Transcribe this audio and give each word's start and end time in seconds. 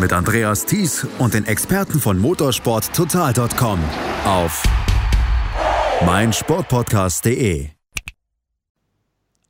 mit 0.00 0.12
Andreas 0.12 0.64
Thies 0.64 1.06
und 1.18 1.34
den 1.34 1.46
Experten 1.46 2.00
von 2.00 2.18
motorsporttotal.com 2.18 3.80
auf 4.24 4.62
meinsportpodcast.de. 6.04 7.68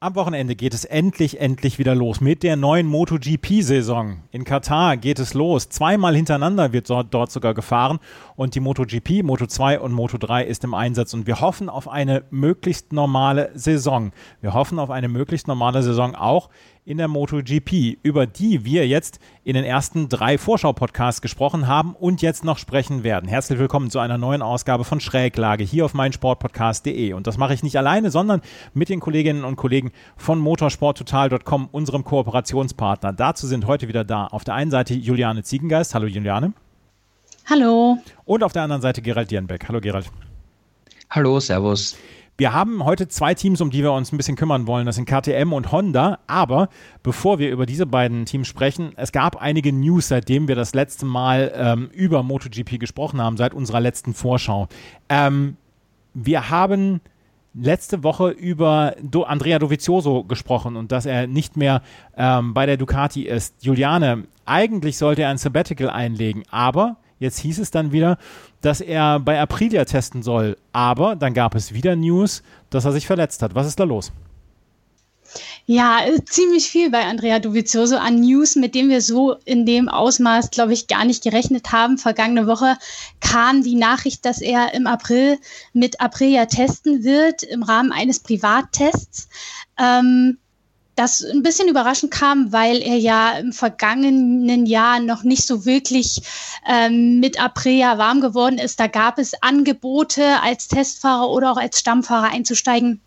Am 0.00 0.14
Wochenende 0.14 0.55
geht 0.55 0.75
es 0.75 0.84
endlich, 0.84 1.41
endlich 1.41 1.81
wieder 1.81 1.97
los 1.97 2.20
mit 2.20 2.45
der 2.45 2.55
neuen 2.55 2.87
MotoGP-Saison. 2.87 4.22
In 4.31 4.45
Katar 4.45 4.97
geht 4.97 5.19
es 5.19 5.34
los. 5.34 5.70
Zweimal 5.70 6.14
hintereinander 6.14 6.72
wird 6.72 6.89
dort 6.89 7.33
sogar 7.33 7.53
gefahren 7.53 7.98
und 8.37 8.55
die 8.55 8.61
MotoGP, 8.61 9.25
Moto2 9.25 9.78
und 9.78 9.92
Moto3 9.92 10.42
ist 10.42 10.62
im 10.62 10.72
Einsatz 10.72 11.15
und 11.15 11.27
wir 11.27 11.41
hoffen 11.41 11.69
auf 11.69 11.89
eine 11.89 12.22
möglichst 12.31 12.92
normale 12.92 13.50
Saison. 13.55 14.12
Wir 14.41 14.55
hoffen 14.55 14.78
auf 14.78 14.91
eine 14.91 15.09
möglichst 15.09 15.48
normale 15.48 15.83
Saison 15.83 16.15
auch 16.15 16.48
in 16.89 16.97
der 16.97 17.06
MotoGP, 17.06 17.98
über 18.03 18.27
die 18.27 18.64
wir 18.64 18.89
jetzt 18.89 19.20
in 19.44 19.53
den 19.53 19.64
ersten 19.64 20.08
drei 20.08 20.39
Vorschau-Podcasts 20.39 21.20
gesprochen 21.20 21.67
haben 21.69 21.94
und 21.94 22.22
jetzt 22.22 22.44
noch 22.47 22.56
sprechen 22.56 23.05
werden. 23.05 23.28
Herzlich 23.28 23.58
willkommen 23.58 23.91
zu 23.91 23.98
einer 23.98 24.17
neuen 24.17 24.41
Ausgabe 24.41 24.84
von 24.84 24.98
Schräglage 24.98 25.64
hier 25.64 25.84
auf 25.84 25.92
meinsportpodcast.de. 25.92 27.12
Und 27.12 27.27
das 27.27 27.36
mache 27.36 27.53
ich 27.53 27.62
nicht 27.62 27.77
alleine, 27.77 28.11
sondern 28.11 28.41
mit 28.72 28.89
den 28.89 29.00
Kolleginnen 29.00 29.44
und 29.44 29.56
Kollegen 29.56 29.92
von 30.16 30.39
motorsporttotal.com, 30.39 31.69
unserem 31.70 32.05
Kooperationspartner. 32.05 33.12
Dazu 33.12 33.47
sind 33.47 33.66
heute 33.66 33.86
wieder 33.89 34.05
da 34.05 34.27
auf 34.27 34.44
der 34.44 34.55
einen 34.55 34.70
Seite 34.70 34.94
Juliane 34.94 35.42
Ziegengeist. 35.42 35.94
Hallo 35.94 36.06
Juliane. 36.06 36.55
Hallo. 37.50 37.98
Und 38.25 38.42
auf 38.42 38.55
der 38.55 38.62
anderen 38.62 38.81
Seite 38.81 39.03
Gerald 39.03 39.31
Dierenbeck. 39.31 39.69
Hallo 39.69 39.83
Gerald. 39.83 40.11
Hallo, 41.11 41.39
Servus. 41.39 41.98
Wir 42.41 42.53
haben 42.53 42.84
heute 42.84 43.08
zwei 43.08 43.34
Teams, 43.34 43.61
um 43.61 43.72
die 43.72 43.83
wir 43.83 43.91
uns 43.91 44.12
ein 44.12 44.17
bisschen 44.17 44.36
kümmern 44.36 44.69
wollen. 44.69 44.86
Das 44.86 44.94
sind 44.94 45.08
KTM 45.08 45.53
und 45.53 45.72
Honda. 45.72 46.20
Aber 46.28 46.69
bevor 47.03 47.41
wir 47.41 47.50
über 47.50 47.67
diese 47.67 47.84
beiden 47.84 48.27
Teams 48.27 48.47
sprechen, 48.47 48.92
es 48.94 49.11
gab 49.11 49.42
einige 49.42 49.72
News, 49.72 50.06
seitdem 50.06 50.47
wir 50.47 50.55
das 50.55 50.72
letzte 50.72 51.05
Mal 51.05 51.53
ähm, 51.56 51.91
über 51.92 52.22
MotoGP 52.22 52.78
gesprochen 52.78 53.20
haben, 53.20 53.36
seit 53.36 53.55
unserer 53.55 53.81
letzten 53.81 54.14
Vorschau. 54.14 54.69
Ähm, 55.09 55.56
wir 56.14 56.48
haben 56.48 57.00
letzte 57.55 58.05
Woche 58.05 58.28
über 58.31 58.94
Do 59.03 59.25
Andrea 59.25 59.59
Dovizioso 59.59 60.22
gesprochen 60.22 60.77
und 60.77 60.92
dass 60.92 61.06
er 61.06 61.27
nicht 61.27 61.56
mehr 61.56 61.83
ähm, 62.16 62.55
bei 62.55 62.66
der 62.66 62.77
Ducati 62.77 63.22
ist. 63.22 63.65
Juliane, 63.65 64.28
eigentlich 64.44 64.97
sollte 64.97 65.22
er 65.22 65.31
ein 65.31 65.38
Sabbatical 65.38 65.91
einlegen, 65.91 66.44
aber 66.53 66.99
Jetzt 67.19 67.39
hieß 67.41 67.59
es 67.59 67.71
dann 67.71 67.93
wieder, 67.93 68.19
dass 68.61 68.81
er 68.81 69.21
bei 69.21 69.41
Aprilia 69.41 69.84
testen 69.84 70.23
soll. 70.23 70.56
Aber 70.73 71.17
dann 71.17 71.34
gab 71.34 71.55
es 71.55 71.75
wieder 71.75 71.97
News, 71.97 72.43
dass 72.71 72.84
er 72.84 72.93
sich 72.93 73.06
verletzt 73.06 73.43
hat. 73.43 73.55
Was 73.55 73.67
ist 73.67 73.81
da 73.81 73.84
los? 73.84 74.12
Ja, 75.67 76.01
ziemlich 76.25 76.71
viel 76.71 76.91
bei 76.91 77.05
Andrea 77.05 77.39
Dovizioso 77.39 77.97
an 77.97 78.21
News, 78.21 78.56
mit 78.56 78.75
dem 78.75 78.89
wir 78.89 79.03
so 79.03 79.37
in 79.45 79.67
dem 79.67 79.89
Ausmaß, 79.89 80.51
glaube 80.51 80.73
ich, 80.73 80.87
gar 80.87 81.05
nicht 81.05 81.23
gerechnet 81.23 81.73
haben. 81.73 81.99
Vergangene 81.99 82.47
Woche 82.47 82.79
kam 83.21 83.62
die 83.62 83.75
Nachricht, 83.75 84.25
dass 84.25 84.41
er 84.41 84.73
im 84.73 84.87
April 84.87 85.39
mit 85.75 86.00
Aprilia 86.00 86.47
testen 86.47 87.05
wird 87.05 87.43
im 87.43 87.62
Rahmen 87.62 87.93
eines 87.93 88.21
Privattests. 88.21 89.29
Ähm, 89.79 90.39
das 90.98 91.22
ein 91.25 91.42
bisschen 91.42 91.69
überraschend 91.69 92.10
kam, 92.10 92.53
weil 92.53 92.82
er 92.82 92.97
ja 92.97 93.38
im 93.38 93.53
vergangenen 93.53 94.66
Jahr 94.66 95.00
noch 95.00 95.22
nicht 95.22 95.47
so 95.47 95.64
wirklich 95.64 96.22
ähm, 96.69 97.20
mit 97.20 97.41
Aprilia 97.41 97.98
warm 97.98 98.20
geworden 98.20 98.59
ist. 98.59 98.81
Da 98.81 98.88
gab 98.88 99.19
es 99.19 99.41
Angebote, 99.42 100.42
als 100.42 100.69
Testfahrer 100.69 101.31
oder 101.31 101.53
auch 101.53 101.56
als 101.56 101.78
Stammfahrer 101.78 102.31
einzusteigen. 102.31 103.00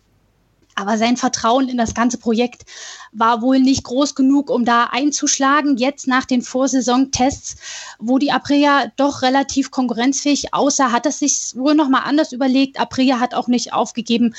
Aber 0.74 0.98
sein 0.98 1.16
Vertrauen 1.16 1.68
in 1.68 1.76
das 1.76 1.94
ganze 1.94 2.18
Projekt 2.18 2.64
war 3.12 3.42
wohl 3.42 3.60
nicht 3.60 3.84
groß 3.84 4.14
genug, 4.14 4.50
um 4.50 4.64
da 4.64 4.84
einzuschlagen. 4.84 5.76
Jetzt 5.76 6.06
nach 6.06 6.24
den 6.24 6.42
Vorsaisontests, 6.42 7.56
wo 7.98 8.18
die 8.18 8.32
Aprilia 8.32 8.90
doch 8.96 9.22
relativ 9.22 9.70
konkurrenzfähig 9.70 10.54
aussah, 10.54 10.92
hat 10.92 11.06
es 11.06 11.18
sich 11.18 11.52
wohl 11.54 11.74
nochmal 11.74 12.02
anders 12.04 12.32
überlegt. 12.32 12.80
Aprilia 12.80 13.20
hat 13.20 13.34
auch 13.34 13.48
nicht 13.48 13.72
aufgegeben, 13.72 14.34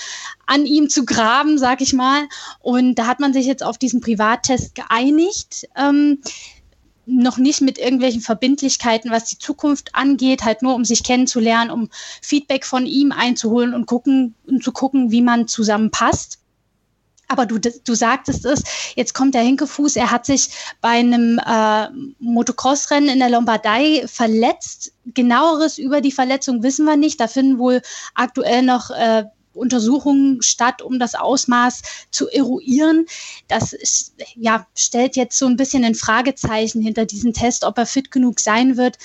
an 0.45 0.65
ihm 0.65 0.89
zu 0.89 1.05
graben, 1.05 1.57
sag 1.57 1.81
ich 1.81 1.93
mal. 1.93 2.27
Und 2.59 2.95
da 2.95 3.07
hat 3.07 3.19
man 3.19 3.33
sich 3.33 3.45
jetzt 3.45 3.63
auf 3.63 3.77
diesen 3.77 4.01
Privattest 4.01 4.75
geeinigt. 4.75 5.67
Ähm, 5.75 6.19
noch 7.05 7.37
nicht 7.37 7.61
mit 7.61 7.77
irgendwelchen 7.77 8.21
Verbindlichkeiten, 8.21 9.11
was 9.11 9.25
die 9.25 9.37
Zukunft 9.37 9.93
angeht, 9.93 10.43
halt 10.43 10.61
nur 10.61 10.75
um 10.75 10.85
sich 10.85 11.03
kennenzulernen, 11.03 11.71
um 11.71 11.89
Feedback 12.21 12.65
von 12.65 12.85
ihm 12.85 13.11
einzuholen 13.11 13.73
und 13.73 13.85
gucken 13.85 14.35
und 14.45 14.63
zu 14.63 14.71
gucken, 14.71 15.11
wie 15.11 15.21
man 15.21 15.47
zusammenpasst. 15.47 16.39
Aber 17.27 17.45
du, 17.45 17.57
du 17.57 17.95
sagtest 17.95 18.45
es, 18.45 18.63
jetzt 18.95 19.13
kommt 19.13 19.33
der 19.33 19.41
Hinkefuß, 19.41 19.95
er 19.95 20.11
hat 20.11 20.25
sich 20.25 20.49
bei 20.81 20.89
einem 20.89 21.39
äh, 21.39 21.87
Motocross-Rennen 22.19 23.09
in 23.09 23.19
der 23.19 23.29
Lombardei 23.29 24.03
verletzt. 24.07 24.93
Genaueres 25.05 25.77
über 25.77 25.99
die 26.01 26.11
Verletzung 26.11 26.61
wissen 26.63 26.85
wir 26.85 26.95
nicht. 26.95 27.19
Da 27.19 27.27
finden 27.27 27.57
wohl 27.57 27.81
aktuell 28.13 28.61
noch 28.61 28.91
äh, 28.91 29.23
Untersuchungen 29.53 30.41
statt, 30.41 30.81
um 30.81 30.99
das 30.99 31.15
Ausmaß 31.15 31.81
zu 32.11 32.29
eruieren. 32.29 33.05
Das 33.47 33.75
ja, 34.35 34.67
stellt 34.75 35.15
jetzt 35.15 35.37
so 35.37 35.45
ein 35.45 35.57
bisschen 35.57 35.83
ein 35.83 35.95
Fragezeichen 35.95 36.81
hinter 36.81 37.05
diesem 37.05 37.33
Test, 37.33 37.63
ob 37.63 37.77
er 37.77 37.85
fit 37.85 38.11
genug 38.11 38.39
sein 38.39 38.77
wird. 38.77 38.97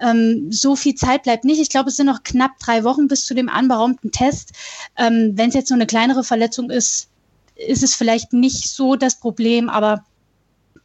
Ähm, 0.00 0.50
so 0.50 0.76
viel 0.76 0.94
Zeit 0.94 1.22
bleibt 1.22 1.44
nicht. 1.44 1.60
Ich 1.60 1.68
glaube, 1.70 1.90
es 1.90 1.96
sind 1.96 2.06
noch 2.06 2.24
knapp 2.24 2.58
drei 2.58 2.84
Wochen 2.84 3.08
bis 3.08 3.26
zu 3.26 3.34
dem 3.34 3.48
anberaumten 3.48 4.10
Test. 4.10 4.52
Ähm, 4.96 5.32
Wenn 5.34 5.48
es 5.48 5.54
jetzt 5.54 5.68
so 5.68 5.74
eine 5.74 5.86
kleinere 5.86 6.24
Verletzung 6.24 6.70
ist, 6.70 7.08
ist 7.54 7.82
es 7.82 7.94
vielleicht 7.94 8.32
nicht 8.32 8.68
so 8.68 8.96
das 8.96 9.20
Problem, 9.20 9.68
aber 9.68 10.04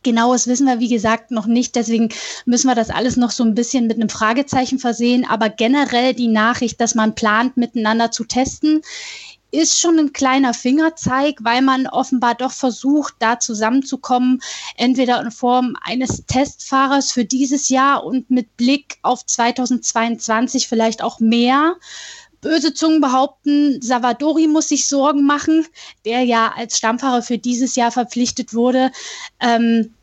Genaues 0.04 0.48
wissen 0.48 0.68
wir, 0.68 0.80
wie 0.80 0.88
gesagt, 0.88 1.32
noch 1.32 1.46
nicht. 1.46 1.76
Deswegen 1.76 2.10
müssen 2.46 2.68
wir 2.68 2.76
das 2.76 2.90
alles 2.90 3.18
noch 3.18 3.32
so 3.32 3.44
ein 3.44 3.56
bisschen 3.56 3.88
mit 3.88 3.98
einem 3.98 4.10
Fragezeichen 4.10 4.80
versehen. 4.80 5.26
Aber 5.28 5.50
generell 5.50 6.14
die 6.14 6.28
Nachricht, 6.28 6.80
dass 6.80 6.96
man 6.96 7.16
plant, 7.16 7.58
miteinander 7.58 8.12
zu 8.12 8.24
testen, 8.24 8.82
ist 9.52 9.80
schon 9.80 9.98
ein 9.98 10.14
kleiner 10.14 10.54
Fingerzeig, 10.54 11.38
weil 11.42 11.62
man 11.62 11.88
offenbar 11.88 12.36
doch 12.36 12.52
versucht, 12.52 13.16
da 13.20 13.40
zusammenzukommen, 13.40 14.42
entweder 14.76 15.22
in 15.22 15.32
Form 15.32 15.76
eines 15.82 16.26
Testfahrers 16.26 17.12
für 17.12 17.26
dieses 17.26 17.70
Jahr 17.70 18.04
und 18.04 18.30
mit 18.30 18.58
Blick 18.58 19.00
auf 19.02 19.26
2022 19.26 20.68
vielleicht 20.68 21.02
auch 21.02 21.20
mehr. 21.20 21.76
Böse 22.42 22.74
Zungen 22.74 23.02
behaupten, 23.02 23.82
Savadori 23.82 24.48
muss 24.48 24.70
sich 24.70 24.88
Sorgen 24.88 25.26
machen, 25.26 25.66
der 26.06 26.24
ja 26.24 26.54
als 26.56 26.78
Stammfahrer 26.78 27.22
für 27.22 27.38
dieses 27.38 27.76
Jahr 27.76 27.92
verpflichtet 27.92 28.54
wurde. 28.54 28.92
Ähm, 29.40 29.94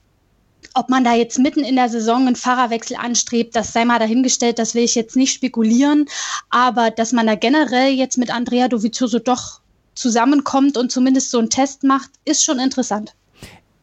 ob 0.75 0.91
man 0.91 1.05
da 1.05 1.15
jetzt 1.15 1.39
mitten 1.39 1.65
in 1.65 1.77
der 1.77 1.89
Saison 1.89 2.27
einen 2.27 2.37
Fahrerwechsel 2.37 2.97
anstrebt, 2.97 3.57
das 3.57 3.73
sei 3.73 3.87
mal 3.87 3.99
dahingestellt, 3.99 4.59
das 4.59 4.75
will 4.75 4.85
ich 4.85 4.95
jetzt 4.95 5.17
nicht 5.17 5.33
spekulieren. 5.33 6.07
Aber 6.51 6.91
dass 6.91 7.13
man 7.13 7.27
da 7.27 7.35
generell 7.35 7.93
jetzt 7.93 8.19
mit 8.19 8.31
Andrea 8.31 8.69
Dovizioso 8.69 9.19
doch 9.19 9.61
zusammenkommt 9.95 10.77
und 10.77 10.93
zumindest 10.93 11.31
so 11.31 11.39
einen 11.39 11.49
Test 11.49 11.83
macht, 11.83 12.11
ist 12.27 12.45
schon 12.45 12.59
interessant. 12.59 13.15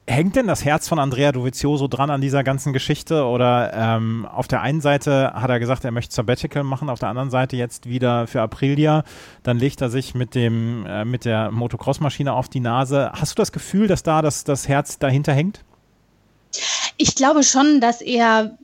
Hängt 0.05 0.35
denn 0.35 0.47
das 0.47 0.65
Herz 0.65 0.89
von 0.89 0.99
Andrea 0.99 1.31
Dovizioso 1.31 1.87
dran 1.87 2.09
an 2.09 2.19
dieser 2.19 2.43
ganzen 2.43 2.73
Geschichte? 2.73 3.23
Oder 3.23 3.71
ähm, 3.73 4.25
auf 4.25 4.49
der 4.49 4.61
einen 4.61 4.81
Seite 4.81 5.31
hat 5.33 5.49
er 5.49 5.59
gesagt, 5.59 5.85
er 5.85 5.91
möchte 5.91 6.13
Sabbatical 6.13 6.63
machen, 6.63 6.89
auf 6.89 6.99
der 6.99 7.07
anderen 7.07 7.29
Seite 7.29 7.55
jetzt 7.55 7.87
wieder 7.87 8.27
für 8.27 8.41
Aprilia. 8.41 9.05
Dann 9.43 9.57
legt 9.57 9.79
er 9.79 9.89
sich 9.89 10.13
mit, 10.13 10.35
dem, 10.35 10.85
äh, 10.85 11.05
mit 11.05 11.23
der 11.23 11.51
Motocross-Maschine 11.51 12.33
auf 12.33 12.49
die 12.49 12.59
Nase. 12.59 13.11
Hast 13.13 13.31
du 13.31 13.41
das 13.41 13.53
Gefühl, 13.53 13.87
dass 13.87 14.03
da 14.03 14.21
das, 14.21 14.43
das 14.43 14.67
Herz 14.67 14.99
dahinter 14.99 15.31
hängt? 15.31 15.63
Ich 16.97 17.15
glaube 17.15 17.43
schon, 17.43 17.79
dass 17.79 18.01
er 18.01 18.57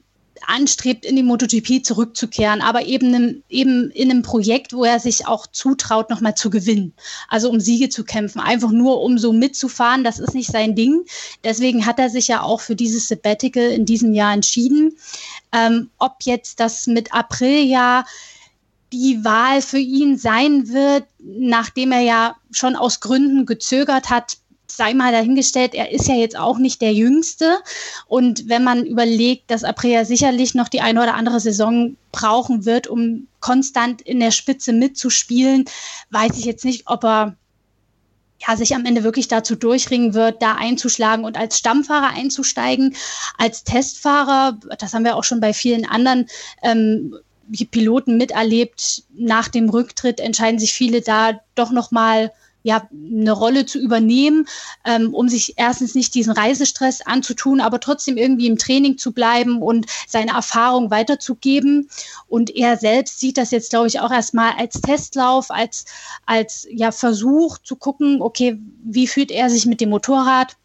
anstrebt, 0.48 1.06
in 1.06 1.16
die 1.16 1.24
MotoGP 1.24 1.84
zurückzukehren, 1.84 2.62
aber 2.62 2.86
eben, 2.86 3.14
in, 3.14 3.44
eben 3.50 3.92
in 3.92 4.12
einem 4.12 4.22
Projekt, 4.22 4.74
wo 4.74 4.84
er 4.84 5.00
sich 5.00 5.28
auch 5.28 5.48
zutraut, 5.48 6.10
nochmal 6.10 6.36
zu 6.36 6.50
gewinnen. 6.50 6.94
Also 7.28 7.50
um 7.50 7.60
Siege 7.60 7.90
zu 7.90 8.04
kämpfen, 8.04 8.40
einfach 8.40 8.72
nur 8.72 9.02
um 9.02 9.18
so 9.18 9.34
mitzufahren, 9.34 10.04
das 10.04 10.20
ist 10.20 10.34
nicht 10.34 10.52
sein 10.52 10.76
Ding. 10.76 11.06
Deswegen 11.44 11.86
hat 11.86 12.00
er 12.00 12.10
sich 12.10 12.28
ja 12.28 12.42
auch 12.42 12.62
für 12.62 12.76
dieses 12.76 13.08
Sabbatical 13.08 13.72
in 13.72 13.86
diesem 13.86 14.14
Jahr 14.14 14.34
entschieden. 14.34 14.98
Ähm, 15.52 15.90
ob 15.98 16.18
jetzt 16.24 16.60
das 16.60 16.88
mit 16.88 17.14
April 17.14 17.64
ja 17.64 18.06
die 18.92 19.24
Wahl 19.24 19.62
für 19.62 19.80
ihn 19.80 20.18
sein 20.18 20.70
wird, 20.70 21.06
nachdem 21.20 21.92
er 21.92 22.02
ja 22.02 22.36
schon 22.52 22.76
aus 22.76 23.00
Gründen 23.00 23.46
gezögert 23.46 24.10
hat, 24.10 24.38
sei 24.72 24.94
mal 24.94 25.12
dahingestellt, 25.12 25.74
er 25.74 25.92
ist 25.92 26.08
ja 26.08 26.16
jetzt 26.16 26.38
auch 26.38 26.58
nicht 26.58 26.82
der 26.82 26.94
Jüngste. 26.94 27.60
Und 28.08 28.48
wenn 28.48 28.64
man 28.64 28.86
überlegt, 28.86 29.52
dass 29.52 29.64
Aprilia 29.64 30.06
sicherlich 30.06 30.54
noch 30.56 30.70
die 30.70 30.82
eine 30.82 31.02
oder 31.02 31.16
andere 31.16 31.40
Saison 31.40 31.96
brauchen 32.12 32.66
wird, 32.66 32.88
um 32.88 33.28
konstant 33.40 34.02
in 34.02 34.20
der 34.20 34.32
Spitze 34.32 34.74
mitzuspielen, 34.74 35.66
weiß 36.12 36.38
ich 36.38 36.46
jetzt 36.46 36.66
nicht, 36.66 36.84
ob 36.86 37.04
er 37.04 37.36
ja, 38.48 38.56
sich 38.56 38.74
am 38.74 38.86
Ende 38.86 39.04
wirklich 39.04 39.28
dazu 39.28 39.56
durchringen 39.56 40.14
wird, 40.14 40.42
da 40.42 40.56
einzuschlagen 40.56 41.26
und 41.26 41.38
als 41.38 41.58
Stammfahrer 41.58 42.10
einzusteigen, 42.16 42.96
als 43.38 43.64
Testfahrer, 43.64 44.58
das 44.78 44.94
haben 44.94 45.04
wir 45.04 45.16
auch 45.16 45.24
schon 45.24 45.42
bei 45.42 45.54
vielen 45.54 45.86
anderen 45.86 46.28
ähm, 46.64 47.16
Piloten 47.72 48.18
miterlebt. 48.18 49.04
Nach 49.14 49.48
dem 49.48 49.70
Rücktritt 49.70 50.20
entscheiden 50.20 50.60
sich 50.60 50.74
viele 50.74 51.02
da 51.02 51.40
doch 51.56 51.72
noch 51.72 51.92
mal 51.92 52.32
ja, 52.64 52.88
eine 52.92 53.32
Rolle 53.32 53.66
zu 53.66 53.80
übernehmen, 53.80 54.46
ähm, 54.86 55.14
um 55.14 55.30
sich 55.30 55.54
erstens 55.58 55.96
nicht 55.96 56.14
diesen 56.14 56.34
Reisestress 56.34 57.02
anzutun, 57.02 57.62
aber 57.62 57.80
trotzdem 57.80 58.18
irgendwie 58.18 58.48
im 58.48 58.58
Training 58.58 58.98
zu 58.98 59.14
bleiben 59.14 59.62
und 59.62 59.86
seine 60.08 60.32
Erfahrung 60.32 60.92
weiterzugeben. 60.92 61.90
Und 62.28 62.56
er 62.56 62.78
selbst 62.78 63.20
sieht 63.20 63.38
das 63.38 63.52
jetzt, 63.52 63.70
glaube 63.70 63.88
ich, 63.88 64.00
auch 64.00 64.12
erstmal 64.12 64.54
als 64.58 64.82
Testlauf, 64.82 65.52
als, 65.52 65.86
als 66.26 66.68
ja, 66.70 66.92
Versuch 66.92 67.60
zu 67.60 67.76
gucken, 67.76 68.22
okay, 68.22 68.60
wie 68.84 69.08
fühlt 69.08 69.32
er 69.32 69.50
sich 69.50 69.66
mit 69.66 69.80
dem 69.80 69.90
Motorrad? 69.90 70.58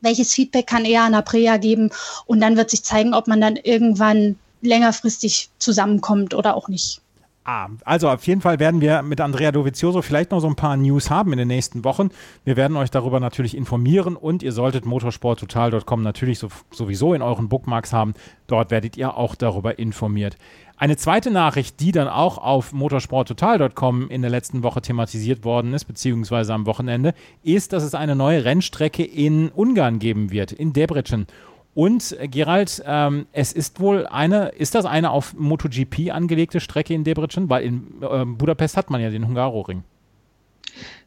Welches 0.00 0.32
Feedback 0.32 0.66
kann 0.66 0.86
er 0.86 1.02
an 1.02 1.14
Aprea 1.14 1.58
geben? 1.58 1.90
Und 2.24 2.40
dann 2.40 2.56
wird 2.56 2.70
sich 2.70 2.82
zeigen, 2.82 3.12
ob 3.12 3.28
man 3.28 3.42
dann 3.42 3.56
irgendwann 3.56 4.36
längerfristig 4.62 5.50
zusammenkommt 5.58 6.32
oder 6.32 6.54
auch 6.54 6.68
nicht. 6.68 7.02
Ah, 7.52 7.68
also 7.84 8.08
auf 8.08 8.24
jeden 8.28 8.40
Fall 8.40 8.60
werden 8.60 8.80
wir 8.80 9.02
mit 9.02 9.20
Andrea 9.20 9.50
Dovizioso 9.50 10.02
vielleicht 10.02 10.30
noch 10.30 10.38
so 10.38 10.46
ein 10.46 10.54
paar 10.54 10.76
News 10.76 11.10
haben 11.10 11.32
in 11.32 11.38
den 11.38 11.48
nächsten 11.48 11.82
Wochen. 11.82 12.10
Wir 12.44 12.56
werden 12.56 12.76
euch 12.76 12.92
darüber 12.92 13.18
natürlich 13.18 13.56
informieren 13.56 14.14
und 14.14 14.44
ihr 14.44 14.52
solltet 14.52 14.86
motorsporttotal.com 14.86 16.00
natürlich 16.00 16.38
so, 16.38 16.46
sowieso 16.70 17.12
in 17.12 17.22
euren 17.22 17.48
Bookmarks 17.48 17.92
haben. 17.92 18.14
Dort 18.46 18.70
werdet 18.70 18.96
ihr 18.96 19.16
auch 19.16 19.34
darüber 19.34 19.80
informiert. 19.80 20.36
Eine 20.76 20.96
zweite 20.96 21.32
Nachricht, 21.32 21.80
die 21.80 21.90
dann 21.90 22.06
auch 22.06 22.38
auf 22.38 22.72
motorsporttotal.com 22.72 24.08
in 24.10 24.22
der 24.22 24.30
letzten 24.30 24.62
Woche 24.62 24.80
thematisiert 24.80 25.42
worden 25.42 25.74
ist, 25.74 25.86
beziehungsweise 25.86 26.54
am 26.54 26.66
Wochenende, 26.66 27.14
ist, 27.42 27.72
dass 27.72 27.82
es 27.82 27.96
eine 27.96 28.14
neue 28.14 28.44
Rennstrecke 28.44 29.02
in 29.02 29.48
Ungarn 29.48 29.98
geben 29.98 30.30
wird, 30.30 30.52
in 30.52 30.72
Debrecen. 30.72 31.26
Und 31.74 32.16
äh, 32.18 32.28
Gerald, 32.28 32.82
ähm, 32.84 33.26
es 33.32 33.52
ist 33.52 33.80
wohl 33.80 34.06
eine, 34.06 34.48
ist 34.48 34.74
das 34.74 34.84
eine 34.84 35.10
auf 35.10 35.34
MotoGP 35.34 36.10
angelegte 36.10 36.60
Strecke 36.60 36.94
in 36.94 37.04
Debrecen? 37.04 37.48
Weil 37.48 37.64
in 37.64 38.02
äh, 38.02 38.24
Budapest 38.24 38.76
hat 38.76 38.90
man 38.90 39.00
ja 39.00 39.10
den 39.10 39.26
Hungaroring. 39.26 39.84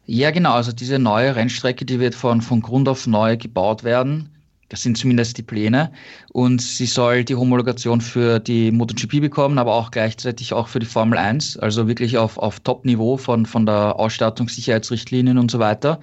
Ja, 0.06 0.30
genau. 0.30 0.52
Also 0.52 0.72
diese 0.72 0.98
neue 0.98 1.36
Rennstrecke, 1.36 1.84
die 1.84 2.00
wird 2.00 2.14
von, 2.14 2.40
von 2.40 2.60
Grund 2.60 2.88
auf 2.88 3.06
neu 3.06 3.36
gebaut 3.36 3.84
werden. 3.84 4.30
Das 4.68 4.82
sind 4.82 4.96
zumindest 4.96 5.36
die 5.38 5.42
Pläne. 5.42 5.92
Und 6.32 6.60
sie 6.60 6.86
soll 6.86 7.24
die 7.24 7.34
Homologation 7.36 8.00
für 8.00 8.40
die 8.40 8.70
MotoGP 8.70 9.20
bekommen, 9.20 9.58
aber 9.58 9.74
auch 9.74 9.90
gleichzeitig 9.90 10.52
auch 10.52 10.68
für 10.68 10.78
die 10.78 10.86
Formel 10.86 11.18
1. 11.18 11.58
Also 11.58 11.86
wirklich 11.86 12.18
auf, 12.18 12.38
auf 12.38 12.60
Top-Niveau 12.60 13.16
von, 13.16 13.46
von 13.46 13.66
der 13.66 13.98
Ausstattung, 13.98 14.48
Sicherheitsrichtlinien 14.48 15.38
und 15.38 15.50
so 15.50 15.58
weiter. 15.58 16.00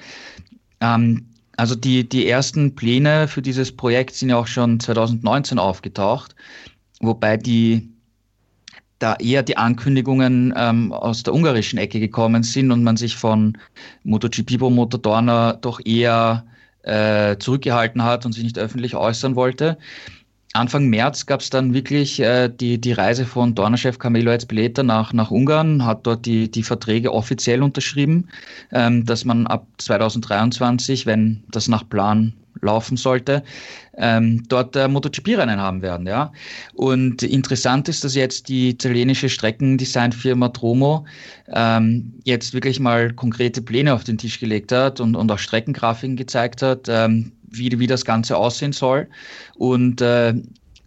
Ähm, 0.80 1.31
also 1.62 1.76
die, 1.76 2.10
die 2.10 2.28
ersten 2.28 2.74
Pläne 2.74 3.28
für 3.28 3.44
dieses 3.44 3.72
Projekt 3.72 4.16
sind 4.16 4.32
ja 4.32 4.38
auch 4.38 4.48
schon 4.48 4.80
2019 4.80 5.60
aufgetaucht, 5.60 6.36
wobei 7.02 7.38
die 7.38 7.88
da 8.98 9.14
eher 9.18 9.44
die 9.44 9.58
Ankündigungen 9.58 10.56
ähm, 10.58 10.92
aus 10.92 11.22
der 11.22 11.36
ungarischen 11.36 11.78
Ecke 11.78 12.00
gekommen 12.00 12.42
sind 12.42 12.72
und 12.72 12.84
man 12.84 12.98
sich 12.98 13.16
von 13.16 13.60
MotoGP-Promoter 14.06 14.98
Dorner 14.98 15.54
doch 15.62 15.80
eher 15.86 16.48
äh, 16.82 17.38
zurückgehalten 17.38 18.04
hat 18.04 18.26
und 18.26 18.32
sich 18.32 18.44
nicht 18.44 18.58
öffentlich 18.58 18.96
äußern 18.96 19.36
wollte. 19.36 19.78
Anfang 20.54 20.88
März 20.90 21.26
gab 21.28 21.40
es 21.40 21.50
dann 21.50 21.74
wirklich 21.74 22.20
äh, 22.20 22.50
die, 22.50 22.80
die 22.80 22.92
Reise 22.92 23.26
von 23.26 23.56
Dornerchef 23.56 24.00
Camilo 24.00 24.32
Ezpeleta 24.32 24.84
nach, 24.84 25.14
nach 25.14 25.32
Ungarn, 25.32 25.86
hat 25.86 26.06
dort 26.06 26.26
die, 26.26 26.52
die 26.52 26.64
Verträge 26.64 27.14
offiziell 27.14 27.64
unterschrieben, 27.64 28.28
ähm, 28.74 29.06
dass 29.06 29.24
man 29.24 29.48
ab 29.48 29.66
2023, 29.78 31.06
wenn 31.06 31.44
das 31.50 31.70
nach 31.70 31.88
Plan 31.88 32.34
laufen 32.62 32.98
sollte, 32.98 33.44
ähm, 33.98 34.44
dort 34.48 34.76
äh, 34.76 34.88
MotoGP-Rennen 34.88 35.60
haben 35.60 35.82
werden. 35.82 36.08
Ja? 36.08 36.32
Und 36.74 37.24
interessant 37.24 37.88
ist, 37.90 38.04
dass 38.04 38.16
jetzt 38.16 38.50
die 38.50 38.70
italienische 38.70 39.30
Streckendesignfirma 39.30 40.50
Tromo 40.50 41.06
ähm, 41.54 42.14
jetzt 42.24 42.54
wirklich 42.54 42.80
mal 42.80 43.14
konkrete 43.14 43.62
Pläne 43.62 43.94
auf 43.94 44.04
den 44.04 44.18
Tisch 44.18 44.40
gelegt 44.40 44.72
hat 44.72 45.00
und, 45.00 45.16
und 45.16 45.32
auch 45.32 45.40
Streckengrafiken 45.40 46.16
gezeigt 46.16 46.62
hat. 46.62 46.88
Ähm, 46.90 47.32
wie, 47.52 47.78
wie 47.80 47.88
das 47.88 48.06
Ganze 48.06 48.38
aussehen 48.38 48.72
soll. 48.72 49.08
Und 49.56 50.02
äh, 50.02 50.34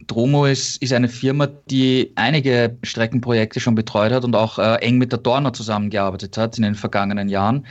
Dromo 0.06 0.46
ist, 0.46 0.82
ist 0.82 0.92
eine 0.92 1.08
Firma, 1.08 1.46
die 1.46 2.12
einige 2.16 2.76
Streckenprojekte 2.82 3.60
schon 3.60 3.74
betreut 3.74 4.12
hat 4.12 4.24
und 4.24 4.34
auch 4.34 4.58
äh, 4.58 4.76
eng 4.76 4.98
mit 4.98 5.12
der 5.12 5.18
Dorner 5.18 5.52
zusammengearbeitet 5.52 6.36
hat 6.36 6.56
in 6.56 6.62
den 6.62 6.74
vergangenen 6.74 7.28
Jahren. 7.28 7.66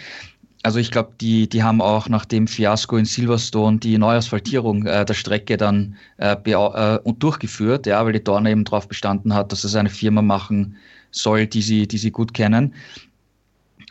Also 0.63 0.79
ich 0.79 0.91
glaube, 0.91 1.11
die, 1.19 1.49
die 1.49 1.61
haben 1.61 1.81
auch 1.81 2.07
nach 2.07 2.23
dem 2.23 2.47
Fiasko 2.47 2.95
in 2.95 3.03
Silverstone 3.03 3.79
die 3.79 3.97
Neuasphaltierung 3.97 4.85
äh, 4.85 5.03
der 5.03 5.13
Strecke 5.13 5.57
dann 5.57 5.97
äh, 6.17 6.35
äh, 6.35 6.99
durchgeführt, 7.19 7.85
ja, 7.85 8.03
weil 8.05 8.13
die 8.13 8.23
Dorner 8.23 8.49
eben 8.49 8.63
darauf 8.63 8.87
bestanden 8.87 9.33
hat, 9.33 9.51
dass 9.51 9.65
es 9.65 9.75
eine 9.75 9.89
Firma 9.89 10.21
machen 10.21 10.77
soll, 11.11 11.47
die 11.47 11.61
sie, 11.61 11.85
die 11.85 11.97
sie 11.97 12.11
gut 12.11 12.33
kennen. 12.33 12.73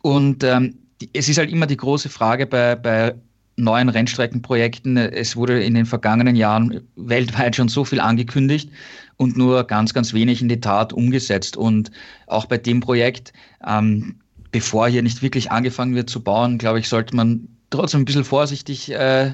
Und 0.00 0.44
ähm, 0.44 0.74
die, 1.02 1.10
es 1.12 1.28
ist 1.28 1.36
halt 1.36 1.50
immer 1.50 1.66
die 1.66 1.76
große 1.76 2.08
Frage 2.08 2.46
bei, 2.46 2.74
bei 2.74 3.14
neuen 3.56 3.90
Rennstreckenprojekten. 3.90 4.96
Es 4.96 5.36
wurde 5.36 5.62
in 5.62 5.74
den 5.74 5.84
vergangenen 5.84 6.36
Jahren 6.36 6.80
weltweit 6.96 7.54
schon 7.54 7.68
so 7.68 7.84
viel 7.84 8.00
angekündigt 8.00 8.70
und 9.18 9.36
nur 9.36 9.64
ganz, 9.64 9.92
ganz 9.92 10.14
wenig 10.14 10.40
in 10.40 10.48
die 10.48 10.60
Tat 10.60 10.94
umgesetzt. 10.94 11.56
Und 11.56 11.90
auch 12.28 12.46
bei 12.46 12.56
dem 12.56 12.80
Projekt, 12.80 13.34
ähm, 13.66 14.16
bevor 14.52 14.88
hier 14.88 15.02
nicht 15.02 15.22
wirklich 15.22 15.50
angefangen 15.50 15.94
wird 15.94 16.08
zu 16.08 16.22
bauen, 16.22 16.58
glaube 16.58 16.78
ich, 16.78 16.88
sollte 16.88 17.16
man 17.16 17.48
trotzdem 17.70 18.02
ein 18.02 18.04
bisschen 18.04 18.24
vorsichtig 18.24 18.92
äh, 18.92 19.32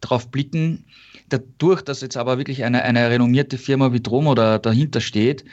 drauf 0.00 0.30
blicken. 0.30 0.84
Dadurch, 1.30 1.82
dass 1.82 2.00
jetzt 2.00 2.16
aber 2.16 2.38
wirklich 2.38 2.64
eine, 2.64 2.82
eine 2.82 3.10
renommierte 3.10 3.58
Firma 3.58 3.92
wie 3.92 4.00
Dromo 4.00 4.34
da, 4.34 4.58
dahinter 4.58 5.00
steht, 5.00 5.44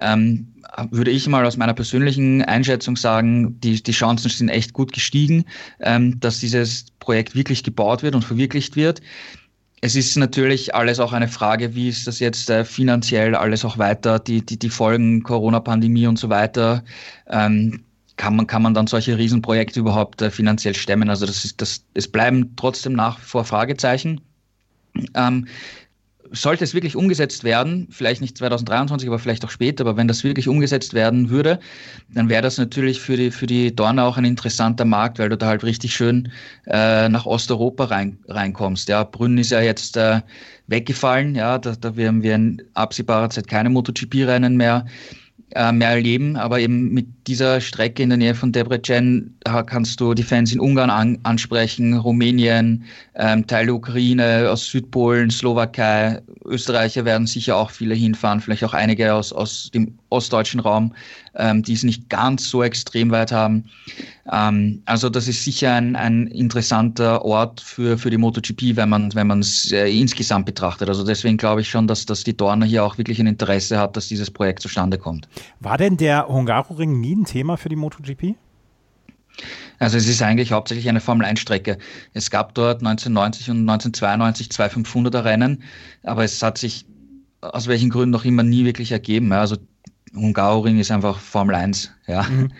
ähm, 0.00 0.48
würde 0.90 1.10
ich 1.10 1.26
mal 1.26 1.44
aus 1.46 1.56
meiner 1.56 1.74
persönlichen 1.74 2.42
Einschätzung 2.42 2.96
sagen, 2.96 3.58
die, 3.60 3.82
die 3.82 3.92
Chancen 3.92 4.28
sind 4.28 4.48
echt 4.48 4.72
gut 4.72 4.92
gestiegen, 4.92 5.44
ähm, 5.80 6.18
dass 6.20 6.40
dieses 6.40 6.86
Projekt 7.00 7.34
wirklich 7.34 7.62
gebaut 7.62 8.02
wird 8.02 8.14
und 8.14 8.24
verwirklicht 8.24 8.76
wird. 8.76 9.00
Es 9.80 9.96
ist 9.96 10.16
natürlich 10.16 10.74
alles 10.74 10.98
auch 10.98 11.12
eine 11.12 11.28
Frage, 11.28 11.74
wie 11.74 11.88
ist 11.88 12.06
das 12.06 12.18
jetzt 12.18 12.48
äh, 12.48 12.64
finanziell 12.64 13.34
alles 13.34 13.64
auch 13.64 13.76
weiter, 13.76 14.18
die, 14.18 14.44
die, 14.44 14.58
die 14.58 14.70
Folgen 14.70 15.22
Corona-Pandemie 15.22 16.06
und 16.06 16.18
so 16.18 16.30
weiter. 16.30 16.84
Ähm, 17.28 17.83
kann 18.16 18.36
man, 18.36 18.46
kann 18.46 18.62
man 18.62 18.74
dann 18.74 18.86
solche 18.86 19.18
Riesenprojekte 19.18 19.80
überhaupt 19.80 20.22
äh, 20.22 20.30
finanziell 20.30 20.74
stemmen? 20.74 21.10
Also 21.10 21.26
das 21.26 21.44
ist, 21.44 21.60
das, 21.60 21.84
es 21.94 22.08
bleiben 22.08 22.54
trotzdem 22.56 22.92
nach 22.92 23.18
wie 23.18 23.24
vor 23.24 23.44
Fragezeichen. 23.44 24.20
Ähm, 25.14 25.46
sollte 26.30 26.64
es 26.64 26.74
wirklich 26.74 26.96
umgesetzt 26.96 27.44
werden, 27.44 27.86
vielleicht 27.90 28.20
nicht 28.20 28.36
2023, 28.38 29.08
aber 29.08 29.18
vielleicht 29.18 29.44
auch 29.44 29.50
später, 29.50 29.82
aber 29.84 29.96
wenn 29.96 30.08
das 30.08 30.24
wirklich 30.24 30.48
umgesetzt 30.48 30.94
werden 30.94 31.30
würde, 31.30 31.60
dann 32.12 32.28
wäre 32.28 32.42
das 32.42 32.58
natürlich 32.58 33.00
für 33.00 33.16
die, 33.16 33.30
für 33.30 33.46
die 33.46 33.74
Dorner 33.74 34.04
auch 34.04 34.16
ein 34.16 34.24
interessanter 34.24 34.84
Markt, 34.84 35.18
weil 35.18 35.28
du 35.28 35.36
da 35.36 35.46
halt 35.46 35.64
richtig 35.64 35.94
schön 35.94 36.30
äh, 36.66 37.08
nach 37.08 37.26
Osteuropa 37.26 37.84
rein, 37.84 38.18
reinkommst. 38.28 38.88
Ja, 38.88 39.04
Brünn 39.04 39.38
ist 39.38 39.50
ja 39.50 39.60
jetzt 39.60 39.96
äh, 39.96 40.20
weggefallen, 40.66 41.34
ja, 41.34 41.58
da, 41.58 41.76
da 41.78 41.96
werden 41.96 42.22
wir 42.22 42.34
in 42.34 42.62
absehbarer 42.74 43.30
Zeit 43.30 43.46
keine 43.46 43.70
MotoGP-Rennen 43.70 44.56
mehr 44.56 44.86
äh, 45.54 45.72
mehr 45.72 45.90
erleben. 45.90 46.36
Aber 46.36 46.60
eben 46.60 46.92
mit 46.92 47.06
dieser 47.26 47.60
Strecke 47.60 48.02
in 48.02 48.10
der 48.10 48.18
Nähe 48.18 48.34
von 48.34 48.52
Debrecen 48.52 49.36
kannst 49.66 50.00
du 50.00 50.14
die 50.14 50.22
Fans 50.22 50.52
in 50.52 50.60
Ungarn 50.60 50.90
an, 50.90 51.18
ansprechen, 51.22 51.94
Rumänien, 51.94 52.84
ähm, 53.14 53.46
Teil 53.46 53.66
der 53.66 53.74
Ukraine, 53.74 54.50
aus 54.50 54.66
Südpolen, 54.66 55.30
Slowakei, 55.30 56.20
Österreicher 56.44 57.04
werden 57.04 57.26
sicher 57.26 57.56
auch 57.56 57.70
viele 57.70 57.94
hinfahren, 57.94 58.40
vielleicht 58.40 58.64
auch 58.64 58.74
einige 58.74 59.14
aus, 59.14 59.32
aus 59.32 59.70
dem 59.72 59.98
ostdeutschen 60.14 60.60
Raum, 60.60 60.94
ähm, 61.34 61.62
die 61.62 61.74
es 61.74 61.82
nicht 61.82 62.08
ganz 62.08 62.48
so 62.48 62.62
extrem 62.62 63.10
weit 63.10 63.32
haben. 63.32 63.64
Ähm, 64.30 64.82
also 64.86 65.10
das 65.10 65.28
ist 65.28 65.44
sicher 65.44 65.74
ein, 65.74 65.96
ein 65.96 66.28
interessanter 66.28 67.24
Ort 67.24 67.60
für, 67.60 67.98
für 67.98 68.10
die 68.10 68.16
MotoGP, 68.16 68.76
wenn 68.76 68.88
man 68.88 69.14
wenn 69.14 69.26
man 69.26 69.40
es 69.40 69.72
äh, 69.72 69.88
insgesamt 69.88 70.46
betrachtet. 70.46 70.88
Also 70.88 71.04
deswegen 71.04 71.36
glaube 71.36 71.60
ich 71.60 71.68
schon, 71.68 71.86
dass, 71.86 72.06
dass 72.06 72.24
die 72.24 72.36
Dorner 72.36 72.66
hier 72.66 72.84
auch 72.84 72.96
wirklich 72.96 73.20
ein 73.20 73.26
Interesse 73.26 73.78
hat, 73.78 73.96
dass 73.96 74.08
dieses 74.08 74.30
Projekt 74.30 74.62
zustande 74.62 74.96
kommt. 74.96 75.28
War 75.60 75.76
denn 75.76 75.96
der 75.96 76.28
Hungaroring 76.28 77.00
nie 77.00 77.16
ein 77.16 77.24
Thema 77.24 77.56
für 77.56 77.68
die 77.68 77.76
MotoGP? 77.76 78.36
Also 79.78 79.96
es 79.96 80.06
ist 80.06 80.22
eigentlich 80.22 80.52
hauptsächlich 80.52 80.88
eine 80.88 81.00
Formel-1-Strecke. 81.00 81.78
Es 82.12 82.30
gab 82.30 82.54
dort 82.54 82.78
1990 82.78 83.50
und 83.50 83.68
1992 83.68 84.50
zwei 84.50 84.66
500er 84.66 85.24
Rennen, 85.24 85.62
aber 86.04 86.24
es 86.24 86.40
hat 86.42 86.58
sich 86.58 86.86
aus 87.40 87.66
welchen 87.66 87.90
Gründen 87.90 88.10
noch 88.10 88.24
immer 88.24 88.42
nie 88.42 88.64
wirklich 88.64 88.92
ergeben. 88.92 89.32
Also 89.32 89.56
Hungaroring 90.14 90.78
ist 90.78 90.90
einfach 90.90 91.18
Formel 91.18 91.54
1. 91.56 91.92
Ja. 92.06 92.22
Mhm. 92.24 92.52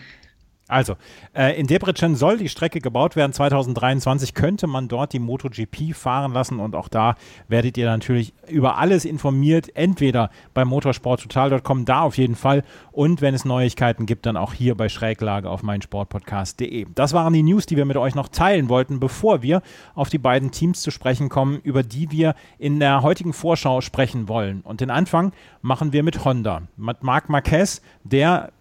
Also, 0.67 0.95
äh, 1.35 1.59
in 1.59 1.67
Debrecen 1.67 2.15
soll 2.15 2.39
die 2.39 2.49
Strecke 2.49 2.79
gebaut 2.79 3.15
werden. 3.15 3.33
2023 3.33 4.33
könnte 4.33 4.65
man 4.65 4.87
dort 4.87 5.13
die 5.13 5.19
MotoGP 5.19 5.93
fahren 5.93 6.33
lassen 6.33 6.59
und 6.59 6.75
auch 6.75 6.87
da 6.87 7.15
werdet 7.47 7.77
ihr 7.77 7.85
natürlich 7.85 8.33
über 8.47 8.77
alles 8.77 9.05
informiert. 9.05 9.69
Entweder 9.75 10.31
bei 10.55 10.65
motorsporttotal.com, 10.65 11.85
da 11.85 12.01
auf 12.01 12.17
jeden 12.17 12.35
Fall 12.35 12.63
und 12.91 13.21
wenn 13.21 13.35
es 13.35 13.45
Neuigkeiten 13.45 14.07
gibt, 14.07 14.25
dann 14.25 14.37
auch 14.37 14.53
hier 14.53 14.73
bei 14.73 14.89
Schräglage 14.89 15.51
auf 15.51 15.61
meinsportpodcast.de. 15.61 16.87
Das 16.95 17.13
waren 17.13 17.33
die 17.33 17.43
News, 17.43 17.67
die 17.67 17.77
wir 17.77 17.85
mit 17.85 17.97
euch 17.97 18.15
noch 18.15 18.29
teilen 18.29 18.67
wollten, 18.67 18.99
bevor 18.99 19.43
wir 19.43 19.61
auf 19.93 20.09
die 20.09 20.17
beiden 20.17 20.49
Teams 20.49 20.81
zu 20.81 20.89
sprechen 20.89 21.29
kommen, 21.29 21.59
über 21.61 21.83
die 21.83 22.09
wir 22.09 22.33
in 22.57 22.79
der 22.79 23.03
heutigen 23.03 23.33
Vorschau 23.33 23.81
sprechen 23.81 24.27
wollen. 24.27 24.61
Und 24.61 24.81
den 24.81 24.89
Anfang 24.89 25.31
machen 25.61 25.93
wir 25.93 26.01
mit 26.01 26.25
Honda. 26.25 26.63
Mit 26.75 27.03
Marc 27.03 27.29
Marquez, 27.29 27.83
der 28.03 28.51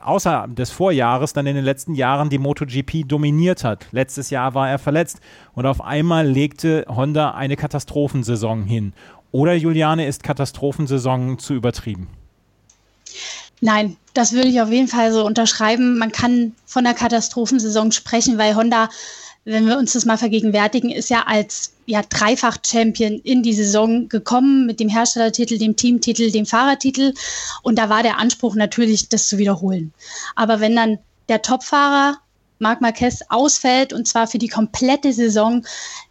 außer 0.00 0.46
des 0.48 0.70
Vorjahres 0.70 1.32
dann 1.32 1.46
in 1.46 1.56
den 1.56 1.64
letzten 1.64 1.94
Jahren 1.94 2.30
die 2.30 2.38
MotoGP 2.38 3.06
dominiert 3.06 3.64
hat. 3.64 3.86
Letztes 3.92 4.30
Jahr 4.30 4.54
war 4.54 4.68
er 4.68 4.78
verletzt 4.78 5.20
und 5.54 5.66
auf 5.66 5.80
einmal 5.80 6.26
legte 6.26 6.84
Honda 6.88 7.32
eine 7.32 7.56
Katastrophensaison 7.56 8.64
hin. 8.64 8.92
Oder 9.30 9.54
Juliane, 9.54 10.06
ist 10.06 10.22
Katastrophensaison 10.22 11.38
zu 11.38 11.54
übertrieben? 11.54 12.08
Nein, 13.60 13.96
das 14.14 14.32
würde 14.32 14.48
ich 14.48 14.60
auf 14.60 14.70
jeden 14.70 14.88
Fall 14.88 15.12
so 15.12 15.26
unterschreiben. 15.26 15.98
Man 15.98 16.12
kann 16.12 16.52
von 16.64 16.84
der 16.84 16.94
Katastrophensaison 16.94 17.92
sprechen, 17.92 18.38
weil 18.38 18.54
Honda 18.54 18.88
wenn 19.48 19.66
wir 19.66 19.78
uns 19.78 19.94
das 19.94 20.04
mal 20.04 20.18
vergegenwärtigen, 20.18 20.90
ist 20.90 21.08
ja 21.08 21.22
als 21.26 21.72
ja, 21.86 22.02
Dreifach-Champion 22.02 23.18
in 23.20 23.42
die 23.42 23.54
Saison 23.54 24.08
gekommen 24.10 24.66
mit 24.66 24.78
dem 24.78 24.90
Herstellertitel, 24.90 25.56
dem 25.56 25.74
Teamtitel, 25.74 26.30
dem 26.30 26.44
Fahrertitel. 26.44 27.14
Und 27.62 27.78
da 27.78 27.88
war 27.88 28.02
der 28.02 28.18
Anspruch 28.18 28.54
natürlich, 28.54 29.08
das 29.08 29.26
zu 29.26 29.38
wiederholen. 29.38 29.94
Aber 30.36 30.60
wenn 30.60 30.76
dann 30.76 30.98
der 31.30 31.40
Topfahrer 31.40 32.18
Marc 32.58 32.82
Marquez 32.82 33.20
ausfällt 33.30 33.94
und 33.94 34.06
zwar 34.06 34.26
für 34.26 34.38
die 34.38 34.48
komplette 34.48 35.14
Saison, 35.14 35.64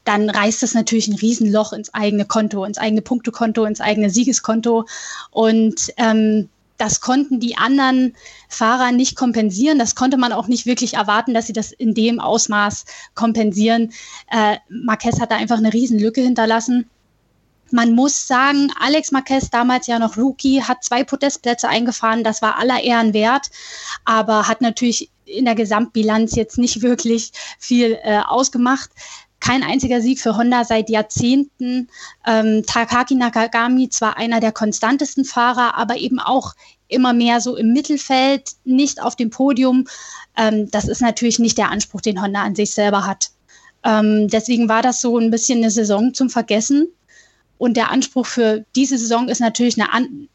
dann 0.04 0.32
reißt 0.32 0.64
das 0.64 0.74
natürlich 0.74 1.08
ein 1.08 1.16
Riesenloch 1.16 1.74
ins 1.74 1.94
eigene 1.94 2.26
Konto, 2.26 2.66
ins 2.66 2.80
eigene 2.80 3.04
Punktekonto, 3.04 3.66
ins 3.66 3.82
eigene 3.82 4.10
Siegeskonto. 4.10 4.86
Und 5.30 5.94
ähm, 5.98 6.50
das 6.78 7.02
konnten 7.02 7.40
die 7.40 7.58
anderen 7.58 8.16
Fahrer 8.50 8.92
nicht 8.92 9.16
kompensieren. 9.16 9.80
Das 9.80 9.96
konnte 9.96 10.18
man 10.18 10.32
auch 10.32 10.48
nicht 10.48 10.66
wirklich 10.66 10.94
erwarten, 10.94 11.34
dass 11.34 11.48
sie 11.48 11.54
das 11.54 11.72
in 11.72 11.94
dem 11.94 12.20
Ausmaß 12.20 12.86
kompensieren. 13.16 13.92
Äh, 14.32 14.58
Marquez 14.70 15.20
hat 15.20 15.32
da 15.32 15.36
einfach 15.36 15.58
eine 15.58 15.74
Riesenlücke 15.74 16.22
hinterlassen. 16.22 16.90
Man 17.72 17.94
muss 17.94 18.28
sagen, 18.28 18.72
Alex 18.80 19.12
Marquez, 19.12 19.50
damals 19.50 19.88
ja 19.88 20.00
noch 20.00 20.18
Rookie, 20.18 20.62
hat 20.62 20.84
zwei 20.84 21.04
Podestplätze 21.04 21.68
eingefahren. 21.68 22.24
Das 22.24 22.42
war 22.42 22.58
aller 22.58 22.82
Ehren 22.82 23.14
wert, 23.14 23.50
aber 24.06 24.48
hat 24.48 24.62
natürlich 24.62 25.10
in 25.26 25.44
der 25.44 25.56
Gesamtbilanz 25.56 26.36
jetzt 26.36 26.58
nicht 26.58 26.82
wirklich 26.82 27.32
viel 27.60 27.98
äh, 28.04 28.22
ausgemacht 28.26 28.92
kein 29.40 29.64
einziger 29.64 30.02
Sieg 30.02 30.20
für 30.20 30.36
Honda 30.36 30.64
seit 30.64 30.90
Jahrzehnten. 30.90 31.90
Ähm, 32.26 32.64
Takaki 32.66 33.16
Nakagami 33.16 33.90
zwar 33.90 34.18
einer 34.18 34.40
der 34.40 34.52
konstantesten 34.52 35.26
Fahrer, 35.26 35.78
aber 35.78 35.98
eben 35.98 36.20
auch 36.20 36.54
immer 36.88 37.14
mehr 37.14 37.42
so 37.42 37.56
im 37.56 37.74
Mittelfeld, 37.74 38.52
nicht 38.64 39.02
auf 39.02 39.16
dem 39.16 39.30
Podium. 39.30 39.88
Ähm, 40.36 40.70
das 40.72 40.88
ist 40.88 41.02
natürlich 41.02 41.40
nicht 41.40 41.58
der 41.58 41.72
Anspruch, 41.72 42.02
den 42.02 42.22
Honda 42.22 42.44
an 42.44 42.56
sich 42.56 42.74
selber 42.74 43.06
hat. 43.06 43.32
Ähm, 43.84 44.28
deswegen 44.28 44.70
war 44.70 44.82
das 44.82 45.02
so 45.02 45.18
ein 45.18 45.32
bisschen 45.32 45.60
eine 45.60 45.72
Saison 45.72 46.14
zum 46.14 46.30
Vergessen. 46.30 46.88
Und 47.58 47.76
der 47.76 47.92
Anspruch 47.92 48.26
für 48.26 48.66
diese 48.76 48.98
Saison 48.98 49.30
ist 49.30 49.40
natürlich 49.40 49.82
eine 49.82 49.92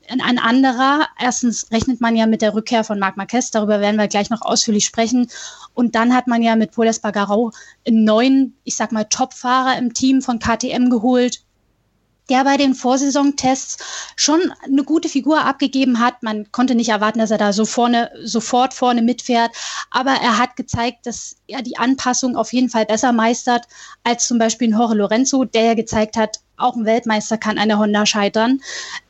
ein 0.08 0.38
anderer. 0.38 1.06
Erstens 1.18 1.70
rechnet 1.70 2.00
man 2.00 2.16
ja 2.16 2.26
mit 2.26 2.42
der 2.42 2.54
Rückkehr 2.54 2.84
von 2.84 2.98
Marc 2.98 3.16
Marquez, 3.16 3.50
darüber 3.50 3.80
werden 3.80 3.96
wir 3.96 4.08
gleich 4.08 4.30
noch 4.30 4.42
ausführlich 4.42 4.84
sprechen. 4.84 5.28
Und 5.74 5.94
dann 5.94 6.14
hat 6.14 6.26
man 6.26 6.42
ja 6.42 6.56
mit 6.56 6.72
Paul 6.72 6.88
Espargaró 6.88 7.52
einen 7.86 8.04
neuen, 8.04 8.56
ich 8.64 8.76
sag 8.76 8.92
mal, 8.92 9.04
Topfahrer 9.04 9.78
im 9.78 9.94
Team 9.94 10.20
von 10.20 10.38
KTM 10.38 10.90
geholt, 10.90 11.42
der 12.28 12.44
bei 12.44 12.56
den 12.56 12.74
Vorsaisontests 12.74 13.78
schon 14.16 14.40
eine 14.62 14.84
gute 14.84 15.08
Figur 15.08 15.44
abgegeben 15.44 15.98
hat. 15.98 16.22
Man 16.22 16.50
konnte 16.52 16.74
nicht 16.74 16.90
erwarten, 16.90 17.18
dass 17.18 17.30
er 17.30 17.38
da 17.38 17.52
so 17.52 17.64
vorne, 17.64 18.10
sofort 18.22 18.74
vorne 18.74 19.02
mitfährt. 19.02 19.50
Aber 19.90 20.12
er 20.12 20.38
hat 20.38 20.56
gezeigt, 20.56 21.06
dass 21.06 21.36
er 21.46 21.62
die 21.62 21.78
Anpassung 21.78 22.36
auf 22.36 22.52
jeden 22.52 22.68
Fall 22.68 22.86
besser 22.86 23.12
meistert 23.12 23.66
als 24.04 24.26
zum 24.26 24.38
Beispiel 24.38 24.68
ein 24.68 24.78
Jorge 24.78 24.94
Lorenzo, 24.94 25.44
der 25.44 25.64
ja 25.64 25.74
gezeigt 25.74 26.16
hat, 26.16 26.40
auch 26.56 26.76
ein 26.76 26.84
Weltmeister 26.84 27.38
kann 27.38 27.58
eine 27.58 27.78
Honda 27.78 28.06
scheitern. 28.06 28.60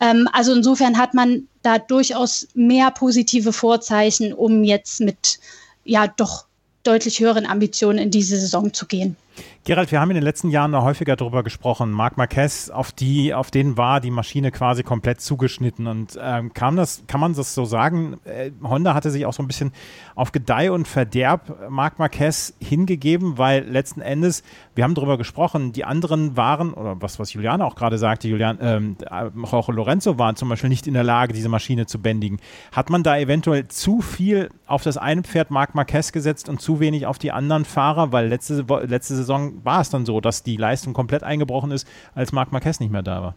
Ähm, 0.00 0.28
also 0.32 0.54
insofern 0.54 0.98
hat 0.98 1.14
man 1.14 1.48
da 1.62 1.78
durchaus 1.78 2.48
mehr 2.54 2.90
positive 2.90 3.52
Vorzeichen, 3.52 4.32
um 4.32 4.64
jetzt 4.64 5.00
mit 5.00 5.38
ja 5.84 6.06
doch 6.06 6.46
deutlich 6.82 7.20
höheren 7.20 7.46
Ambitionen 7.46 7.98
in 7.98 8.10
diese 8.10 8.38
Saison 8.38 8.72
zu 8.72 8.86
gehen. 8.86 9.16
Gerald, 9.64 9.92
wir 9.92 10.00
haben 10.00 10.10
in 10.10 10.16
den 10.16 10.24
letzten 10.24 10.50
Jahren 10.50 10.72
noch 10.72 10.82
häufiger 10.82 11.14
darüber 11.14 11.44
gesprochen. 11.44 11.92
Marc 11.92 12.16
Marquez, 12.16 12.68
auf 12.68 12.90
die, 12.90 13.32
auf 13.32 13.52
den 13.52 13.76
war 13.76 14.00
die 14.00 14.10
Maschine 14.10 14.50
quasi 14.50 14.82
komplett 14.82 15.20
zugeschnitten. 15.20 15.86
Und 15.86 16.18
ähm, 16.20 16.52
kann 16.52 16.74
das, 16.74 17.04
kann 17.06 17.20
man 17.20 17.34
das 17.34 17.54
so 17.54 17.64
sagen? 17.64 18.18
Äh, 18.24 18.50
Honda 18.62 18.94
hatte 18.94 19.10
sich 19.10 19.24
auch 19.24 19.32
so 19.32 19.42
ein 19.42 19.46
bisschen 19.46 19.72
auf 20.16 20.32
Gedeih 20.32 20.72
und 20.72 20.88
Verderb 20.88 21.70
Marc 21.70 21.98
Marquez 22.00 22.54
hingegeben, 22.60 23.38
weil 23.38 23.64
letzten 23.64 24.00
Endes, 24.00 24.42
wir 24.74 24.82
haben 24.82 24.94
darüber 24.94 25.16
gesprochen, 25.16 25.72
die 25.72 25.84
anderen 25.84 26.36
waren, 26.36 26.74
oder 26.74 27.00
was, 27.00 27.20
was 27.20 27.32
Juliane 27.32 27.64
auch 27.64 27.76
gerade 27.76 27.98
sagte, 27.98 28.26
Julian, 28.26 28.58
ähm, 28.60 28.96
Jorge 29.50 29.72
Lorenzo 29.72 30.18
waren 30.18 30.34
zum 30.34 30.48
Beispiel 30.48 30.70
nicht 30.70 30.88
in 30.88 30.94
der 30.94 31.04
Lage, 31.04 31.32
diese 31.32 31.48
Maschine 31.48 31.86
zu 31.86 32.00
bändigen. 32.00 32.40
Hat 32.72 32.90
man 32.90 33.02
da 33.04 33.16
eventuell 33.16 33.68
zu 33.68 34.00
viel 34.00 34.48
auf 34.66 34.82
das 34.82 34.96
eine 34.96 35.22
Pferd 35.22 35.52
Marc 35.52 35.74
Marquez 35.76 36.10
gesetzt 36.10 36.48
und 36.48 36.60
zu 36.60 36.80
wenig 36.80 37.06
auf 37.06 37.18
die 37.18 37.30
anderen 37.30 37.64
Fahrer? 37.64 38.10
Weil 38.10 38.26
letzte, 38.26 38.64
letzte 38.86 39.21
Saison 39.22 39.64
war 39.64 39.80
es 39.80 39.90
dann 39.90 40.06
so, 40.06 40.20
dass 40.20 40.42
die 40.42 40.56
Leistung 40.56 40.92
komplett 40.92 41.22
eingebrochen 41.22 41.70
ist, 41.70 41.86
als 42.14 42.32
Marc 42.32 42.52
Marquez 42.52 42.80
nicht 42.80 42.92
mehr 42.92 43.02
da 43.02 43.22
war. 43.22 43.34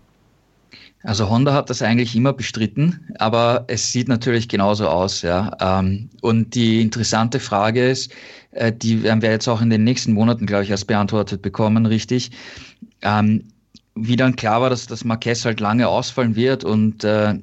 Also 1.04 1.30
Honda 1.30 1.54
hat 1.54 1.70
das 1.70 1.82
eigentlich 1.82 2.16
immer 2.16 2.34
bestritten, 2.34 3.14
aber 3.20 3.66
es 3.68 3.92
sieht 3.92 4.08
natürlich 4.08 4.48
genauso 4.50 4.88
aus, 4.88 5.22
ja. 5.22 5.56
Ähm, 5.60 6.10
und 6.22 6.56
die 6.56 6.82
interessante 6.82 7.40
Frage 7.40 7.88
ist, 7.88 8.12
äh, 8.52 8.74
die 8.74 9.04
werden 9.04 9.22
wir 9.22 9.30
jetzt 9.30 9.48
auch 9.48 9.62
in 9.62 9.70
den 9.70 9.84
nächsten 9.84 10.14
Monaten, 10.14 10.48
glaube 10.48 10.64
ich, 10.64 10.72
erst 10.72 10.88
beantwortet 10.88 11.42
bekommen, 11.42 11.86
richtig. 11.86 12.32
Ähm, 13.04 13.44
wie 13.94 14.16
dann 14.16 14.36
klar 14.36 14.62
war, 14.62 14.70
dass 14.70 14.88
das 14.88 15.06
Marquez 15.06 15.46
halt 15.46 15.60
lange 15.60 15.88
ausfallen 15.88 16.36
wird 16.36 16.64
und 16.64 17.04
äh, 17.04 17.36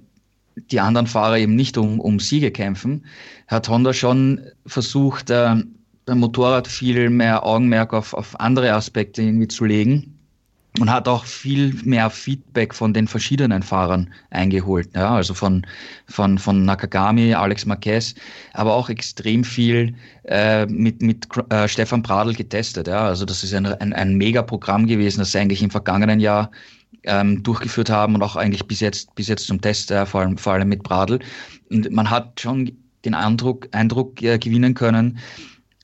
die 0.56 0.80
anderen 0.80 1.06
Fahrer 1.06 1.38
eben 1.38 1.54
nicht 1.54 1.78
um, 1.78 2.00
um 2.00 2.18
Siege 2.18 2.50
kämpfen, 2.50 3.06
hat 3.46 3.68
Honda 3.68 3.92
schon 3.92 4.40
versucht, 4.66 5.30
äh, 5.30 5.56
beim 6.06 6.20
Motorrad 6.20 6.66
viel 6.66 7.10
mehr 7.10 7.44
Augenmerk 7.44 7.92
auf, 7.92 8.14
auf 8.14 8.38
andere 8.40 8.72
Aspekte 8.72 9.22
irgendwie 9.22 9.48
zu 9.48 9.64
legen 9.64 10.18
und 10.78 10.90
hat 10.90 11.06
auch 11.06 11.24
viel 11.26 11.74
mehr 11.84 12.08
Feedback 12.08 12.74
von 12.74 12.94
den 12.94 13.06
verschiedenen 13.06 13.62
Fahrern 13.62 14.12
eingeholt. 14.30 14.88
Ja, 14.94 15.14
also 15.14 15.34
von, 15.34 15.66
von, 16.06 16.38
von 16.38 16.64
Nakagami, 16.64 17.34
Alex 17.34 17.66
Marquez, 17.66 18.14
aber 18.54 18.74
auch 18.74 18.88
extrem 18.88 19.44
viel 19.44 19.94
äh, 20.24 20.64
mit, 20.66 21.02
mit 21.02 21.28
äh, 21.50 21.68
Stefan 21.68 22.02
Pradl 22.02 22.34
getestet. 22.34 22.88
Ja, 22.88 23.04
also 23.04 23.24
das 23.24 23.44
ist 23.44 23.52
ein, 23.54 23.66
ein, 23.66 23.92
ein 23.92 24.14
Mega-Programm 24.16 24.86
gewesen, 24.86 25.18
das 25.18 25.32
sie 25.32 25.38
eigentlich 25.38 25.62
im 25.62 25.70
vergangenen 25.70 26.20
Jahr 26.20 26.50
ähm, 27.04 27.42
durchgeführt 27.42 27.90
haben 27.90 28.14
und 28.14 28.22
auch 28.22 28.36
eigentlich 28.36 28.66
bis 28.66 28.80
jetzt, 28.80 29.14
bis 29.14 29.28
jetzt 29.28 29.46
zum 29.46 29.60
Test, 29.60 29.90
äh, 29.90 30.06
vor, 30.06 30.22
allem, 30.22 30.38
vor 30.38 30.54
allem 30.54 30.68
mit 30.68 30.82
Pradl. 30.84 31.18
Und 31.70 31.90
man 31.90 32.08
hat 32.08 32.40
schon 32.40 32.72
den 33.04 33.14
Eindruck, 33.14 33.68
Eindruck 33.72 34.22
äh, 34.22 34.38
gewinnen 34.38 34.74
können, 34.74 35.18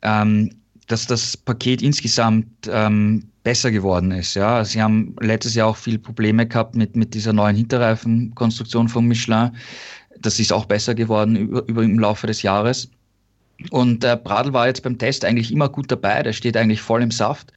ähm, 0.03 0.51
dass 0.87 1.07
das 1.07 1.37
Paket 1.37 1.83
insgesamt 1.83 2.47
ähm, 2.71 3.25
besser 3.43 3.71
geworden 3.71 4.11
ist. 4.11 4.35
Ja, 4.35 4.65
sie 4.65 4.83
haben 4.83 5.15
letztes 5.21 5.55
Jahr 5.55 5.69
auch 5.69 5.77
viele 5.77 5.99
Probleme 5.99 6.47
gehabt 6.47 6.75
mit, 6.75 6.97
mit 6.97 7.15
dieser 7.15 7.33
neuen 7.33 7.57
Hinterreifenkonstruktion 7.57 8.89
von 8.89 9.07
Michelin. 9.07 9.53
Das 10.21 10.41
ist 10.41 10.53
auch 10.53 10.65
besser 10.65 10.95
geworden 10.95 11.37
über, 11.37 11.67
über 11.69 11.83
im 11.83 11.99
Laufe 11.99 12.27
des 12.27 12.43
Jahres. 12.43 12.91
Und 13.71 14.05
äh, 14.05 14.17
Bradl 14.23 14.53
war 14.53 14.67
jetzt 14.67 14.83
beim 14.83 14.99
Test 14.99 15.25
eigentlich 15.25 15.53
immer 15.53 15.69
gut 15.69 15.91
dabei. 15.91 16.23
Der 16.23 16.33
steht 16.33 16.57
eigentlich 16.57 16.81
voll 16.81 17.03
im 17.03 17.11
Saft. 17.11 17.53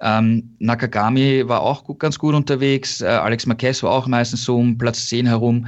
Ähm, 0.00 0.54
Nakagami 0.60 1.46
war 1.46 1.60
auch 1.60 1.84
gut, 1.84 2.00
ganz 2.00 2.18
gut 2.18 2.34
unterwegs. 2.34 3.00
Äh, 3.00 3.06
Alex 3.06 3.46
Marquez 3.46 3.82
war 3.82 3.90
auch 3.90 4.06
meistens 4.06 4.44
so 4.44 4.56
um 4.56 4.78
Platz 4.78 5.08
10 5.08 5.26
herum. 5.26 5.66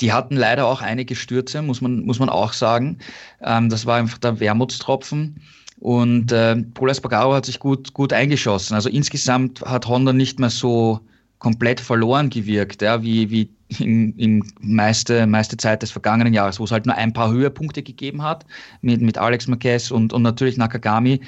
Die 0.00 0.12
hatten 0.12 0.36
leider 0.36 0.66
auch 0.66 0.82
einige 0.82 1.14
Stürze, 1.14 1.62
muss 1.62 1.80
man, 1.80 2.04
muss 2.04 2.18
man 2.18 2.28
auch 2.28 2.52
sagen. 2.52 2.98
Ähm, 3.40 3.68
das 3.68 3.86
war 3.86 3.96
einfach 3.96 4.18
der 4.18 4.40
Wermutstropfen. 4.40 5.40
Und 5.78 6.32
äh, 6.32 6.56
Paul 6.74 6.90
Espargaro 6.90 7.34
hat 7.34 7.46
sich 7.46 7.58
gut, 7.58 7.92
gut 7.92 8.12
eingeschossen. 8.12 8.74
Also 8.74 8.88
insgesamt 8.88 9.62
hat 9.62 9.86
Honda 9.86 10.12
nicht 10.12 10.38
mehr 10.38 10.50
so 10.50 11.00
komplett 11.38 11.80
verloren 11.80 12.30
gewirkt, 12.30 12.82
ja, 12.82 13.02
wie, 13.02 13.30
wie 13.30 13.50
in, 13.78 14.16
in 14.16 14.52
meiste, 14.60 15.26
meiste 15.26 15.56
Zeit 15.56 15.82
des 15.82 15.90
vergangenen 15.90 16.32
Jahres, 16.32 16.58
wo 16.58 16.64
es 16.64 16.70
halt 16.70 16.86
nur 16.86 16.94
ein 16.94 17.12
paar 17.12 17.30
Höhepunkte 17.30 17.82
gegeben 17.82 18.22
hat 18.22 18.46
mit, 18.80 19.02
mit 19.02 19.18
Alex 19.18 19.46
Marquez 19.46 19.90
und, 19.90 20.12
und 20.12 20.22
natürlich 20.22 20.56
Nakagami 20.56 21.20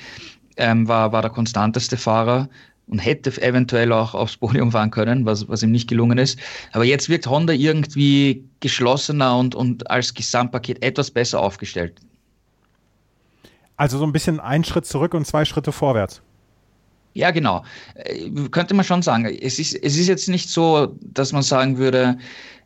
ähm, 0.56 0.88
war, 0.88 1.12
war 1.12 1.22
der 1.22 1.30
konstanteste 1.30 1.96
Fahrer 1.96 2.48
und 2.88 2.98
hätte 2.98 3.30
eventuell 3.42 3.92
auch 3.92 4.14
aufs 4.14 4.36
Podium 4.36 4.72
fahren 4.72 4.90
können, 4.90 5.24
was, 5.24 5.48
was 5.48 5.62
ihm 5.62 5.70
nicht 5.70 5.88
gelungen 5.88 6.18
ist. 6.18 6.38
Aber 6.72 6.84
jetzt 6.84 7.08
wirkt 7.08 7.26
Honda 7.26 7.52
irgendwie 7.52 8.44
geschlossener 8.60 9.36
und, 9.36 9.54
und 9.54 9.90
als 9.90 10.14
Gesamtpaket 10.14 10.82
etwas 10.82 11.10
besser 11.10 11.40
aufgestellt. 11.40 12.00
Also 13.76 13.98
so 13.98 14.04
ein 14.04 14.12
bisschen 14.12 14.40
ein 14.40 14.64
Schritt 14.64 14.86
zurück 14.86 15.14
und 15.14 15.26
zwei 15.26 15.44
Schritte 15.44 15.70
vorwärts. 15.70 16.20
Ja, 17.14 17.30
genau. 17.30 17.64
Äh, 17.94 18.30
könnte 18.50 18.74
man 18.74 18.84
schon 18.84 19.02
sagen. 19.02 19.24
Es 19.26 19.58
ist, 19.58 19.74
es 19.74 19.96
ist 19.96 20.08
jetzt 20.08 20.28
nicht 20.28 20.50
so, 20.50 20.96
dass 21.00 21.32
man 21.32 21.42
sagen 21.42 21.78
würde, 21.78 22.18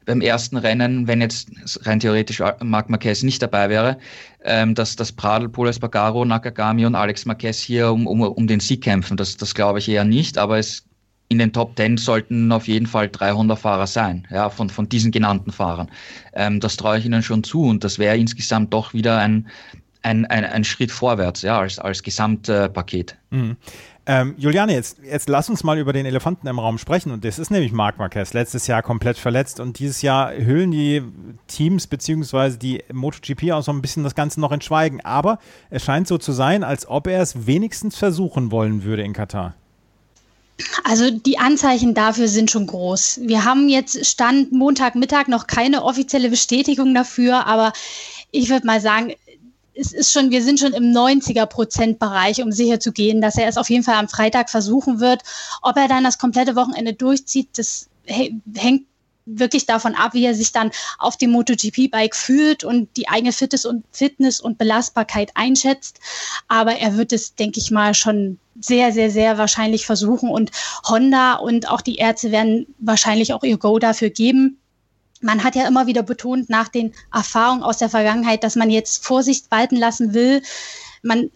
beim 0.05 0.21
ersten 0.21 0.57
Rennen, 0.57 1.07
wenn 1.07 1.21
jetzt 1.21 1.51
rein 1.87 2.01
theoretisch 2.01 2.43
Marc 2.61 2.91
Marquez 2.91 3.23
nicht 3.23 3.43
dabei 3.43 3.69
wäre, 3.69 3.99
ähm, 4.45 4.75
dass, 4.75 4.97
dass 4.97 5.13
Pradl, 5.13 5.49
Poles 5.49 5.79
Bagaro, 5.79 6.25
Nakagami 6.25 6.87
und 6.87 6.95
Alex 6.95 7.25
Marquez 7.25 7.59
hier 7.59 7.93
um, 7.93 8.07
um, 8.07 8.21
um 8.21 8.47
den 8.47 8.61
Sieg 8.61 8.83
kämpfen. 8.83 9.17
Das, 9.17 9.37
das 9.37 9.55
glaube 9.55 9.79
ich 9.79 9.89
eher 9.89 10.05
nicht, 10.05 10.39
aber 10.39 10.59
es, 10.59 10.85
in 11.29 11.39
den 11.39 11.53
Top 11.53 11.77
Ten 11.77 11.97
sollten 11.97 12.53
auf 12.53 12.69
jeden 12.69 12.87
Fall 12.87 13.09
300 13.09 13.59
Fahrer 13.59 13.87
sein, 13.87 14.27
ja, 14.31 14.51
von, 14.51 14.69
von 14.69 14.89
diesen 14.89 15.11
genannten 15.11 15.51
Fahrern. 15.51 15.91
Ähm, 16.35 16.61
das 16.61 16.77
traue 16.77 16.99
ich 16.99 17.07
ihnen 17.07 17.23
schon 17.23 17.43
zu 17.43 17.65
und 17.65 17.85
das 17.85 17.99
wäre 17.99 18.17
insgesamt 18.17 18.73
doch 18.73 18.93
wieder 18.93 19.19
ein, 19.19 19.49
ein, 20.03 20.27
ein, 20.27 20.45
ein 20.45 20.65
Schritt 20.65 20.91
vorwärts, 20.91 21.43
ja, 21.43 21.59
als, 21.59 21.79
als 21.79 22.03
Gesamtpaket. 22.03 23.17
Mhm. 23.31 23.57
Ähm, 24.05 24.35
Juliane, 24.37 24.73
jetzt, 24.73 24.99
jetzt 25.05 25.29
lass 25.29 25.49
uns 25.49 25.63
mal 25.63 25.79
über 25.79 25.93
den 25.93 26.07
Elefanten 26.07 26.49
im 26.49 26.59
Raum 26.59 26.79
sprechen. 26.79 27.13
Und 27.13 27.25
das 27.25 27.39
ist 27.39 27.51
nämlich 27.51 27.73
Marc 27.73 27.99
Marquez, 27.99 28.33
letztes 28.33 28.67
Jahr 28.67 28.83
komplett 28.83 29.17
verletzt. 29.17 29.61
Und 29.61 29.79
dieses 29.79 30.03
Jahr 30.03 30.33
hüllen 30.35 30.73
die 30.73 31.03
Teams 31.47 31.87
bzw. 31.87 32.57
die 32.57 32.83
MotoGP 32.93 33.53
auch 33.53 33.63
so 33.63 33.73
ein 33.73 33.81
bisschen 33.81 34.03
das 34.03 34.17
Ganze 34.17 34.41
noch 34.41 34.51
in 34.51 34.61
Schweigen. 34.61 35.01
Aber 35.03 35.39
es 35.71 35.85
scheint 35.85 36.09
so 36.09 36.19
zu 36.19 36.33
sein, 36.33 36.65
als 36.65 36.89
ob 36.89 37.07
er 37.07 37.23
es 37.23 37.47
wenigstens 37.47 37.97
versuchen 37.97 38.51
wollen 38.51 38.83
würde 38.83 39.03
in 39.03 39.13
Katar. 39.13 39.55
Also 40.85 41.11
die 41.11 41.39
Anzeichen 41.39 41.95
dafür 41.95 42.29
sind 42.29 42.51
schon 42.51 42.67
groß. 42.67 43.21
Wir 43.23 43.45
haben 43.45 43.69
jetzt 43.69 44.05
Stand 44.05 44.53
Montagmittag 44.53 45.29
noch 45.29 45.47
keine 45.47 45.85
offizielle 45.85 46.29
Bestätigung 46.29 46.95
dafür, 46.95 47.47
aber 47.47 47.73
ich 48.31 48.49
würde 48.49 48.67
mal 48.67 48.81
sagen, 48.81 49.15
es 49.75 49.93
ist 49.93 50.13
schon, 50.13 50.31
wir 50.31 50.43
sind 50.43 50.61
schon 50.61 50.73
im 50.73 50.93
90er 50.93 51.47
Prozent 51.47 51.99
Bereich, 51.99 52.43
um 52.43 52.53
sicher 52.53 52.81
zu 52.81 52.93
gehen, 52.93 53.21
dass 53.21 53.37
er 53.37 53.49
es 53.49 53.57
auf 53.57 53.71
jeden 53.71 53.85
Fall 53.85 53.97
am 53.97 54.09
Freitag 54.09 54.51
versuchen 54.51 55.01
wird. 55.01 55.23
Ob 55.63 55.77
er 55.77 55.89
dann 55.89 56.05
das 56.05 56.19
komplette 56.19 56.57
Wochenende 56.57 56.93
durchzieht, 56.93 57.57
das 57.57 57.89
hängt 58.07 58.87
wirklich 59.25 59.67
davon 59.67 59.95
ab, 59.95 60.15
wie 60.15 60.25
er 60.25 60.35
sich 60.35 60.53
dann 60.53 60.73
auf 60.99 61.17
dem 61.17 61.31
MotoGP-Bike 61.31 62.17
fühlt 62.17 62.65
und 62.65 62.89
die 62.97 63.09
eigene 63.09 63.33
Fitness 63.33 63.65
und, 63.65 63.85
Fitness 63.93 64.41
und 64.41 64.59
Belastbarkeit 64.59 65.31
einschätzt. 65.35 66.01
Aber 66.49 66.77
er 66.77 66.97
wird 66.97 67.13
es, 67.13 67.35
denke 67.37 67.61
ich 67.61 67.71
mal, 67.71 67.95
schon 67.95 68.39
sehr, 68.61 68.93
sehr, 68.93 69.11
sehr 69.11 69.39
wahrscheinlich 69.39 69.87
versuchen. 69.87 70.29
Und 70.29 70.51
Honda 70.89 71.35
und 71.35 71.69
auch 71.69 71.81
die 71.81 71.97
Ärzte 71.97 72.33
werden 72.33 72.67
wahrscheinlich 72.79 73.33
auch 73.33 73.45
ihr 73.45 73.59
Go 73.59 73.79
dafür 73.79 74.11
geben 74.11 74.59
man 75.23 75.45
hat 75.45 75.55
ja 75.55 75.67
immer 75.67 75.87
wieder 75.87 76.03
betont 76.03 76.51
nach 76.51 76.69
den 76.69 76.93
Erfahrungen 77.13 77.63
aus 77.63 77.79
der 77.79 77.89
Vergangenheit, 77.89 78.45
dass 78.45 78.57
man 78.57 78.71
jetzt 78.71 79.05
Vorsicht 79.05 79.51
walten 79.51 79.77
lassen 79.77 80.15
will. 80.15 80.43
Man 81.03 81.25
äh, 81.25 81.31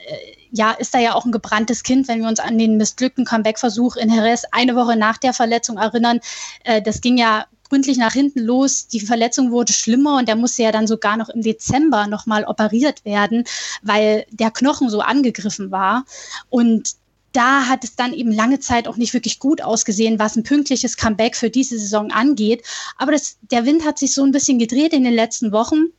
ja, 0.50 0.72
ist 0.72 0.94
da 0.94 0.98
ja 0.98 1.14
auch 1.14 1.24
ein 1.24 1.32
gebranntes 1.32 1.82
Kind, 1.82 2.08
wenn 2.08 2.20
wir 2.20 2.28
uns 2.28 2.40
an 2.40 2.58
den 2.58 2.76
missglückten 2.76 3.24
Comeback-Versuch 3.24 3.96
in 3.96 4.12
Jerez 4.12 4.44
eine 4.52 4.76
Woche 4.76 4.96
nach 4.96 5.18
der 5.18 5.32
Verletzung 5.32 5.76
erinnern. 5.76 6.20
Äh, 6.64 6.82
das 6.82 7.00
ging 7.00 7.16
ja 7.16 7.46
gründlich 7.68 7.98
nach 7.98 8.12
hinten 8.12 8.40
los. 8.40 8.86
Die 8.86 9.00
Verletzung 9.00 9.50
wurde 9.50 9.72
schlimmer 9.72 10.18
und 10.18 10.28
er 10.28 10.36
musste 10.36 10.62
ja 10.62 10.72
dann 10.72 10.86
sogar 10.86 11.16
noch 11.16 11.28
im 11.28 11.42
Dezember 11.42 12.06
nochmal 12.06 12.44
operiert 12.44 13.04
werden, 13.04 13.44
weil 13.82 14.24
der 14.30 14.50
Knochen 14.50 14.88
so 14.88 15.00
angegriffen 15.00 15.70
war. 15.70 16.04
Und 16.48 16.94
da 17.36 17.68
hat 17.68 17.84
es 17.84 17.96
dann 17.96 18.14
eben 18.14 18.32
lange 18.32 18.60
Zeit 18.60 18.88
auch 18.88 18.96
nicht 18.96 19.12
wirklich 19.12 19.38
gut 19.38 19.60
ausgesehen, 19.60 20.18
was 20.18 20.36
ein 20.36 20.42
pünktliches 20.42 20.96
Comeback 20.96 21.36
für 21.36 21.50
diese 21.50 21.78
Saison 21.78 22.10
angeht. 22.10 22.64
Aber 22.96 23.12
das, 23.12 23.36
der 23.50 23.66
Wind 23.66 23.84
hat 23.84 23.99
sich 23.99 24.14
so 24.14 24.25
ein 24.25 24.32
bisschen 24.32 24.58
gedreht 24.58 24.94
in 24.94 25.04
den 25.04 25.12
letzten 25.12 25.52
Wochen. 25.52 25.92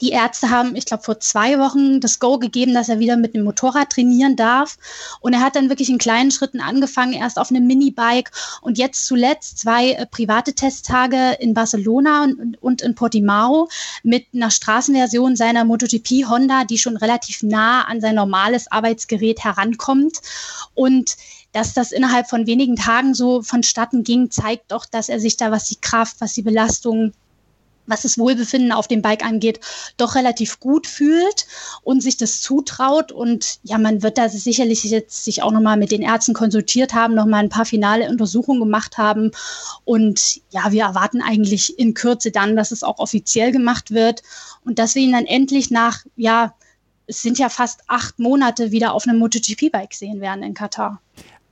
Die 0.00 0.10
Ärzte 0.10 0.50
haben, 0.50 0.76
ich 0.76 0.84
glaube, 0.84 1.02
vor 1.02 1.20
zwei 1.20 1.58
Wochen 1.58 2.00
das 2.00 2.18
Go 2.18 2.38
gegeben, 2.38 2.74
dass 2.74 2.88
er 2.88 2.98
wieder 2.98 3.16
mit 3.16 3.34
dem 3.34 3.44
Motorrad 3.44 3.90
trainieren 3.90 4.36
darf. 4.36 4.76
Und 5.20 5.32
er 5.32 5.40
hat 5.40 5.56
dann 5.56 5.70
wirklich 5.70 5.88
in 5.88 5.98
kleinen 5.98 6.30
Schritten 6.30 6.60
angefangen, 6.60 7.14
erst 7.14 7.38
auf 7.38 7.50
einem 7.50 7.66
Minibike 7.66 8.30
und 8.60 8.76
jetzt 8.76 9.06
zuletzt 9.06 9.58
zwei 9.58 9.92
äh, 9.92 10.06
private 10.06 10.52
Testtage 10.52 11.36
in 11.40 11.54
Barcelona 11.54 12.24
und, 12.24 12.62
und 12.62 12.82
in 12.82 12.94
Portimao 12.94 13.68
mit 14.02 14.26
einer 14.34 14.50
Straßenversion 14.50 15.34
seiner 15.34 15.64
MotoGP 15.64 16.28
Honda, 16.28 16.64
die 16.64 16.78
schon 16.78 16.96
relativ 16.96 17.42
nah 17.42 17.82
an 17.82 18.00
sein 18.00 18.16
normales 18.16 18.70
Arbeitsgerät 18.70 19.44
herankommt. 19.44 20.20
Und 20.74 21.16
dass 21.52 21.72
das 21.72 21.90
innerhalb 21.90 22.28
von 22.28 22.46
wenigen 22.46 22.76
Tagen 22.76 23.14
so 23.14 23.40
vonstatten 23.40 24.04
ging, 24.04 24.30
zeigt 24.30 24.72
doch, 24.72 24.84
dass 24.84 25.08
er 25.08 25.20
sich 25.20 25.38
da, 25.38 25.50
was 25.50 25.64
die 25.64 25.80
Kraft, 25.80 26.16
was 26.18 26.34
die 26.34 26.42
Belastung 26.42 27.14
was 27.86 28.02
das 28.02 28.18
Wohlbefinden 28.18 28.72
auf 28.72 28.88
dem 28.88 29.02
Bike 29.02 29.24
angeht, 29.24 29.60
doch 29.96 30.14
relativ 30.14 30.60
gut 30.60 30.86
fühlt 30.86 31.46
und 31.82 32.02
sich 32.02 32.16
das 32.16 32.40
zutraut. 32.40 33.12
Und 33.12 33.58
ja, 33.62 33.78
man 33.78 34.02
wird 34.02 34.18
da 34.18 34.28
sicherlich 34.28 34.84
jetzt 34.84 35.24
sich 35.24 35.42
auch 35.42 35.52
nochmal 35.52 35.76
mit 35.76 35.90
den 35.90 36.02
Ärzten 36.02 36.34
konsultiert 36.34 36.94
haben, 36.94 37.14
nochmal 37.14 37.42
ein 37.42 37.48
paar 37.48 37.66
finale 37.66 38.08
Untersuchungen 38.08 38.60
gemacht 38.60 38.98
haben. 38.98 39.30
Und 39.84 40.40
ja, 40.50 40.72
wir 40.72 40.84
erwarten 40.84 41.22
eigentlich 41.22 41.78
in 41.78 41.94
Kürze 41.94 42.30
dann, 42.30 42.56
dass 42.56 42.70
es 42.70 42.82
auch 42.82 42.98
offiziell 42.98 43.52
gemacht 43.52 43.90
wird 43.90 44.22
und 44.64 44.78
dass 44.78 44.94
wir 44.94 45.02
ihn 45.02 45.12
dann 45.12 45.26
endlich 45.26 45.70
nach, 45.70 46.04
ja, 46.16 46.54
es 47.06 47.22
sind 47.22 47.38
ja 47.38 47.48
fast 47.48 47.82
acht 47.86 48.18
Monate 48.18 48.72
wieder 48.72 48.92
auf 48.92 49.06
einem 49.06 49.18
MotoGP-Bike 49.18 49.94
sehen 49.94 50.20
werden 50.20 50.42
in 50.42 50.54
Katar. 50.54 51.00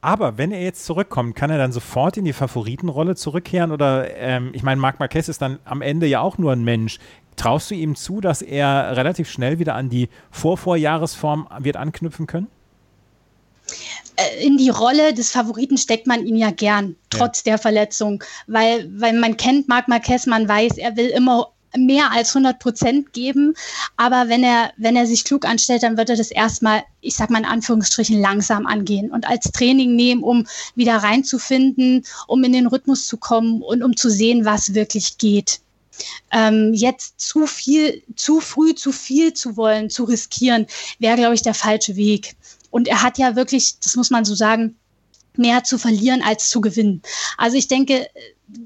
Aber 0.05 0.37
wenn 0.37 0.53
er 0.53 0.61
jetzt 0.61 0.85
zurückkommt, 0.85 1.35
kann 1.35 1.49
er 1.49 1.57
dann 1.57 1.73
sofort 1.73 2.19
in 2.19 2.27
die 2.27 2.35
Favoritenrolle 2.35 3.17
zurückkehren? 3.17 3.73
Oder 3.73 4.15
ähm, 4.19 4.51
ich 4.53 4.63
meine, 4.63 4.79
Marc 4.79 5.01
Marquez 5.01 5.31
ist 5.31 5.41
dann 5.41 5.59
am 5.65 5.81
Ende 5.81 6.07
ja 6.07 6.21
auch 6.21 6.37
nur 6.37 6.53
ein 6.53 6.63
Mensch. 6.63 6.99
Traust 7.37 7.71
du 7.71 7.75
ihm 7.75 7.97
zu, 7.97 8.21
dass 8.21 8.43
er 8.43 8.99
relativ 8.99 9.31
schnell 9.31 9.59
wieder 9.59 9.75
an 9.75 9.89
die 9.89 10.11
Vorvorjahresform 10.31 11.49
wird 11.61 11.77
anknüpfen 11.77 12.27
können? 12.27 12.49
Äh, 14.17 14.45
in 14.45 14.59
die 14.59 14.69
Rolle 14.69 15.15
des 15.15 15.31
Favoriten 15.31 15.79
steckt 15.79 16.07
man 16.07 16.27
ihn 16.27 16.37
ja 16.37 16.51
gern, 16.51 16.97
trotz 17.09 17.39
ja. 17.39 17.53
der 17.53 17.59
Verletzung, 17.59 18.23
weil, 18.47 18.87
weil 19.01 19.15
man 19.15 19.39
kennt 19.39 19.69
Marc 19.69 19.89
Marquez, 19.89 20.27
man 20.27 20.47
weiß, 20.47 20.77
er 20.77 20.99
will 20.99 21.09
immer 21.09 21.54
mehr 21.77 22.11
als 22.13 22.35
100 22.35 22.59
Prozent 22.59 23.13
geben. 23.13 23.55
Aber 23.97 24.29
wenn 24.29 24.43
er, 24.43 24.73
wenn 24.77 24.97
er 24.97 25.07
sich 25.07 25.25
klug 25.25 25.45
anstellt, 25.45 25.83
dann 25.83 25.97
wird 25.97 26.11
er 26.11 26.17
das 26.17 26.31
erstmal, 26.31 26.83
ich 27.01 27.17
sag 27.17 27.31
mal 27.31 27.39
in 27.39 27.45
Anführungsstrichen, 27.45 28.21
langsam 28.21 28.67
angehen 28.67 29.11
und 29.11 29.27
als 29.27 29.51
Training 29.53 29.97
nehmen, 29.97 30.23
um 30.23 30.47
wieder 30.75 30.97
reinzufinden, 30.97 32.05
um 32.27 32.45
in 32.45 32.53
den 32.53 32.67
Rhythmus 32.67 33.07
zu 33.07 33.17
kommen 33.17 33.63
und 33.63 33.83
um 33.83 33.97
zu 33.97 34.11
sehen, 34.11 34.45
was 34.45 34.75
wirklich 34.75 35.19
geht. 35.19 35.61
Ähm, 36.33 36.73
jetzt 36.75 37.21
zu 37.21 37.47
viel, 37.47 38.03
zu 38.17 38.41
früh, 38.41 38.75
zu 38.75 38.91
viel 38.91 39.33
zu 39.33 39.57
wollen, 39.57 39.91
zu 39.91 40.05
riskieren, 40.05 40.67
wäre, 40.99 41.17
glaube 41.17 41.35
ich, 41.35 41.43
der 41.43 41.55
falsche 41.55 41.95
Weg. 41.97 42.35
Und 42.71 42.89
er 42.89 43.03
hat 43.03 43.19
ja 43.19 43.37
wirklich, 43.37 43.79
das 43.79 43.95
muss 43.95 44.11
man 44.11 44.25
so 44.25 44.35
sagen, 44.35 44.77
mehr 45.37 45.65
zu 45.65 45.79
verlieren 45.79 46.23
als 46.23 46.49
zu 46.49 46.61
gewinnen. 46.61 47.03
Also 47.37 47.57
ich 47.57 47.69
denke, 47.69 48.09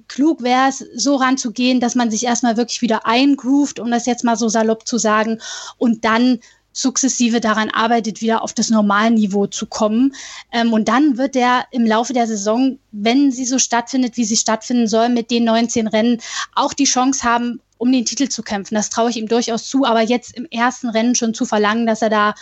klug 0.09 0.43
wäre 0.43 0.69
es, 0.69 0.85
so 0.95 1.17
ranzugehen, 1.17 1.81
dass 1.81 1.95
man 1.95 2.11
sich 2.11 2.25
erstmal 2.25 2.57
wirklich 2.57 2.83
wieder 2.83 3.07
eingroovt, 3.07 3.81
um 3.81 3.91
das 3.91 4.07
jetzt 4.07 4.25
mal 4.25 4.37
so 4.37 4.49
salopp 4.49 4.87
zu 4.87 4.99
sagen, 4.99 5.41
und 5.79 6.05
dann 6.05 6.41
sukzessive 6.73 7.41
daran 7.41 7.71
arbeitet, 7.71 8.21
wieder 8.21 8.43
auf 8.43 8.53
das 8.53 8.71
Normalniveau 8.71 9.47
zu 9.47 9.67
kommen. 9.67 10.15
Ähm, 10.53 10.73
und 10.73 10.89
dann 10.89 11.19
wird 11.19 11.35
er 11.35 11.65
im 11.73 11.85
Laufe 11.85 12.13
der 12.13 12.27
Saison, 12.27 12.79
wenn 12.93 13.33
sie 13.33 13.47
so 13.47 13.59
stattfindet, 13.59 14.17
wie 14.17 14.25
sie 14.25 14.37
stattfinden 14.37 14.87
soll, 14.87 15.09
mit 15.09 15.31
den 15.31 15.45
19 15.45 15.89
Rennen 15.89 16.21
auch 16.55 16.73
die 16.73 16.85
Chance 16.85 17.25
haben, 17.25 17.61
um 17.79 17.91
den 17.91 18.05
Titel 18.05 18.29
zu 18.29 18.43
kämpfen. 18.43 18.75
Das 18.75 18.91
traue 18.91 19.11
ich 19.11 19.17
ihm 19.17 19.29
durchaus 19.29 19.69
zu, 19.69 19.85
aber 19.85 20.03
jetzt 20.03 20.37
im 20.37 20.47
ersten 20.47 20.89
Rennen 20.89 21.15
schon 21.15 21.35
zu 21.35 21.47
verlangen, 21.47 21.87
dass 21.87 22.03
er 22.03 22.11
da 22.11 22.35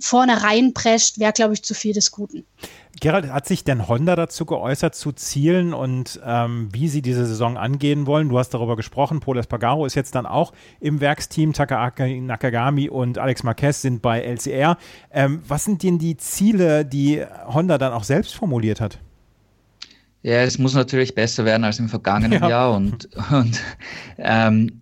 vorne 0.00 0.42
reinprescht, 0.42 1.18
wäre, 1.18 1.32
glaube 1.32 1.54
ich, 1.54 1.62
zu 1.62 1.74
viel 1.74 1.92
des 1.92 2.10
Guten. 2.10 2.46
Gerald, 3.00 3.30
hat 3.30 3.46
sich 3.46 3.64
denn 3.64 3.86
Honda 3.86 4.16
dazu 4.16 4.44
geäußert, 4.44 4.94
zu 4.94 5.12
Zielen 5.12 5.72
und 5.72 6.20
ähm, 6.24 6.68
wie 6.72 6.88
sie 6.88 7.02
diese 7.02 7.26
Saison 7.26 7.56
angehen 7.56 8.06
wollen? 8.06 8.28
Du 8.28 8.38
hast 8.38 8.50
darüber 8.50 8.76
gesprochen, 8.76 9.20
Paul 9.20 9.38
Espargaro 9.38 9.86
ist 9.86 9.94
jetzt 9.94 10.14
dann 10.14 10.26
auch 10.26 10.52
im 10.80 11.00
Werksteam, 11.00 11.52
Takaaki 11.52 12.20
Nakagami 12.20 12.88
und 12.88 13.18
Alex 13.18 13.42
Marquez 13.42 13.82
sind 13.82 14.02
bei 14.02 14.20
LCR. 14.20 14.78
Ähm, 15.12 15.42
was 15.46 15.64
sind 15.64 15.82
denn 15.82 15.98
die 15.98 16.16
Ziele, 16.16 16.84
die 16.84 17.22
Honda 17.46 17.78
dann 17.78 17.92
auch 17.92 18.04
selbst 18.04 18.34
formuliert 18.34 18.80
hat? 18.80 18.98
Ja, 20.22 20.42
es 20.42 20.58
muss 20.58 20.74
natürlich 20.74 21.14
besser 21.14 21.44
werden 21.44 21.64
als 21.64 21.78
im 21.78 21.88
vergangenen 21.88 22.32
ja. 22.42 22.48
Jahr 22.48 22.74
und, 22.74 23.08
und 23.30 23.62
ähm, 24.18 24.80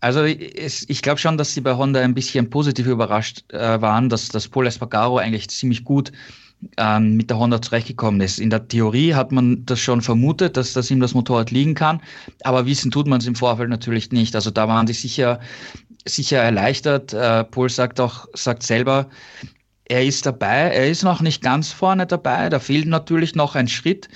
also 0.00 0.22
ich, 0.22 0.88
ich 0.88 1.02
glaube 1.02 1.18
schon, 1.18 1.36
dass 1.36 1.54
sie 1.54 1.60
bei 1.60 1.74
Honda 1.74 2.00
ein 2.00 2.14
bisschen 2.14 2.50
positiv 2.50 2.86
überrascht 2.86 3.52
äh, 3.52 3.80
waren, 3.80 4.08
dass 4.08 4.28
das 4.28 4.46
Paul 4.46 4.66
Espargaro 4.66 5.18
eigentlich 5.18 5.48
ziemlich 5.48 5.82
gut 5.84 6.12
ähm, 6.76 7.16
mit 7.16 7.30
der 7.30 7.38
Honda 7.38 7.62
zurechtgekommen 7.62 8.20
ist. 8.20 8.38
In 8.38 8.50
der 8.50 8.66
Theorie 8.68 9.14
hat 9.14 9.32
man 9.32 9.64
das 9.66 9.80
schon 9.80 10.02
vermutet, 10.02 10.56
dass 10.56 10.72
das 10.72 10.90
ihm 10.90 11.00
das 11.00 11.14
Motorrad 11.14 11.50
liegen 11.50 11.74
kann, 11.74 12.00
aber 12.42 12.66
wissen 12.66 12.90
tut 12.90 13.06
man 13.06 13.20
es 13.20 13.26
im 13.26 13.34
Vorfeld 13.34 13.70
natürlich 13.70 14.10
nicht. 14.10 14.34
Also 14.34 14.50
da 14.50 14.68
waren 14.68 14.86
die 14.86 14.92
sicher 14.92 15.40
sicher 16.04 16.38
erleichtert. 16.38 17.12
Äh, 17.12 17.44
Paul 17.44 17.68
sagt 17.68 18.00
auch 18.00 18.26
sagt 18.34 18.62
selber, 18.62 19.08
er 19.84 20.04
ist 20.04 20.26
dabei, 20.26 20.70
er 20.70 20.88
ist 20.88 21.02
noch 21.02 21.20
nicht 21.20 21.42
ganz 21.42 21.72
vorne 21.72 22.06
dabei, 22.06 22.48
da 22.48 22.58
fehlt 22.58 22.86
natürlich 22.86 23.34
noch 23.34 23.54
ein 23.54 23.68
Schritt, 23.68 24.08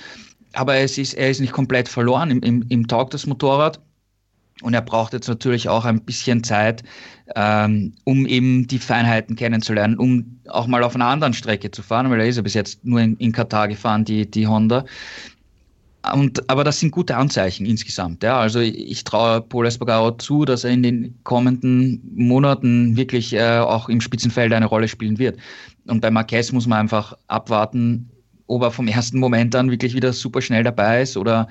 aber 0.53 0.75
es 0.75 0.97
ist, 0.97 1.15
er 1.15 1.31
ist 1.31 1.39
nicht 1.39 1.53
komplett 1.53 1.87
verloren 1.87 2.29
im, 2.29 2.41
im, 2.41 2.65
im 2.69 2.87
Tag 2.87 3.09
das 3.09 3.25
Motorrad. 3.25 3.79
Und 4.61 4.73
er 4.73 4.81
braucht 4.81 5.13
jetzt 5.13 5.27
natürlich 5.27 5.67
auch 5.67 5.83
ein 5.83 6.01
bisschen 6.01 6.43
Zeit, 6.43 6.83
ähm, 7.35 7.93
um 8.03 8.25
eben 8.25 8.67
die 8.67 8.79
Feinheiten 8.79 9.35
kennenzulernen, 9.35 9.97
um 9.97 10.39
auch 10.47 10.67
mal 10.67 10.83
auf 10.83 10.95
einer 10.95 11.07
anderen 11.07 11.33
Strecke 11.33 11.71
zu 11.71 11.81
fahren, 11.81 12.09
weil 12.09 12.19
er 12.19 12.27
ist 12.27 12.35
ja 12.35 12.41
bis 12.43 12.53
jetzt 12.53 12.85
nur 12.85 13.01
in, 13.01 13.17
in 13.17 13.31
Katar 13.31 13.67
gefahren, 13.67 14.05
die, 14.05 14.29
die 14.29 14.47
Honda. 14.47 14.85
Und, 16.11 16.49
aber 16.49 16.65
das 16.65 16.81
sind 16.81 16.91
gute 16.91 17.15
Anzeichen 17.15 17.65
insgesamt. 17.65 18.23
Ja. 18.23 18.37
Also 18.37 18.59
ich, 18.59 19.05
traue 19.05 19.39
Paul 19.41 19.65
Espargaro 19.65 20.11
zu, 20.11 20.43
dass 20.43 20.65
er 20.65 20.71
in 20.71 20.83
den 20.83 21.17
kommenden 21.23 22.01
Monaten 22.13 22.97
wirklich 22.97 23.33
äh, 23.33 23.59
auch 23.59 23.87
im 23.87 24.01
Spitzenfeld 24.01 24.51
eine 24.51 24.65
Rolle 24.65 24.89
spielen 24.89 25.17
wird. 25.17 25.39
Und 25.87 26.01
bei 26.01 26.11
Marquez 26.11 26.51
muss 26.51 26.67
man 26.67 26.79
einfach 26.79 27.13
abwarten, 27.27 28.09
ob 28.47 28.63
er 28.63 28.71
vom 28.71 28.87
ersten 28.89 29.17
Moment 29.19 29.55
an 29.55 29.71
wirklich 29.71 29.95
wieder 29.95 30.11
super 30.11 30.41
schnell 30.41 30.63
dabei 30.63 31.03
ist 31.03 31.15
oder 31.15 31.47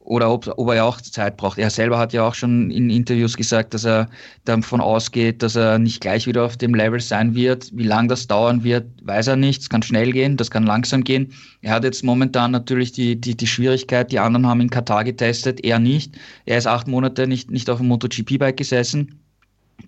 oder 0.00 0.30
ob, 0.32 0.48
ob 0.56 0.68
er 0.68 0.76
ja 0.76 0.84
auch 0.84 1.00
Zeit 1.00 1.36
braucht. 1.36 1.58
Er 1.58 1.70
selber 1.70 1.98
hat 1.98 2.12
ja 2.12 2.26
auch 2.26 2.34
schon 2.34 2.70
in 2.70 2.88
Interviews 2.88 3.36
gesagt, 3.36 3.74
dass 3.74 3.84
er 3.84 4.08
davon 4.44 4.80
ausgeht, 4.80 5.42
dass 5.42 5.56
er 5.56 5.78
nicht 5.78 6.00
gleich 6.00 6.26
wieder 6.26 6.44
auf 6.44 6.56
dem 6.56 6.74
Level 6.74 7.00
sein 7.00 7.34
wird. 7.34 7.70
Wie 7.76 7.84
lange 7.84 8.08
das 8.08 8.26
dauern 8.26 8.64
wird, 8.64 8.86
weiß 9.02 9.28
er 9.28 9.36
nicht. 9.36 9.62
Es 9.62 9.68
kann 9.68 9.82
schnell 9.82 10.12
gehen, 10.12 10.36
das 10.36 10.50
kann 10.50 10.64
langsam 10.64 11.04
gehen. 11.04 11.32
Er 11.60 11.74
hat 11.74 11.84
jetzt 11.84 12.02
momentan 12.02 12.50
natürlich 12.50 12.92
die, 12.92 13.20
die, 13.20 13.36
die 13.36 13.46
Schwierigkeit, 13.46 14.10
die 14.10 14.18
anderen 14.18 14.46
haben 14.46 14.62
in 14.62 14.70
Katar 14.70 15.04
getestet, 15.04 15.62
er 15.64 15.78
nicht. 15.78 16.16
Er 16.46 16.58
ist 16.58 16.66
acht 16.66 16.88
Monate 16.88 17.26
nicht, 17.26 17.50
nicht 17.50 17.68
auf 17.68 17.78
dem 17.78 17.88
MotoGP-Bike 17.88 18.56
gesessen 18.56 19.19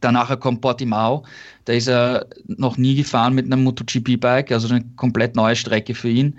Danach 0.00 0.38
kommt 0.40 0.60
Portimao, 0.60 1.24
da 1.64 1.72
ist 1.72 1.88
er 1.88 2.26
noch 2.46 2.76
nie 2.76 2.96
gefahren 2.96 3.34
mit 3.34 3.46
einem 3.46 3.64
MotoGP-Bike, 3.64 4.52
also 4.52 4.68
eine 4.68 4.84
komplett 4.96 5.36
neue 5.36 5.56
Strecke 5.56 5.94
für 5.94 6.08
ihn. 6.08 6.38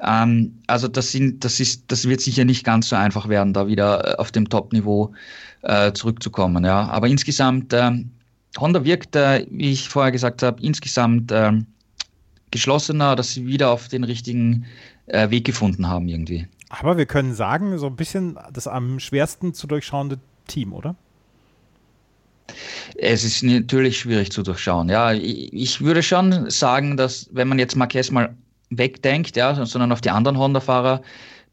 Ähm, 0.00 0.58
also 0.66 0.88
das, 0.88 1.10
sind, 1.10 1.44
das, 1.44 1.60
ist, 1.60 1.84
das 1.88 2.08
wird 2.08 2.20
sicher 2.20 2.44
nicht 2.44 2.64
ganz 2.64 2.88
so 2.88 2.96
einfach 2.96 3.28
werden, 3.28 3.52
da 3.52 3.66
wieder 3.66 4.12
äh, 4.12 4.16
auf 4.16 4.30
dem 4.30 4.48
Top-Niveau 4.48 5.12
äh, 5.62 5.92
zurückzukommen. 5.92 6.64
Ja. 6.64 6.88
Aber 6.88 7.08
insgesamt, 7.08 7.72
äh, 7.72 7.90
Honda 8.58 8.84
wirkt, 8.84 9.16
äh, 9.16 9.46
wie 9.50 9.72
ich 9.72 9.88
vorher 9.88 10.12
gesagt 10.12 10.42
habe, 10.42 10.62
insgesamt 10.62 11.32
ähm, 11.32 11.66
geschlossener, 12.50 13.16
dass 13.16 13.32
sie 13.32 13.46
wieder 13.46 13.70
auf 13.70 13.88
den 13.88 14.04
richtigen 14.04 14.66
äh, 15.06 15.30
Weg 15.30 15.44
gefunden 15.44 15.88
haben 15.88 16.08
irgendwie. 16.08 16.46
Aber 16.68 16.96
wir 16.96 17.06
können 17.06 17.34
sagen, 17.34 17.76
so 17.78 17.86
ein 17.86 17.96
bisschen 17.96 18.38
das 18.52 18.68
am 18.68 19.00
schwersten 19.00 19.54
zu 19.54 19.66
durchschauende 19.66 20.18
Team, 20.46 20.72
oder? 20.72 20.94
Es 22.96 23.24
ist 23.24 23.42
natürlich 23.42 23.98
schwierig 23.98 24.30
zu 24.32 24.42
durchschauen. 24.42 24.88
Ja, 24.88 25.12
ich 25.12 25.80
würde 25.80 26.02
schon 26.02 26.50
sagen, 26.50 26.96
dass 26.96 27.28
wenn 27.32 27.48
man 27.48 27.58
jetzt 27.58 27.76
Marquez 27.76 28.10
mal 28.10 28.34
wegdenkt, 28.70 29.36
ja, 29.36 29.64
sondern 29.66 29.92
auf 29.92 30.00
die 30.00 30.10
anderen 30.10 30.38
Honda-Fahrer 30.38 31.02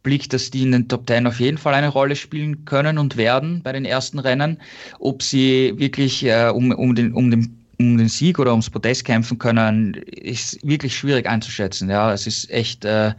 blickt, 0.03 0.31
dass 0.33 0.51
die 0.51 0.63
in 0.63 0.71
den 0.71 0.87
Top 0.87 1.05
Ten 1.07 1.27
auf 1.27 1.39
jeden 1.39 1.57
Fall 1.57 1.73
eine 1.73 1.89
Rolle 1.89 2.15
spielen 2.15 2.63
können 2.65 2.97
und 2.97 3.17
werden 3.17 3.61
bei 3.63 3.73
den 3.73 3.85
ersten 3.85 4.19
Rennen. 4.19 4.57
Ob 4.99 5.21
sie 5.21 5.73
wirklich 5.77 6.23
äh, 6.23 6.49
um, 6.53 6.71
um, 6.71 6.95
den, 6.95 7.13
um, 7.13 7.29
den, 7.31 7.57
um 7.79 7.97
den 7.97 8.07
Sieg 8.07 8.39
oder 8.39 8.51
ums 8.51 8.69
Podest 8.69 9.05
kämpfen 9.05 9.37
können, 9.37 9.95
ist 9.95 10.65
wirklich 10.65 10.95
schwierig 10.95 11.27
einzuschätzen. 11.27 11.89
Ja, 11.89 12.13
es 12.13 12.27
ist 12.27 12.49
echt 12.51 12.85
äh, 12.85 13.13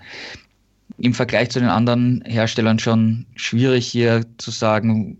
im 0.97 1.13
Vergleich 1.13 1.51
zu 1.51 1.61
den 1.61 1.69
anderen 1.69 2.23
Herstellern 2.25 2.79
schon 2.79 3.27
schwierig 3.37 3.87
hier 3.87 4.25
zu 4.39 4.51
sagen, 4.51 5.19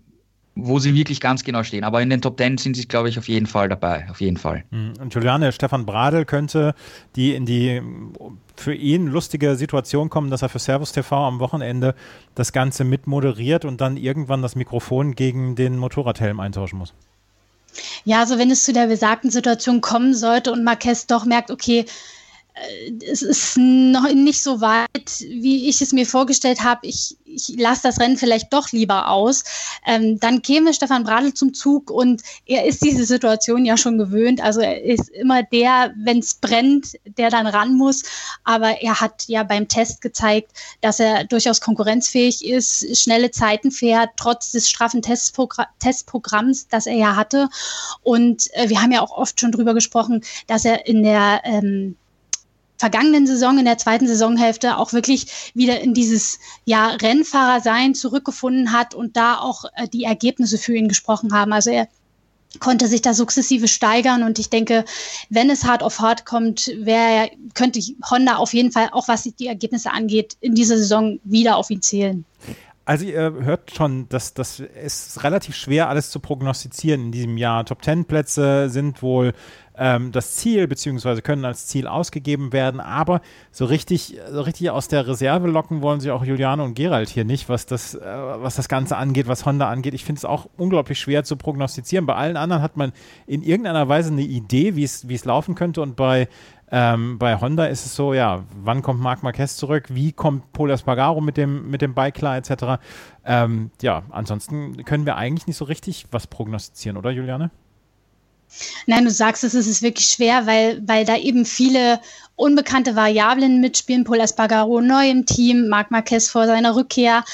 wo 0.65 0.79
sie 0.79 0.93
wirklich 0.93 1.19
ganz 1.19 1.43
genau 1.43 1.63
stehen. 1.63 1.83
Aber 1.83 2.01
in 2.01 2.09
den 2.09 2.21
Top 2.21 2.37
Ten 2.37 2.57
sind 2.57 2.75
sie, 2.75 2.87
glaube 2.87 3.09
ich, 3.09 3.17
auf 3.17 3.27
jeden 3.27 3.45
Fall 3.45 3.69
dabei. 3.69 4.07
Auf 4.09 4.21
jeden 4.21 4.37
Fall. 4.37 4.63
Mhm. 4.71 4.93
Und 4.99 5.13
Juliane, 5.13 5.51
Stefan 5.51 5.85
Bradl 5.85 6.25
könnte 6.25 6.75
die 7.15 7.33
in 7.33 7.45
die 7.45 7.81
für 8.55 8.73
ihn 8.73 9.07
lustige 9.07 9.55
Situation 9.55 10.09
kommen, 10.09 10.29
dass 10.29 10.41
er 10.41 10.49
für 10.49 10.59
Servus 10.59 10.91
TV 10.91 11.15
am 11.15 11.39
Wochenende 11.39 11.95
das 12.35 12.51
Ganze 12.51 12.83
mitmoderiert 12.83 13.65
und 13.65 13.81
dann 13.81 13.97
irgendwann 13.97 14.41
das 14.41 14.55
Mikrofon 14.55 15.15
gegen 15.15 15.55
den 15.55 15.77
Motorradhelm 15.77 16.39
eintauschen 16.39 16.79
muss. 16.79 16.93
Ja, 18.03 18.19
also 18.19 18.37
wenn 18.37 18.51
es 18.51 18.63
zu 18.63 18.73
der 18.73 18.87
besagten 18.87 19.29
Situation 19.29 19.81
kommen 19.81 20.13
sollte 20.13 20.51
und 20.51 20.63
Marquez 20.63 21.07
doch 21.07 21.25
merkt, 21.25 21.51
okay, 21.51 21.85
es 23.07 23.21
ist 23.21 23.57
noch 23.57 24.11
nicht 24.13 24.41
so 24.43 24.61
weit, 24.61 25.19
wie 25.19 25.69
ich 25.69 25.81
es 25.81 25.93
mir 25.93 26.05
vorgestellt 26.05 26.63
habe. 26.63 26.87
Ich, 26.87 27.17
ich 27.25 27.55
lasse 27.57 27.83
das 27.83 27.99
Rennen 27.99 28.17
vielleicht 28.17 28.53
doch 28.53 28.71
lieber 28.71 29.09
aus. 29.09 29.43
Ähm, 29.85 30.19
dann 30.19 30.41
käme 30.41 30.73
Stefan 30.73 31.03
Bradl 31.03 31.33
zum 31.33 31.53
Zug 31.53 31.91
und 31.91 32.21
er 32.45 32.65
ist 32.65 32.83
diese 32.83 33.05
Situation 33.05 33.65
ja 33.65 33.77
schon 33.77 33.97
gewöhnt. 33.97 34.41
Also 34.41 34.61
er 34.61 34.83
ist 34.83 35.09
immer 35.09 35.43
der, 35.43 35.93
wenn 35.97 36.19
es 36.19 36.35
brennt, 36.35 36.97
der 37.05 37.29
dann 37.29 37.47
ran 37.47 37.75
muss. 37.75 38.03
Aber 38.43 38.81
er 38.81 38.99
hat 38.99 39.25
ja 39.27 39.43
beim 39.43 39.67
Test 39.67 40.01
gezeigt, 40.01 40.51
dass 40.81 40.99
er 40.99 41.23
durchaus 41.25 41.61
konkurrenzfähig 41.61 42.45
ist, 42.45 42.97
schnelle 42.97 43.31
Zeiten 43.31 43.71
fährt, 43.71 44.11
trotz 44.17 44.51
des 44.51 44.69
straffen 44.69 45.01
Testpogr 45.01 45.67
Testprogramms, 45.79 46.67
das 46.67 46.87
er 46.87 46.95
ja 46.95 47.15
hatte. 47.15 47.49
Und 48.01 48.53
äh, 48.53 48.69
wir 48.69 48.81
haben 48.81 48.91
ja 48.91 49.01
auch 49.01 49.11
oft 49.11 49.39
schon 49.39 49.51
drüber 49.51 49.73
gesprochen, 49.73 50.23
dass 50.47 50.65
er 50.65 50.87
in 50.87 51.03
der 51.03 51.41
ähm, 51.43 51.95
vergangenen 52.79 53.27
Saison, 53.27 53.59
in 53.59 53.65
der 53.65 53.77
zweiten 53.77 54.07
Saisonhälfte 54.07 54.77
auch 54.77 54.93
wirklich 54.93 55.51
wieder 55.53 55.81
in 55.81 55.93
dieses 55.93 56.39
ja, 56.65 56.87
Rennfahrersein 56.87 57.93
zurückgefunden 57.93 58.71
hat 58.71 58.95
und 58.95 59.17
da 59.17 59.37
auch 59.37 59.65
äh, 59.75 59.87
die 59.87 60.05
Ergebnisse 60.05 60.57
für 60.57 60.75
ihn 60.75 60.87
gesprochen 60.87 61.33
haben. 61.33 61.51
Also 61.53 61.69
er 61.69 61.89
konnte 62.59 62.87
sich 62.87 63.01
da 63.01 63.13
sukzessive 63.13 63.67
steigern 63.67 64.23
und 64.23 64.39
ich 64.39 64.49
denke, 64.49 64.85
wenn 65.29 65.49
es 65.49 65.65
hart 65.65 65.83
auf 65.83 65.99
hart 65.99 66.25
kommt, 66.25 66.71
wär, 66.77 67.29
könnte 67.53 67.79
Honda 68.09 68.37
auf 68.37 68.53
jeden 68.53 68.71
Fall, 68.71 68.89
auch 68.91 69.07
was 69.07 69.23
die 69.23 69.47
Ergebnisse 69.47 69.91
angeht, 69.91 70.37
in 70.39 70.55
dieser 70.55 70.77
Saison 70.77 71.19
wieder 71.23 71.57
auf 71.57 71.69
ihn 71.69 71.81
zählen. 71.81 72.25
Also 72.89 73.05
ihr 73.05 73.31
hört 73.43 73.69
schon, 73.69 74.09
dass 74.09 74.33
das 74.33 74.59
ist 74.59 75.23
relativ 75.23 75.55
schwer, 75.55 75.89
alles 75.89 76.09
zu 76.09 76.19
prognostizieren 76.19 77.01
in 77.01 77.11
diesem 77.11 77.37
Jahr. 77.37 77.63
Top 77.63 77.83
Ten 77.83 78.05
Plätze 78.05 78.67
sind 78.71 79.03
wohl 79.03 79.33
ähm, 79.77 80.11
das 80.11 80.37
Ziel, 80.37 80.67
beziehungsweise 80.67 81.21
können 81.21 81.45
als 81.45 81.67
Ziel 81.67 81.85
ausgegeben 81.85 82.51
werden, 82.51 82.79
aber 82.79 83.21
so 83.51 83.65
richtig, 83.65 84.19
so 84.31 84.41
richtig 84.41 84.71
aus 84.71 84.87
der 84.87 85.07
Reserve 85.07 85.47
locken 85.47 85.83
wollen 85.83 85.99
sie 85.99 86.09
auch 86.09 86.25
Juliane 86.25 86.63
und 86.63 86.73
Gerald 86.73 87.09
hier 87.09 87.25
nicht, 87.25 87.47
was 87.47 87.67
das, 87.67 87.93
äh, 87.93 87.99
was 88.01 88.55
das 88.55 88.67
Ganze 88.67 88.97
angeht, 88.97 89.27
was 89.27 89.45
Honda 89.45 89.69
angeht. 89.69 89.93
Ich 89.93 90.03
finde 90.03 90.17
es 90.17 90.25
auch 90.25 90.49
unglaublich 90.57 90.97
schwer 90.99 91.23
zu 91.23 91.37
prognostizieren. 91.37 92.07
Bei 92.07 92.15
allen 92.15 92.37
anderen 92.37 92.63
hat 92.63 92.75
man 92.75 92.91
in 93.27 93.43
irgendeiner 93.43 93.87
Weise 93.87 94.11
eine 94.11 94.23
Idee, 94.23 94.75
wie 94.75 94.83
es 94.83 95.25
laufen 95.25 95.53
könnte 95.53 95.83
und 95.83 95.95
bei 95.95 96.27
ähm, 96.71 97.17
bei 97.17 97.39
Honda 97.39 97.65
ist 97.65 97.85
es 97.85 97.95
so, 97.95 98.13
ja, 98.13 98.43
wann 98.63 98.81
kommt 98.81 98.99
Marc 98.99 99.23
Marquez 99.23 99.57
zurück? 99.57 99.85
Wie 99.89 100.11
kommt 100.11 100.51
Paul 100.53 100.69
Espargaro 100.71 101.21
mit 101.21 101.37
dem, 101.37 101.69
mit 101.69 101.81
dem 101.81 101.93
Bike 101.93 102.15
klar, 102.15 102.37
etc.? 102.37 102.81
Ähm, 103.25 103.71
ja, 103.81 104.03
ansonsten 104.09 104.83
können 104.85 105.05
wir 105.05 105.15
eigentlich 105.15 105.47
nicht 105.47 105.57
so 105.57 105.65
richtig 105.65 106.07
was 106.11 106.27
prognostizieren, 106.27 106.97
oder 106.97 107.11
Juliane? 107.11 107.51
Nein, 108.85 109.05
du 109.05 109.11
sagst 109.11 109.43
es, 109.43 109.53
es 109.53 109.67
ist 109.67 109.81
wirklich 109.81 110.07
schwer, 110.07 110.45
weil, 110.45 110.81
weil 110.85 111.05
da 111.05 111.17
eben 111.17 111.45
viele 111.45 111.99
unbekannte 112.35 112.95
Variablen 112.95 113.59
mitspielen. 113.59 114.05
Paul 114.05 114.21
Espargaro 114.21 114.79
neu 114.79 115.09
im 115.09 115.25
Team, 115.25 115.67
Marc 115.67 115.91
Marquez 115.91 116.29
vor 116.29 116.47
seiner 116.47 116.75
Rückkehr. 116.75 117.25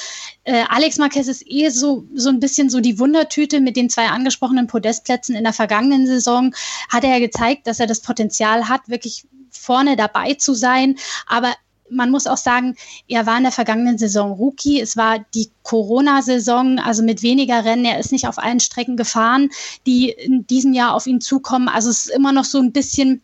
Äh, 0.43 0.63
Alex 0.67 0.97
Marquez 0.97 1.27
ist 1.27 1.43
eh 1.45 1.69
so, 1.69 2.05
so 2.13 2.29
ein 2.29 2.39
bisschen 2.39 2.69
so 2.69 2.79
die 2.79 2.97
Wundertüte 2.97 3.61
mit 3.61 3.75
den 3.75 3.89
zwei 3.89 4.07
angesprochenen 4.07 4.67
Podestplätzen 4.67 5.35
in 5.35 5.43
der 5.43 5.53
vergangenen 5.53 6.07
Saison. 6.07 6.55
Hat 6.89 7.03
er 7.03 7.11
ja 7.11 7.19
gezeigt, 7.19 7.67
dass 7.67 7.79
er 7.79 7.87
das 7.87 8.01
Potenzial 8.01 8.67
hat, 8.67 8.89
wirklich 8.89 9.25
vorne 9.51 9.95
dabei 9.95 10.33
zu 10.33 10.53
sein. 10.53 10.95
Aber 11.27 11.53
man 11.89 12.11
muss 12.11 12.27
auch 12.27 12.37
sagen, 12.37 12.75
er 13.07 13.25
war 13.25 13.37
in 13.37 13.43
der 13.43 13.51
vergangenen 13.51 13.97
Saison 13.97 14.31
Rookie. 14.31 14.79
Es 14.79 14.97
war 14.97 15.19
die 15.33 15.49
Corona-Saison, 15.63 16.79
also 16.79 17.03
mit 17.03 17.21
weniger 17.21 17.63
Rennen. 17.63 17.85
Er 17.85 17.99
ist 17.99 18.11
nicht 18.11 18.27
auf 18.27 18.39
allen 18.39 18.59
Strecken 18.59 18.97
gefahren, 18.97 19.49
die 19.85 20.09
in 20.09 20.47
diesem 20.47 20.73
Jahr 20.73 20.93
auf 20.93 21.07
ihn 21.07 21.21
zukommen. 21.21 21.67
Also 21.67 21.89
es 21.89 22.07
ist 22.07 22.15
immer 22.15 22.31
noch 22.31 22.45
so 22.45 22.59
ein 22.59 22.71
bisschen 22.71 23.21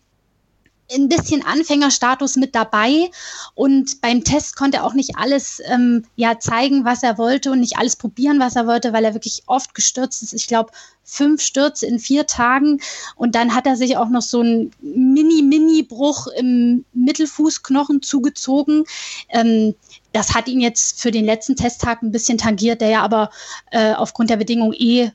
ein 0.93 1.09
bisschen 1.09 1.45
Anfängerstatus 1.45 2.35
mit 2.35 2.55
dabei 2.55 3.09
und 3.55 4.01
beim 4.01 4.23
Test 4.23 4.55
konnte 4.55 4.77
er 4.77 4.85
auch 4.85 4.93
nicht 4.93 5.17
alles 5.17 5.61
ähm, 5.65 6.03
ja 6.15 6.39
zeigen, 6.39 6.85
was 6.85 7.03
er 7.03 7.17
wollte 7.17 7.51
und 7.51 7.59
nicht 7.59 7.77
alles 7.77 7.95
probieren, 7.95 8.39
was 8.39 8.55
er 8.55 8.67
wollte, 8.67 8.93
weil 8.93 9.05
er 9.05 9.13
wirklich 9.13 9.43
oft 9.47 9.73
gestürzt 9.73 10.23
ist. 10.23 10.33
Ich 10.33 10.47
glaube, 10.47 10.71
fünf 11.03 11.41
Stürze 11.41 11.85
in 11.85 11.99
vier 11.99 12.27
Tagen 12.27 12.79
und 13.15 13.35
dann 13.35 13.55
hat 13.55 13.65
er 13.65 13.75
sich 13.75 13.97
auch 13.97 14.09
noch 14.09 14.21
so 14.21 14.41
einen 14.41 14.71
Mini-Mini-Bruch 14.81 16.27
im 16.37 16.85
Mittelfußknochen 16.93 18.01
zugezogen. 18.01 18.85
Ähm, 19.29 19.75
das 20.13 20.33
hat 20.33 20.47
ihn 20.47 20.59
jetzt 20.59 21.01
für 21.01 21.11
den 21.11 21.25
letzten 21.25 21.55
Testtag 21.55 22.01
ein 22.01 22.11
bisschen 22.11 22.37
tangiert, 22.37 22.81
der 22.81 22.89
ja 22.89 23.01
aber 23.01 23.29
äh, 23.71 23.93
aufgrund 23.93 24.29
der 24.29 24.37
Bedingungen 24.37 24.73
eh 24.73 25.11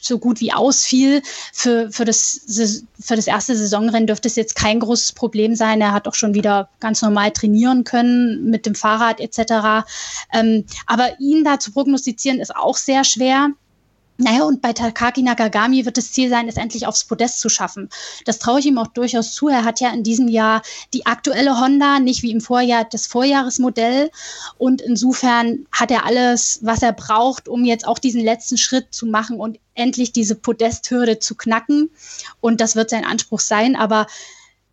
so 0.00 0.18
gut 0.18 0.40
wie 0.40 0.52
ausfiel. 0.52 1.22
Für, 1.52 1.90
für, 1.90 2.04
das, 2.04 2.40
für 3.00 3.16
das 3.16 3.26
erste 3.26 3.56
Saisonrennen 3.56 4.06
dürfte 4.06 4.28
es 4.28 4.36
jetzt 4.36 4.56
kein 4.56 4.80
großes 4.80 5.12
Problem 5.12 5.54
sein. 5.54 5.80
Er 5.80 5.92
hat 5.92 6.08
auch 6.08 6.14
schon 6.14 6.34
wieder 6.34 6.68
ganz 6.80 7.02
normal 7.02 7.30
trainieren 7.30 7.84
können 7.84 8.50
mit 8.50 8.66
dem 8.66 8.74
Fahrrad 8.74 9.20
etc. 9.20 9.86
Ähm, 10.32 10.64
aber 10.86 11.20
ihn 11.20 11.44
da 11.44 11.58
zu 11.58 11.72
prognostizieren 11.72 12.40
ist 12.40 12.54
auch 12.54 12.76
sehr 12.76 13.04
schwer. 13.04 13.50
Naja, 14.16 14.44
und 14.44 14.62
bei 14.62 14.72
Takaki 14.72 15.22
Nakagami 15.22 15.84
wird 15.84 15.96
das 15.96 16.12
Ziel 16.12 16.30
sein, 16.30 16.48
es 16.48 16.56
endlich 16.56 16.86
aufs 16.86 17.04
Podest 17.04 17.40
zu 17.40 17.48
schaffen. 17.48 17.88
Das 18.24 18.38
traue 18.38 18.60
ich 18.60 18.66
ihm 18.66 18.78
auch 18.78 18.86
durchaus 18.86 19.32
zu. 19.32 19.48
Er 19.48 19.64
hat 19.64 19.80
ja 19.80 19.90
in 19.90 20.04
diesem 20.04 20.28
Jahr 20.28 20.62
die 20.92 21.04
aktuelle 21.04 21.60
Honda, 21.60 21.98
nicht 21.98 22.22
wie 22.22 22.30
im 22.30 22.40
Vorjahr 22.40 22.84
das 22.84 23.08
Vorjahresmodell. 23.08 24.10
Und 24.56 24.80
insofern 24.80 25.66
hat 25.72 25.90
er 25.90 26.06
alles, 26.06 26.60
was 26.62 26.82
er 26.82 26.92
braucht, 26.92 27.48
um 27.48 27.64
jetzt 27.64 27.88
auch 27.88 27.98
diesen 27.98 28.22
letzten 28.22 28.56
Schritt 28.56 28.94
zu 28.94 29.06
machen 29.06 29.40
und 29.40 29.58
endlich 29.74 30.12
diese 30.12 30.36
Podesthürde 30.36 31.18
zu 31.18 31.34
knacken. 31.34 31.90
Und 32.40 32.60
das 32.60 32.76
wird 32.76 32.90
sein 32.90 33.04
Anspruch 33.04 33.40
sein. 33.40 33.74
Aber 33.74 34.06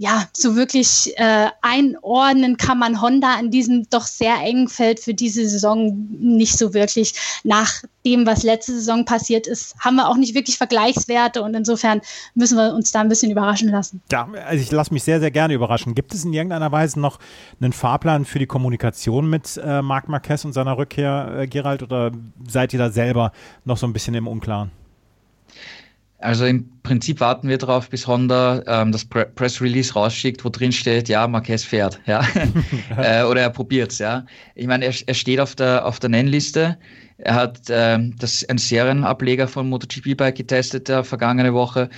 ja, 0.02 0.24
so 0.34 0.56
wirklich 0.56 1.14
äh, 1.18 1.50
einordnen 1.62 2.58
kann 2.58 2.80
man 2.80 3.04
Honda 3.04 3.40
in 3.40 3.52
diesem 3.52 3.88
doch 3.92 4.08
sehr 4.08 4.38
engen 4.38 4.68
Feld 4.68 5.00
für 5.00 5.14
diese 5.14 5.48
Saison 5.48 6.08
nicht 6.20 6.58
so 6.58 6.74
wirklich. 6.74 7.14
Nach 7.44 7.72
dem, 8.04 8.26
was 8.26 8.42
letzte 8.42 8.74
Saison 8.74 9.06
passiert 9.06 9.46
ist, 9.46 9.76
haben 9.78 9.98
wir 9.98 10.10
auch 10.10 10.18
nicht 10.18 10.34
wirklich 10.34 10.58
Vergleichswerte 10.58 11.44
und 11.44 11.54
insofern 11.54 12.02
müssen 12.34 12.58
wir 12.58 12.74
uns 12.74 12.92
da 12.92 13.02
ein 13.02 13.10
bisschen 13.10 13.32
überraschen 13.32 13.70
lassen. 13.70 14.02
Ja, 14.12 14.28
also 14.48 14.64
ich 14.64 14.72
lasse 14.72 14.92
mich 14.92 15.04
sehr, 15.04 15.20
sehr 15.20 15.30
gerne 15.30 15.54
überraschen. 15.54 15.94
Gibt 15.94 16.16
es 16.16 16.26
in 16.26 16.34
irgendeiner 16.34 16.72
Weise 16.72 17.00
noch 17.00 17.20
einen 17.62 17.72
Fahrplan 17.72 18.26
für 18.26 18.40
die 18.40 18.48
Kommunikation 18.48 19.30
mit 19.30 19.62
äh, 19.64 19.84
Marc 19.84 20.10
Marquez 20.10 20.44
und 20.46 20.54
seiner 20.54 20.80
Rückkehr, 20.80 21.42
äh, 21.42 21.48
Gerald, 21.48 21.84
oder 21.84 22.12
seid 22.48 22.74
ihr 22.74 22.80
da 22.80 22.90
selber 22.90 23.34
noch 23.66 23.78
so 23.78 23.86
ein 23.86 23.94
bisschen 23.94 24.16
im 24.16 24.28
Unklaren? 24.28 24.72
Also 26.22 26.46
im 26.46 26.70
Prinzip 26.84 27.20
warten 27.20 27.50
wir 27.50 27.58
darauf, 27.58 27.90
bis 27.90 28.08
Honda 28.08 28.64
ähm, 28.68 28.92
das 28.92 29.06
Pre 29.06 29.26
Press 29.26 29.62
Release 29.62 29.94
rausschickt, 29.94 30.46
wo 30.46 30.50
drin 30.50 30.72
steht, 30.72 31.10
ja, 31.10 31.28
Marquez 31.28 31.64
fährt, 31.64 32.00
ja, 32.06 32.24
äh, 32.98 33.24
oder 33.24 33.42
er 33.42 33.50
probiert's, 33.50 34.00
ja. 34.00 34.26
Ich 34.56 34.68
meine, 34.68 34.86
er, 34.86 34.94
er 35.06 35.14
steht 35.14 35.40
auf 35.40 35.56
der 35.56 35.86
auf 35.86 36.00
der 36.00 36.10
Nennliste. 36.10 36.78
Er 37.18 37.36
hat 37.36 37.60
ähm, 37.70 38.16
das 38.18 38.44
ein 38.50 38.58
Serienableger 38.58 39.48
von 39.48 39.70
MotoGP 39.70 40.18
Bike 40.18 40.36
getestet 40.36 40.88
der 40.88 41.04
vergangene 41.04 41.54
Woche. 41.54 41.90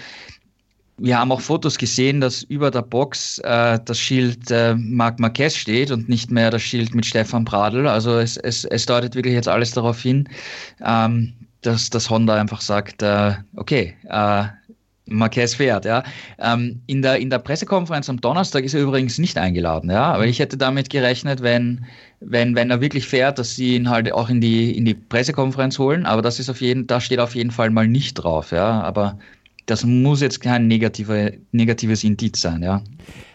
Wir 0.97 1.17
haben 1.17 1.31
auch 1.31 1.41
Fotos 1.41 1.77
gesehen, 1.77 2.21
dass 2.21 2.43
über 2.43 2.69
der 2.69 2.83
Box 2.83 3.39
äh, 3.39 3.79
das 3.83 3.99
Schild 3.99 4.51
äh, 4.51 4.75
Marc 4.75 5.19
Marquez 5.19 5.55
steht 5.55 5.91
und 5.91 6.07
nicht 6.07 6.29
mehr 6.29 6.51
das 6.51 6.62
Schild 6.62 6.93
mit 6.93 7.05
Stefan 7.05 7.45
Bradl. 7.45 7.88
Also 7.88 8.19
es, 8.19 8.38
es, 8.38 8.63
es 8.65 8.86
deutet 8.86 9.15
wirklich 9.15 9.33
jetzt 9.33 9.47
alles 9.47 9.71
darauf 9.71 10.01
hin, 10.01 10.29
ähm, 10.86 11.33
dass 11.65 11.89
das 11.89 12.10
Honda 12.10 12.36
einfach 12.36 12.62
sagt, 12.62 13.02
äh, 13.02 13.34
okay, 13.56 13.95
äh, 14.10 14.45
Marquez 15.06 15.56
fährt, 15.56 15.86
ja. 15.86 16.04
Ähm, 16.39 16.82
in, 16.88 17.02
der, 17.02 17.17
in 17.17 17.30
der 17.30 17.39
Pressekonferenz 17.39 18.10
am 18.10 18.21
Donnerstag 18.21 18.63
ist 18.63 18.73
er 18.73 18.82
übrigens 18.82 19.17
nicht 19.17 19.38
eingeladen, 19.38 19.89
ja. 19.89 20.13
Aber 20.13 20.26
ich 20.26 20.39
hätte 20.39 20.58
damit 20.58 20.89
gerechnet, 20.89 21.41
wenn, 21.41 21.86
wenn, 22.21 22.56
wenn 22.56 22.71
er 22.71 22.80
wirklich 22.80 23.08
fährt, 23.08 23.38
dass 23.38 23.56
sie 23.56 23.76
ihn 23.76 23.89
halt 23.89 24.12
auch 24.13 24.30
in 24.30 24.39
die, 24.39 24.76
in 24.76 24.86
die 24.86 24.93
Pressekonferenz 24.93 25.78
holen. 25.78 26.06
Aber 26.06 26.21
das 26.21 26.39
ist 26.39 26.49
auf 26.49 26.62
jeden, 26.62 26.88
da 26.88 27.02
steht 27.02 27.19
auf 27.19 27.36
jeden 27.36 27.52
Fall 27.52 27.69
mal 27.69 27.88
nicht 27.88 28.15
drauf, 28.15 28.52
ja. 28.52 28.82
Aber 28.82 29.19
das 29.65 29.84
muss 29.84 30.21
jetzt 30.21 30.39
kein 30.39 30.67
negative, 30.67 31.38
negatives 31.52 32.04
Indiz 32.04 32.39
sein, 32.39 32.63
ja. 32.63 32.82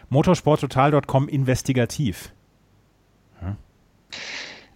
Motorsporttotal.com 0.09 1.29
investigativ. 1.29 2.33
Ja. 3.43 3.57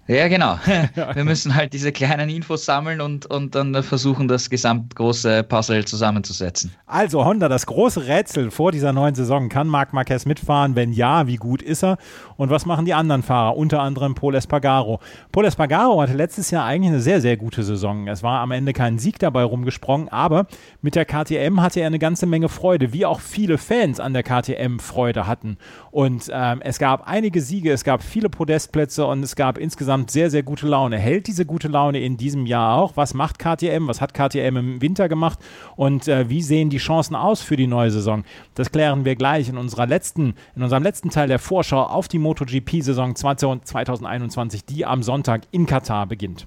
Ja, 0.09 0.27
genau. 0.27 0.59
Wir 1.15 1.25
müssen 1.25 1.55
halt 1.55 1.73
diese 1.73 1.93
kleinen 1.93 2.29
Infos 2.29 2.65
sammeln 2.65 3.01
und, 3.01 3.27
und 3.27 3.55
dann 3.55 3.81
versuchen, 3.85 4.27
das 4.27 4.51
gesamtgroße 4.51 5.45
Puzzle 5.45 5.85
zusammenzusetzen. 5.85 6.73
Also 6.87 7.25
Honda, 7.25 7.49
das 7.49 7.67
große 7.67 8.09
Rätsel 8.09 8.51
vor 8.51 8.73
dieser 8.73 8.93
neuen 8.93 9.15
Saison. 9.15 9.49
Kann 9.49 9.69
Marc 9.69 9.93
Marquez 9.93 10.27
mitfahren? 10.27 10.75
Wenn 10.75 10.93
ja, 10.93 11.29
wie 11.29 11.37
gut 11.37 11.63
ist 11.63 11.85
er? 11.85 11.99
Und 12.37 12.51
was 12.51 12.67
machen 12.67 12.85
die 12.85 12.95
anderen 12.95 13.23
Fahrer? 13.23 13.57
Unter 13.57 13.81
anderem 13.81 14.17
Paul 14.17 14.35
Espargaro. 14.35 14.99
Paul 15.31 15.45
Espargaro 15.45 16.03
hatte 16.03 16.15
letztes 16.15 16.51
Jahr 16.51 16.65
eigentlich 16.65 16.91
eine 16.91 17.01
sehr, 17.01 17.21
sehr 17.21 17.37
gute 17.37 17.63
Saison. 17.63 18.09
Es 18.09 18.25
war 18.25 18.41
am 18.41 18.51
Ende 18.51 18.73
kein 18.73 18.99
Sieg 18.99 19.21
dabei 19.21 19.45
rumgesprungen, 19.45 20.09
aber 20.09 20.47
mit 20.81 20.97
der 20.97 21.05
KTM 21.05 21.61
hatte 21.61 21.79
er 21.79 21.87
eine 21.87 22.01
ganze 22.01 22.27
Menge 22.27 22.49
Freude, 22.49 22.93
wie 22.93 23.07
auch 23.07 23.21
viele 23.21 23.57
Fans 23.57 24.01
an 24.01 24.15
der 24.15 24.25
KTM 24.25 24.81
Freude 24.81 25.29
hatten. 25.29 25.59
Und 25.93 26.29
ähm, 26.33 26.61
es 26.63 26.81
gab 26.81 27.07
einige 27.07 27.41
Siege, 27.41 27.71
es 27.71 27.85
gab 27.85 28.03
viele 28.03 28.29
Podestplätze 28.29 29.07
und 29.07 29.23
es 29.23 29.37
gab 29.37 29.59
insgesamt 29.59 29.92
insgesamt 29.93 30.11
sehr, 30.11 30.31
sehr 30.31 30.43
gute 30.43 30.67
Laune. 30.67 30.99
Hält 30.99 31.27
diese 31.27 31.45
gute 31.45 31.69
Laune 31.69 32.01
in 32.01 32.17
diesem 32.17 32.47
Jahr 32.47 32.77
auch? 32.79 32.97
Was 32.97 33.15
macht 33.15 33.39
KTM? 33.39 33.89
Was 33.89 34.01
hat 34.01 34.15
KTM 34.15 34.57
im 34.57 34.81
Winter 34.81 35.09
gemacht? 35.09 35.39
Und 35.77 36.09
äh, 36.09 36.29
wie 36.31 36.43
sehen 36.43 36.71
die 36.71 36.79
Chancen 36.79 37.15
aus 37.15 37.43
für 37.43 37.57
die 37.57 37.67
neue 37.67 37.91
Saison? 37.91 38.25
Das 38.55 38.71
klären 38.71 39.05
wir 39.05 39.17
gleich 39.17 39.49
in 39.49 39.59
unserer 39.59 39.87
letzten, 39.87 40.35
in 40.57 40.63
unserem 40.63 40.83
letzten 40.83 41.11
Teil 41.11 41.29
der 41.29 41.39
Vorschau 41.39 41.83
auf 41.83 42.09
die 42.09 42.19
MotoGP-Saison 42.19 43.15
2021, 43.15 44.65
die 44.65 44.87
am 44.87 45.03
Sonntag 45.03 45.43
in 45.51 45.67
Katar 45.67 46.07
beginnt. 46.07 46.47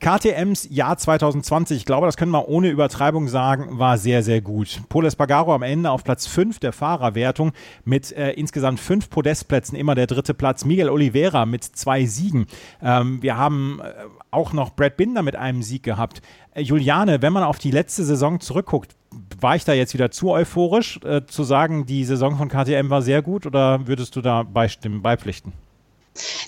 KTMs 0.00 0.68
Jahr 0.70 0.98
2020, 0.98 1.78
ich 1.78 1.84
glaube, 1.86 2.06
das 2.06 2.16
können 2.16 2.30
wir 2.30 2.48
ohne 2.48 2.68
Übertreibung 2.68 3.28
sagen, 3.28 3.78
war 3.78 3.96
sehr, 3.96 4.22
sehr 4.22 4.40
gut. 4.40 4.82
Paul 4.88 5.06
Espargaro 5.06 5.54
am 5.54 5.62
Ende 5.62 5.90
auf 5.90 6.04
Platz 6.04 6.26
5 6.26 6.58
der 6.58 6.72
Fahrerwertung 6.72 7.52
mit 7.84 8.12
äh, 8.12 8.32
insgesamt 8.32 8.78
fünf 8.78 9.08
Podestplätzen, 9.08 9.76
immer 9.76 9.94
der 9.94 10.06
dritte 10.06 10.34
Platz. 10.34 10.64
Miguel 10.64 10.90
Oliveira 10.90 11.46
mit 11.46 11.64
zwei 11.64 12.04
Siegen. 12.04 12.46
Ähm, 12.82 13.22
wir 13.22 13.38
haben 13.38 13.80
äh, 13.82 13.92
auch 14.30 14.52
noch 14.52 14.70
Brad 14.70 14.96
Binder 14.96 15.22
mit 15.22 15.34
einem 15.34 15.62
Sieg 15.62 15.82
gehabt. 15.82 16.20
Äh, 16.52 16.60
Juliane, 16.60 17.22
wenn 17.22 17.32
man 17.32 17.42
auf 17.42 17.58
die 17.58 17.70
letzte 17.70 18.04
Saison 18.04 18.38
zurückguckt, 18.38 18.94
war 19.40 19.56
ich 19.56 19.64
da 19.64 19.72
jetzt 19.72 19.94
wieder 19.94 20.10
zu 20.10 20.30
euphorisch, 20.30 21.00
äh, 21.04 21.24
zu 21.26 21.42
sagen, 21.42 21.86
die 21.86 22.04
Saison 22.04 22.36
von 22.36 22.48
KTM 22.48 22.90
war 22.90 23.00
sehr 23.00 23.22
gut 23.22 23.46
oder 23.46 23.86
würdest 23.86 24.14
du 24.14 24.20
da 24.20 24.42
beistimmen, 24.42 25.00
beipflichten? 25.00 25.52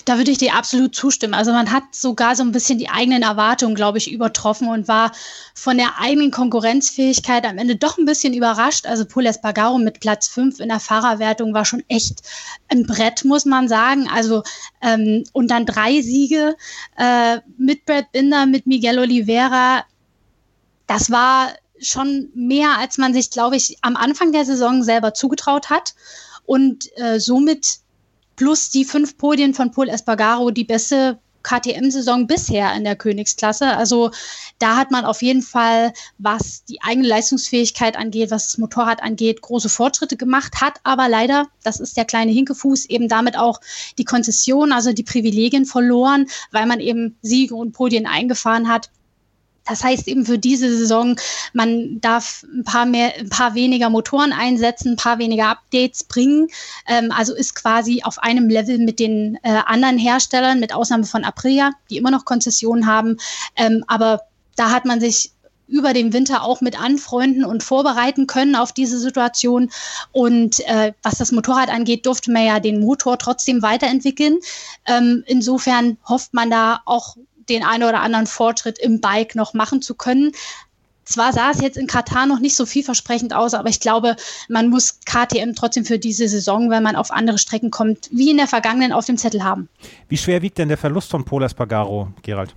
Da 0.05 0.17
würde 0.17 0.31
ich 0.31 0.37
dir 0.37 0.55
absolut 0.55 0.95
zustimmen. 0.95 1.33
Also 1.33 1.51
man 1.51 1.71
hat 1.71 1.83
sogar 1.91 2.35
so 2.35 2.43
ein 2.43 2.51
bisschen 2.51 2.79
die 2.79 2.89
eigenen 2.89 3.23
Erwartungen, 3.23 3.75
glaube 3.75 3.97
ich, 3.97 4.11
übertroffen 4.11 4.67
und 4.67 4.87
war 4.87 5.11
von 5.53 5.77
der 5.77 5.99
eigenen 5.99 6.31
Konkurrenzfähigkeit 6.31 7.45
am 7.45 7.57
Ende 7.57 7.75
doch 7.75 7.97
ein 7.97 8.05
bisschen 8.05 8.33
überrascht. 8.33 8.85
Also 8.85 9.05
Paul 9.05 9.25
Espargaro 9.25 9.77
mit 9.77 9.99
Platz 9.99 10.27
5 10.27 10.59
in 10.59 10.69
der 10.69 10.79
Fahrerwertung 10.79 11.53
war 11.53 11.65
schon 11.65 11.83
echt 11.87 12.21
ein 12.69 12.85
Brett, 12.85 13.25
muss 13.25 13.45
man 13.45 13.67
sagen. 13.67 14.09
Also 14.09 14.43
ähm, 14.81 15.23
und 15.33 15.49
dann 15.49 15.65
drei 15.65 16.01
Siege 16.01 16.55
äh, 16.97 17.39
mit 17.57 17.85
Brad 17.85 18.11
Binder, 18.11 18.45
mit 18.45 18.67
Miguel 18.67 18.99
Oliveira. 18.99 19.83
Das 20.87 21.11
war 21.11 21.53
schon 21.81 22.29
mehr, 22.33 22.77
als 22.77 22.97
man 22.97 23.13
sich, 23.13 23.29
glaube 23.29 23.55
ich, 23.55 23.77
am 23.81 23.95
Anfang 23.95 24.31
der 24.31 24.45
Saison 24.45 24.83
selber 24.83 25.13
zugetraut 25.13 25.69
hat. 25.69 25.93
Und 26.45 26.89
äh, 26.97 27.19
somit 27.19 27.79
plus 28.39 28.69
die 28.69 28.85
fünf 28.85 29.17
Podien 29.17 29.53
von 29.53 29.71
Paul 29.71 29.89
Espargaro 29.89 30.49
die 30.49 30.63
beste 30.63 31.19
KTM-Saison 31.43 32.25
bisher 32.25 32.73
in 32.73 32.85
der 32.85 32.95
Königsklasse. 32.95 33.75
Also 33.75 34.11
da 34.59 34.77
hat 34.77 34.91
man 34.91 35.03
auf 35.03 35.21
jeden 35.21 35.41
Fall, 35.41 35.91
was 36.19 36.63
die 36.63 36.81
eigene 36.81 37.07
Leistungsfähigkeit 37.07 37.97
angeht, 37.97 38.31
was 38.31 38.45
das 38.45 38.57
Motorrad 38.57 39.03
angeht, 39.03 39.41
große 39.41 39.67
Fortschritte 39.67 40.15
gemacht, 40.15 40.61
hat 40.61 40.79
aber 40.83 41.09
leider, 41.09 41.47
das 41.63 41.81
ist 41.81 41.97
der 41.97 42.05
kleine 42.05 42.31
Hinkefuß, 42.31 42.85
eben 42.85 43.09
damit 43.09 43.37
auch 43.37 43.59
die 43.97 44.05
Konzession, 44.05 44.71
also 44.71 44.93
die 44.93 45.03
Privilegien 45.03 45.65
verloren, 45.65 46.27
weil 46.51 46.65
man 46.65 46.79
eben 46.79 47.17
Siege 47.21 47.55
und 47.55 47.73
Podien 47.73 48.07
eingefahren 48.07 48.69
hat 48.69 48.89
Das 49.69 49.83
heißt 49.83 50.07
eben 50.07 50.25
für 50.25 50.39
diese 50.39 50.75
Saison, 50.75 51.15
man 51.53 52.01
darf 52.01 52.43
ein 52.53 52.63
paar 52.63 52.85
mehr, 52.85 53.13
ein 53.17 53.29
paar 53.29 53.53
weniger 53.53 53.89
Motoren 53.89 54.33
einsetzen, 54.33 54.93
ein 54.93 54.97
paar 54.97 55.19
weniger 55.19 55.47
Updates 55.47 56.03
bringen. 56.03 56.47
Ähm, 56.87 57.11
also 57.11 57.35
ist 57.35 57.55
quasi 57.55 58.01
auf 58.03 58.19
einem 58.19 58.49
Level 58.49 58.79
mit 58.79 58.99
den 58.99 59.37
äh, 59.43 59.59
anderen 59.65 59.97
Herstellern, 59.97 60.59
mit 60.59 60.73
Ausnahme 60.73 61.05
von 61.05 61.23
Aprilia, 61.23 61.71
die 61.89 61.97
immer 61.97 62.11
noch 62.11 62.25
Konzessionen 62.25 62.87
haben. 62.87 63.17
Ähm, 63.55 63.83
aber 63.87 64.21
da 64.55 64.71
hat 64.71 64.85
man 64.85 64.99
sich 64.99 65.31
über 65.69 65.93
den 65.93 66.13
Winter 66.13 66.43
auch 66.43 66.61
mit 66.61 66.81
anfreunden 66.81 67.45
und 67.45 67.63
vorbereiten 67.63 68.27
können 68.27 68.55
auf 68.55 68.73
diese 68.73 68.99
Situation. 68.99 69.69
Und 70.11 70.59
äh, 70.67 70.93
was 71.03 71.19
das 71.19 71.31
Motorrad 71.31 71.69
angeht, 71.69 72.05
durfte 72.05 72.31
man 72.31 72.45
ja 72.45 72.59
den 72.59 72.79
Motor 72.79 73.17
trotzdem 73.17 73.61
weiterentwickeln. 73.61 74.39
Ähm, 74.87 75.23
insofern 75.27 75.97
hofft 76.07 76.33
man 76.33 76.49
da 76.49 76.81
auch 76.85 77.15
den 77.49 77.63
einen 77.63 77.83
oder 77.83 78.01
anderen 78.01 78.27
Fortschritt 78.27 78.79
im 78.79 79.01
Bike 79.01 79.35
noch 79.35 79.53
machen 79.53 79.81
zu 79.81 79.95
können. 79.95 80.31
Zwar 81.09 81.33
sah 81.33 81.49
es 81.49 81.59
jetzt 81.59 81.75
in 81.75 81.87
Katar 81.87 82.27
noch 82.27 82.39
nicht 82.39 82.55
so 82.55 82.67
vielversprechend 82.67 83.33
aus, 83.33 83.55
aber 83.55 83.69
ich 83.69 83.79
glaube, 83.79 84.15
man 84.47 84.69
muss 84.69 84.99
KTM 85.05 85.53
trotzdem 85.55 85.83
für 85.83 85.97
diese 85.97 86.27
Saison, 86.27 86.69
wenn 86.69 86.83
man 86.83 86.95
auf 86.95 87.09
andere 87.09 87.39
Strecken 87.39 87.71
kommt, 87.71 88.09
wie 88.11 88.29
in 88.29 88.37
der 88.37 88.47
vergangenen 88.47 88.91
auf 88.91 89.05
dem 89.05 89.17
Zettel 89.17 89.43
haben. 89.43 89.67
Wie 90.07 90.17
schwer 90.17 90.43
wiegt 90.43 90.59
denn 90.59 90.67
der 90.67 90.77
Verlust 90.77 91.09
von 91.09 91.25
Polas 91.25 91.55
Pagaro, 91.55 92.09
Gerald? 92.21 92.53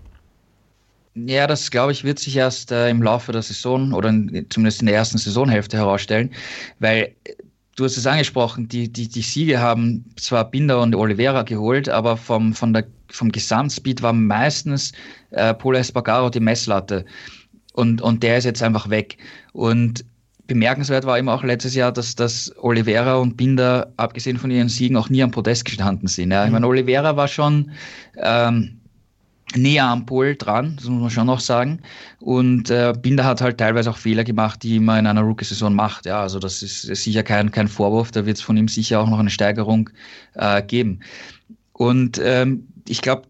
Ja, 1.15 1.47
das 1.47 1.71
glaube 1.71 1.93
ich 1.93 2.05
wird 2.05 2.19
sich 2.19 2.37
erst 2.37 2.73
äh, 2.73 2.91
im 2.91 3.03
Laufe 3.03 3.33
der 3.33 3.43
Saison 3.43 3.93
oder 3.93 4.11
in, 4.11 4.47
zumindest 4.51 4.81
in 4.81 4.87
der 4.87 4.97
ersten 4.97 5.19
Saisonhälfte 5.19 5.79
herausstellen, 5.79 6.31
weil 6.79 7.15
äh, 7.25 7.35
du 7.77 7.85
hast 7.85 7.97
es 7.97 8.07
angesprochen, 8.07 8.69
die, 8.69 8.91
die, 8.91 9.09
die 9.09 9.23
Siege 9.23 9.61
haben 9.61 10.05
zwar 10.17 10.51
Binder 10.51 10.81
und 10.81 10.95
Oliveira 10.95 11.43
geholt, 11.43 11.89
aber 11.89 12.17
vom, 12.17 12.55
von 12.55 12.73
der 12.73 12.85
vom 13.12 13.31
Gesamtspeed 13.31 14.03
war 14.03 14.12
meistens 14.12 14.92
äh, 15.31 15.55
Polo 15.55 15.79
Espargaro 15.79 16.31
die 16.31 16.40
Messlatte. 16.40 17.05
Und, 17.75 18.03
und 18.03 18.22
der 18.22 18.38
ist 18.38 18.44
jetzt 18.44 18.62
einfach 18.62 18.90
weg. 18.90 19.16
Und 19.53 20.05
bemerkenswert 20.46 21.07
war 21.07 21.18
eben 21.18 21.29
auch 21.29 21.42
letztes 21.44 21.75
Jahr, 21.75 21.92
dass, 21.92 22.14
dass 22.14 22.53
Oliveira 22.59 23.16
und 23.16 23.37
Binder, 23.37 23.92
abgesehen 23.96 24.37
von 24.37 24.51
ihren 24.51 24.68
Siegen, 24.68 24.96
auch 24.96 25.09
nie 25.09 25.22
am 25.22 25.31
Podest 25.31 25.64
gestanden 25.64 26.09
sind. 26.09 26.33
Ja. 26.33 26.44
Ich 26.44 26.48
mhm. 26.48 26.55
meine, 26.55 26.66
Oliveira 26.66 27.16
war 27.16 27.29
schon 27.29 27.70
ähm, 28.16 28.79
näher 29.55 29.87
am 29.87 30.07
Pol 30.07 30.37
dran, 30.37 30.75
das 30.77 30.87
muss 30.87 31.01
man 31.01 31.11
schon 31.11 31.27
noch 31.27 31.40
sagen. 31.40 31.81
Und 32.20 32.70
äh, 32.70 32.92
Binder 33.01 33.25
hat 33.25 33.40
halt 33.40 33.59
teilweise 33.59 33.90
auch 33.90 33.96
Fehler 33.96 34.25
gemacht, 34.25 34.62
die 34.62 34.79
man 34.81 35.01
in 35.01 35.07
einer 35.07 35.22
Rookie-Saison 35.22 35.75
macht. 35.75 36.07
Ja, 36.07 36.20
also 36.20 36.38
das 36.38 36.62
ist, 36.62 36.85
ist 36.85 37.05
sicher 37.05 37.22
kein, 37.22 37.51
kein 37.51 37.68
Vorwurf, 37.68 38.11
da 38.11 38.27
wird 38.27 38.37
es 38.37 38.42
von 38.42 38.57
ihm 38.57 38.68
sicher 38.68 39.01
auch 39.01 39.09
noch 39.09 39.18
eine 39.18 39.31
Steigerung 39.31 39.90
äh, 40.35 40.62
geben. 40.62 41.01
Und 41.72 42.20
ähm, 42.22 42.68
ich 42.88 43.03
glaube, 43.03 43.29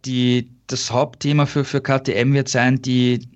das 0.66 0.90
Hauptthema 0.90 1.46
für, 1.46 1.64
für 1.64 1.80
KTM 1.80 2.32
wird 2.32 2.48
sein, 2.48 2.80
die, 2.80 3.28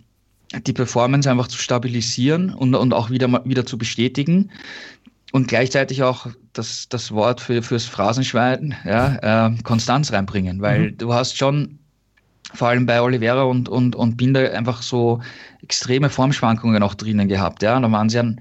die 0.66 0.72
Performance 0.72 1.30
einfach 1.30 1.48
zu 1.48 1.58
stabilisieren 1.58 2.54
und, 2.54 2.74
und 2.74 2.92
auch 2.92 3.10
wieder, 3.10 3.44
wieder 3.44 3.66
zu 3.66 3.78
bestätigen. 3.78 4.50
Und 5.32 5.48
gleichzeitig 5.48 6.02
auch 6.02 6.28
das, 6.52 6.88
das 6.88 7.12
Wort 7.12 7.40
für, 7.40 7.62
fürs 7.62 7.84
Phrasenschwein, 7.84 8.74
ja, 8.84 9.48
äh, 9.48 9.62
Konstanz 9.62 10.12
reinbringen, 10.12 10.62
weil 10.62 10.92
mhm. 10.92 10.98
du 10.98 11.12
hast 11.12 11.36
schon 11.36 11.78
vor 12.54 12.68
allem 12.68 12.86
bei 12.86 13.02
Oliveira 13.02 13.42
und, 13.42 13.68
und, 13.68 13.96
und 13.96 14.16
Binder 14.16 14.52
einfach 14.54 14.82
so 14.82 15.20
extreme 15.62 16.08
Formschwankungen 16.08 16.82
auch 16.82 16.94
drinnen 16.94 17.28
gehabt. 17.28 17.62
Ja, 17.62 17.78
da 17.78 17.90
waren 17.90 18.08
sie 18.08 18.20
an, 18.20 18.40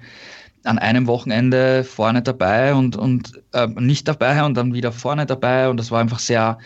an 0.64 0.78
einem 0.78 1.08
Wochenende 1.08 1.84
vorne 1.84 2.22
dabei 2.22 2.74
und, 2.74 2.96
und 2.96 3.42
äh, 3.54 3.68
nicht 3.68 4.08
dabei 4.08 4.44
und 4.44 4.56
dann 4.56 4.74
wieder 4.74 4.92
vorne 4.92 5.26
dabei 5.26 5.70
und 5.70 5.78
das 5.78 5.92
war 5.92 6.00
einfach 6.00 6.20
sehr, 6.20 6.60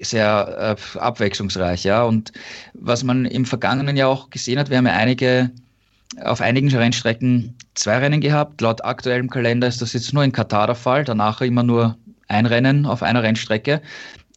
sehr 0.00 0.76
äh, 0.94 0.98
abwechslungsreich, 0.98 1.84
ja. 1.84 2.02
Und 2.02 2.32
was 2.74 3.04
man 3.04 3.24
im 3.24 3.44
vergangenen 3.44 3.96
Jahr 3.96 4.08
auch 4.08 4.30
gesehen 4.30 4.58
hat, 4.58 4.70
wir 4.70 4.78
haben 4.78 4.86
ja 4.86 4.94
einige 4.94 5.50
auf 6.22 6.40
einigen 6.40 6.74
Rennstrecken 6.74 7.54
zwei 7.74 7.98
Rennen 7.98 8.20
gehabt. 8.20 8.60
Laut 8.60 8.84
aktuellem 8.84 9.30
Kalender 9.30 9.66
ist 9.66 9.82
das 9.82 9.92
jetzt 9.92 10.12
nur 10.12 10.24
in 10.24 10.32
Katar 10.32 10.66
der 10.66 10.76
Fall, 10.76 11.04
danach 11.04 11.40
immer 11.40 11.62
nur 11.62 11.96
ein 12.28 12.46
Rennen 12.46 12.86
auf 12.86 13.02
einer 13.02 13.22
Rennstrecke. 13.22 13.82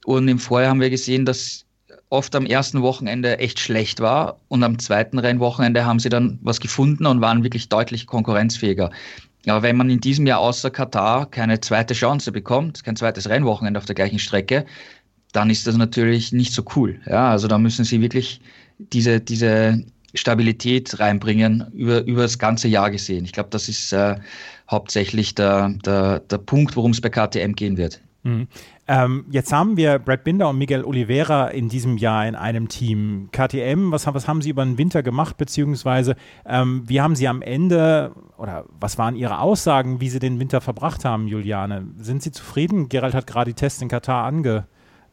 Und 0.06 0.28
im 0.28 0.40
Vorjahr 0.40 0.72
haben 0.72 0.82
wir 0.82 0.90
gesehen, 0.90 1.26
dass 1.26 1.66
oft 2.10 2.36
am 2.36 2.46
ersten 2.46 2.82
Wochenende 2.82 3.38
echt 3.40 3.60
schlecht 3.60 4.00
war 4.00 4.40
und 4.48 4.64
am 4.64 4.80
zweiten 4.80 5.20
Rennwochenende 5.20 5.86
haben 5.86 6.00
sie 6.00 6.10
dann 6.10 6.40
was 6.42 6.60
gefunden 6.60 7.06
und 7.06 7.22
waren 7.22 7.44
wirklich 7.44 7.68
deutlich 7.70 8.08
konkurrenzfähiger. 8.08 8.92
Aber 9.46 9.64
wenn 9.64 9.78
man 9.78 9.90
in 9.90 10.02
diesem 10.02 10.26
Jahr 10.26 10.40
außer 10.40 10.70
Katar 10.70 11.30
keine 11.30 11.60
zweite 11.60 11.94
Chance 11.94 12.32
bekommt, 12.32 12.84
kein 12.84 12.96
zweites 12.96 13.30
Rennwochenende 13.30 13.78
auf 13.78 13.86
der 13.86 13.96
gleichen 13.96 14.20
Strecke, 14.20 14.66
dann 15.38 15.52
ist 15.52 15.68
das 15.68 15.78
natürlich 15.78 16.32
nicht 16.32 16.52
so 16.52 16.64
cool. 16.76 17.00
Ja, 17.06 17.30
also 17.30 17.48
da 17.48 17.60
müssen 17.60 17.86
sie 17.86 18.02
wirklich 18.02 18.42
diese, 18.80 19.20
diese 19.20 19.84
Stabilität 20.16 21.00
reinbringen 21.00 21.68
über, 21.74 22.04
über 22.06 22.24
das 22.24 22.40
ganze 22.40 22.68
Jahr 22.68 22.90
gesehen. 22.90 23.24
Ich 23.24 23.34
glaube, 23.34 23.50
das 23.52 23.70
ist 23.70 23.94
äh, 23.94 24.16
hauptsächlich 24.68 25.36
der, 25.36 25.70
der, 25.86 26.22
der 26.22 26.40
Punkt, 26.40 26.76
worum 26.76 26.90
es 26.90 27.02
bei 27.02 27.10
KTM 27.10 27.54
gehen 27.54 27.78
wird. 27.78 28.02
Mhm. 28.24 28.48
Ähm, 28.88 29.26
jetzt 29.30 29.54
haben 29.54 29.78
wir 29.78 30.00
Brad 30.00 30.24
Binder 30.24 30.50
und 30.50 30.58
Miguel 30.58 30.84
Oliveira 30.84 31.50
in 31.50 31.70
diesem 31.70 31.98
Jahr 31.98 32.26
in 32.26 32.34
einem 32.34 32.68
Team. 32.68 33.30
KTM, 33.32 33.92
was, 33.92 34.08
was 34.08 34.28
haben 34.28 34.42
Sie 34.42 34.50
über 34.50 34.66
den 34.66 34.80
Winter 34.80 35.04
gemacht, 35.04 35.38
beziehungsweise 35.38 36.16
ähm, 36.48 36.82
wie 36.88 37.00
haben 37.00 37.16
Sie 37.16 37.28
am 37.28 37.44
Ende 37.44 38.12
oder 38.40 38.66
was 38.80 38.98
waren 38.98 39.16
Ihre 39.16 39.40
Aussagen, 39.40 40.02
wie 40.02 40.10
Sie 40.10 40.20
den 40.20 40.40
Winter 40.40 40.62
verbracht 40.62 41.06
haben, 41.06 41.28
Juliane? 41.28 41.86
Sind 42.00 42.24
Sie 42.24 42.32
zufrieden? 42.32 42.90
Gerald 42.90 43.14
hat 43.14 43.28
gerade 43.28 43.52
die 43.52 43.56
Tests 43.56 43.84
in 43.84 43.88
Katar 43.88 44.26
ange, 44.26 44.66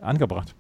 angebracht. 0.04 0.54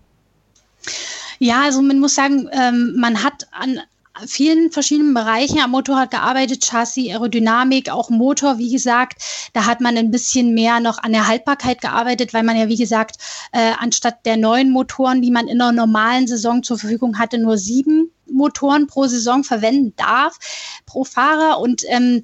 Ja, 1.38 1.62
also 1.62 1.82
man 1.82 1.98
muss 1.98 2.14
sagen, 2.14 2.48
ähm, 2.52 2.94
man 2.96 3.22
hat 3.22 3.46
an 3.52 3.80
vielen 4.26 4.70
verschiedenen 4.70 5.12
Bereichen 5.12 5.58
am 5.58 5.72
Motorrad 5.72 6.10
gearbeitet, 6.10 6.64
Chassis, 6.64 7.10
Aerodynamik, 7.10 7.90
auch 7.90 8.10
Motor, 8.10 8.58
wie 8.58 8.70
gesagt. 8.70 9.22
Da 9.52 9.66
hat 9.66 9.80
man 9.80 9.96
ein 9.96 10.10
bisschen 10.10 10.54
mehr 10.54 10.78
noch 10.80 10.98
an 10.98 11.12
der 11.12 11.26
Haltbarkeit 11.26 11.80
gearbeitet, 11.80 12.32
weil 12.32 12.44
man 12.44 12.56
ja, 12.56 12.68
wie 12.68 12.76
gesagt, 12.76 13.16
äh, 13.52 13.72
anstatt 13.78 14.24
der 14.24 14.36
neuen 14.36 14.70
Motoren, 14.70 15.20
die 15.20 15.32
man 15.32 15.48
in 15.48 15.60
einer 15.60 15.72
normalen 15.72 16.28
Saison 16.28 16.62
zur 16.62 16.78
Verfügung 16.78 17.18
hatte, 17.18 17.38
nur 17.38 17.58
sieben 17.58 18.10
Motoren 18.30 18.86
pro 18.86 19.06
Saison 19.06 19.42
verwenden 19.42 19.94
darf, 19.96 20.38
pro 20.86 21.04
Fahrer. 21.04 21.58
Und 21.58 21.82
ähm, 21.88 22.22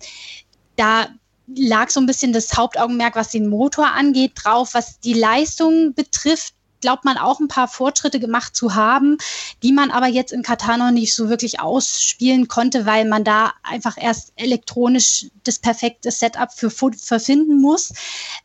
da 0.77 1.09
lag 1.57 1.91
so 1.91 2.01
ein 2.01 2.07
bisschen 2.07 2.33
das 2.33 2.57
Hauptaugenmerk, 2.57 3.17
was 3.17 3.31
den 3.31 3.49
Motor 3.49 3.89
angeht, 3.89 4.33
drauf. 4.37 4.75
Was 4.75 5.01
die 5.01 5.15
Leistung 5.15 5.93
betrifft, 5.95 6.55
glaubt 6.81 7.05
man 7.05 7.17
auch 7.17 7.41
ein 7.41 7.49
paar 7.49 7.69
Fortschritte 7.69 8.21
gemacht 8.21 8.57
zu 8.57 8.75
haben, 8.75 9.19
die 9.63 9.73
man 9.73 9.91
aber 9.91 10.07
jetzt 10.07 10.33
in 10.33 10.43
Katar 10.43 10.77
noch 10.77 10.91
nicht 10.91 11.15
so 11.15 11.29
wirklich 11.29 11.61
ausspielen 11.61 12.49
konnte, 12.49 12.87
weil 12.87 13.05
man 13.07 13.25
da 13.25 13.53
einfach 13.63 13.97
erst 14.01 14.33
elektronisch 14.37 15.27
das 15.45 15.59
perfekte 15.59 16.11
Setup 16.11 16.53
für, 16.53 16.71
für 16.71 17.21
finden 17.21 17.61
muss. 17.61 17.93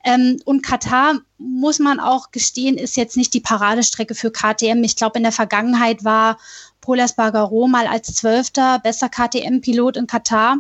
Ähm, 0.04 0.40
und 0.46 0.62
Katar, 0.62 1.20
muss 1.38 1.80
man 1.80 2.00
auch 2.00 2.32
gestehen, 2.32 2.78
ist 2.78 2.96
jetzt 2.96 3.18
nicht 3.18 3.34
die 3.34 3.42
Paradestrecke 3.42 4.16
für 4.16 4.32
KTM. 4.32 4.84
Ich 4.84 4.96
glaube, 4.96 5.18
in 5.18 5.24
der 5.24 5.32
Vergangenheit 5.32 6.04
war 6.04 6.38
Polas 6.82 7.16
Bagaro 7.16 7.68
mal 7.68 7.88
als 7.88 8.14
Zwölfter 8.14 8.80
bester 8.80 9.10
KTM-Pilot 9.10 9.98
in 9.98 10.08
Katar. 10.08 10.58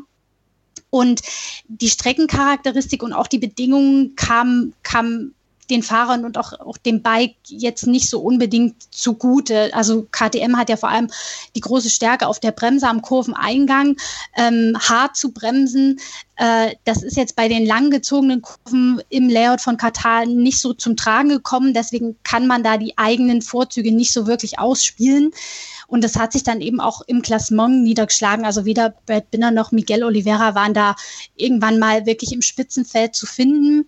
Und 0.89 1.21
die 1.67 1.89
Streckencharakteristik 1.89 3.03
und 3.03 3.13
auch 3.13 3.27
die 3.27 3.37
Bedingungen 3.37 4.15
kamen 4.15 4.73
kam 4.83 5.33
den 5.69 5.83
Fahrern 5.83 6.25
und 6.25 6.37
auch, 6.37 6.53
auch 6.59 6.77
dem 6.77 7.01
Bike 7.01 7.35
jetzt 7.47 7.87
nicht 7.87 8.09
so 8.09 8.19
unbedingt 8.21 8.75
zugute. 8.93 9.73
Also 9.73 10.07
KTM 10.11 10.57
hat 10.57 10.69
ja 10.69 10.77
vor 10.77 10.89
allem 10.89 11.09
die 11.55 11.61
große 11.61 11.89
Stärke 11.89 12.27
auf 12.27 12.39
der 12.39 12.51
Bremse 12.51 12.87
am 12.87 13.01
Kurveneingang, 13.01 13.97
ähm, 14.35 14.77
hart 14.79 15.15
zu 15.15 15.31
bremsen. 15.31 15.99
Äh, 16.35 16.75
das 16.83 17.03
ist 17.03 17.17
jetzt 17.17 17.35
bei 17.35 17.47
den 17.47 17.65
langgezogenen 17.65 18.41
Kurven 18.41 19.01
im 19.09 19.29
Layout 19.29 19.61
von 19.61 19.77
Katar 19.77 20.25
nicht 20.25 20.59
so 20.59 20.73
zum 20.73 20.95
Tragen 20.95 21.29
gekommen. 21.29 21.73
Deswegen 21.73 22.17
kann 22.23 22.47
man 22.47 22.63
da 22.63 22.77
die 22.77 22.97
eigenen 22.97 23.41
Vorzüge 23.41 23.91
nicht 23.91 24.11
so 24.11 24.27
wirklich 24.27 24.59
ausspielen. 24.59 25.31
Und 25.87 26.03
das 26.03 26.15
hat 26.15 26.33
sich 26.33 26.43
dann 26.43 26.61
eben 26.61 26.79
auch 26.79 27.01
im 27.07 27.21
Klassement 27.21 27.83
niedergeschlagen. 27.83 28.45
Also 28.45 28.65
weder 28.65 28.93
Brad 29.05 29.31
Binner 29.31 29.51
noch 29.51 29.71
Miguel 29.71 30.03
Oliveira 30.03 30.55
waren 30.55 30.73
da 30.73 30.95
irgendwann 31.35 31.79
mal 31.79 32.05
wirklich 32.05 32.33
im 32.33 32.41
Spitzenfeld 32.41 33.15
zu 33.15 33.25
finden. 33.25 33.87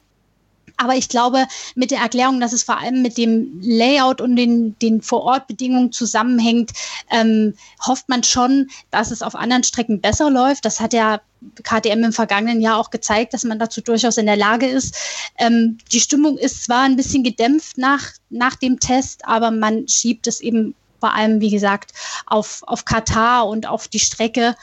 Aber 0.78 0.96
ich 0.96 1.10
glaube, 1.10 1.48
mit 1.76 1.92
der 1.92 2.00
Erklärung, 2.00 2.40
dass 2.40 2.54
es 2.54 2.64
vor 2.64 2.78
allem 2.78 3.02
mit 3.02 3.18
dem 3.18 3.60
Layout 3.62 4.22
und 4.22 4.36
den, 4.36 4.78
den 4.80 5.02
Vorortbedingungen 5.02 5.92
zusammenhängt, 5.92 6.72
ähm, 7.10 7.56
hofft 7.86 8.08
man 8.10 8.24
schon, 8.24 8.70
dass 8.92 9.12
es 9.12 9.24
auf 9.24 9.36
anderen 9.36 9.64
Strecken 9.64 10.00
besser 10.02 10.30
läuft. 10.30 10.66
Das 10.66 10.80
hat 10.80 10.94
ja 10.94 11.20
KTM 11.64 12.04
im 12.04 12.14
vergangenen 12.14 12.62
Jahr 12.62 12.78
auch 12.78 12.92
gezeigt, 12.92 13.34
dass 13.34 13.44
man 13.44 13.60
dazu 13.60 13.82
durchaus 13.82 14.18
in 14.18 14.28
der 14.28 14.38
Lage 14.38 14.68
ist. 14.68 14.96
Ähm, 15.38 15.78
die 15.92 16.00
Stimmung 16.00 16.38
ist 16.38 16.64
zwar 16.64 16.84
ein 16.84 16.96
bisschen 16.96 17.24
gedämpft 17.24 17.78
nach, 17.78 18.12
nach 18.30 18.56
dem 18.56 18.80
Test, 18.80 19.26
aber 19.26 19.52
man 19.52 19.88
schiebt 19.88 20.28
es 20.28 20.42
eben 20.42 20.76
vor 21.00 21.14
allem, 21.14 21.42
wie 21.42 21.52
gesagt, 21.52 21.94
auf, 22.26 22.64
auf 22.66 22.86
Katar 22.86 23.48
und 23.48 23.68
auf 23.68 23.88
die 23.88 24.00
Strecke. 24.00 24.56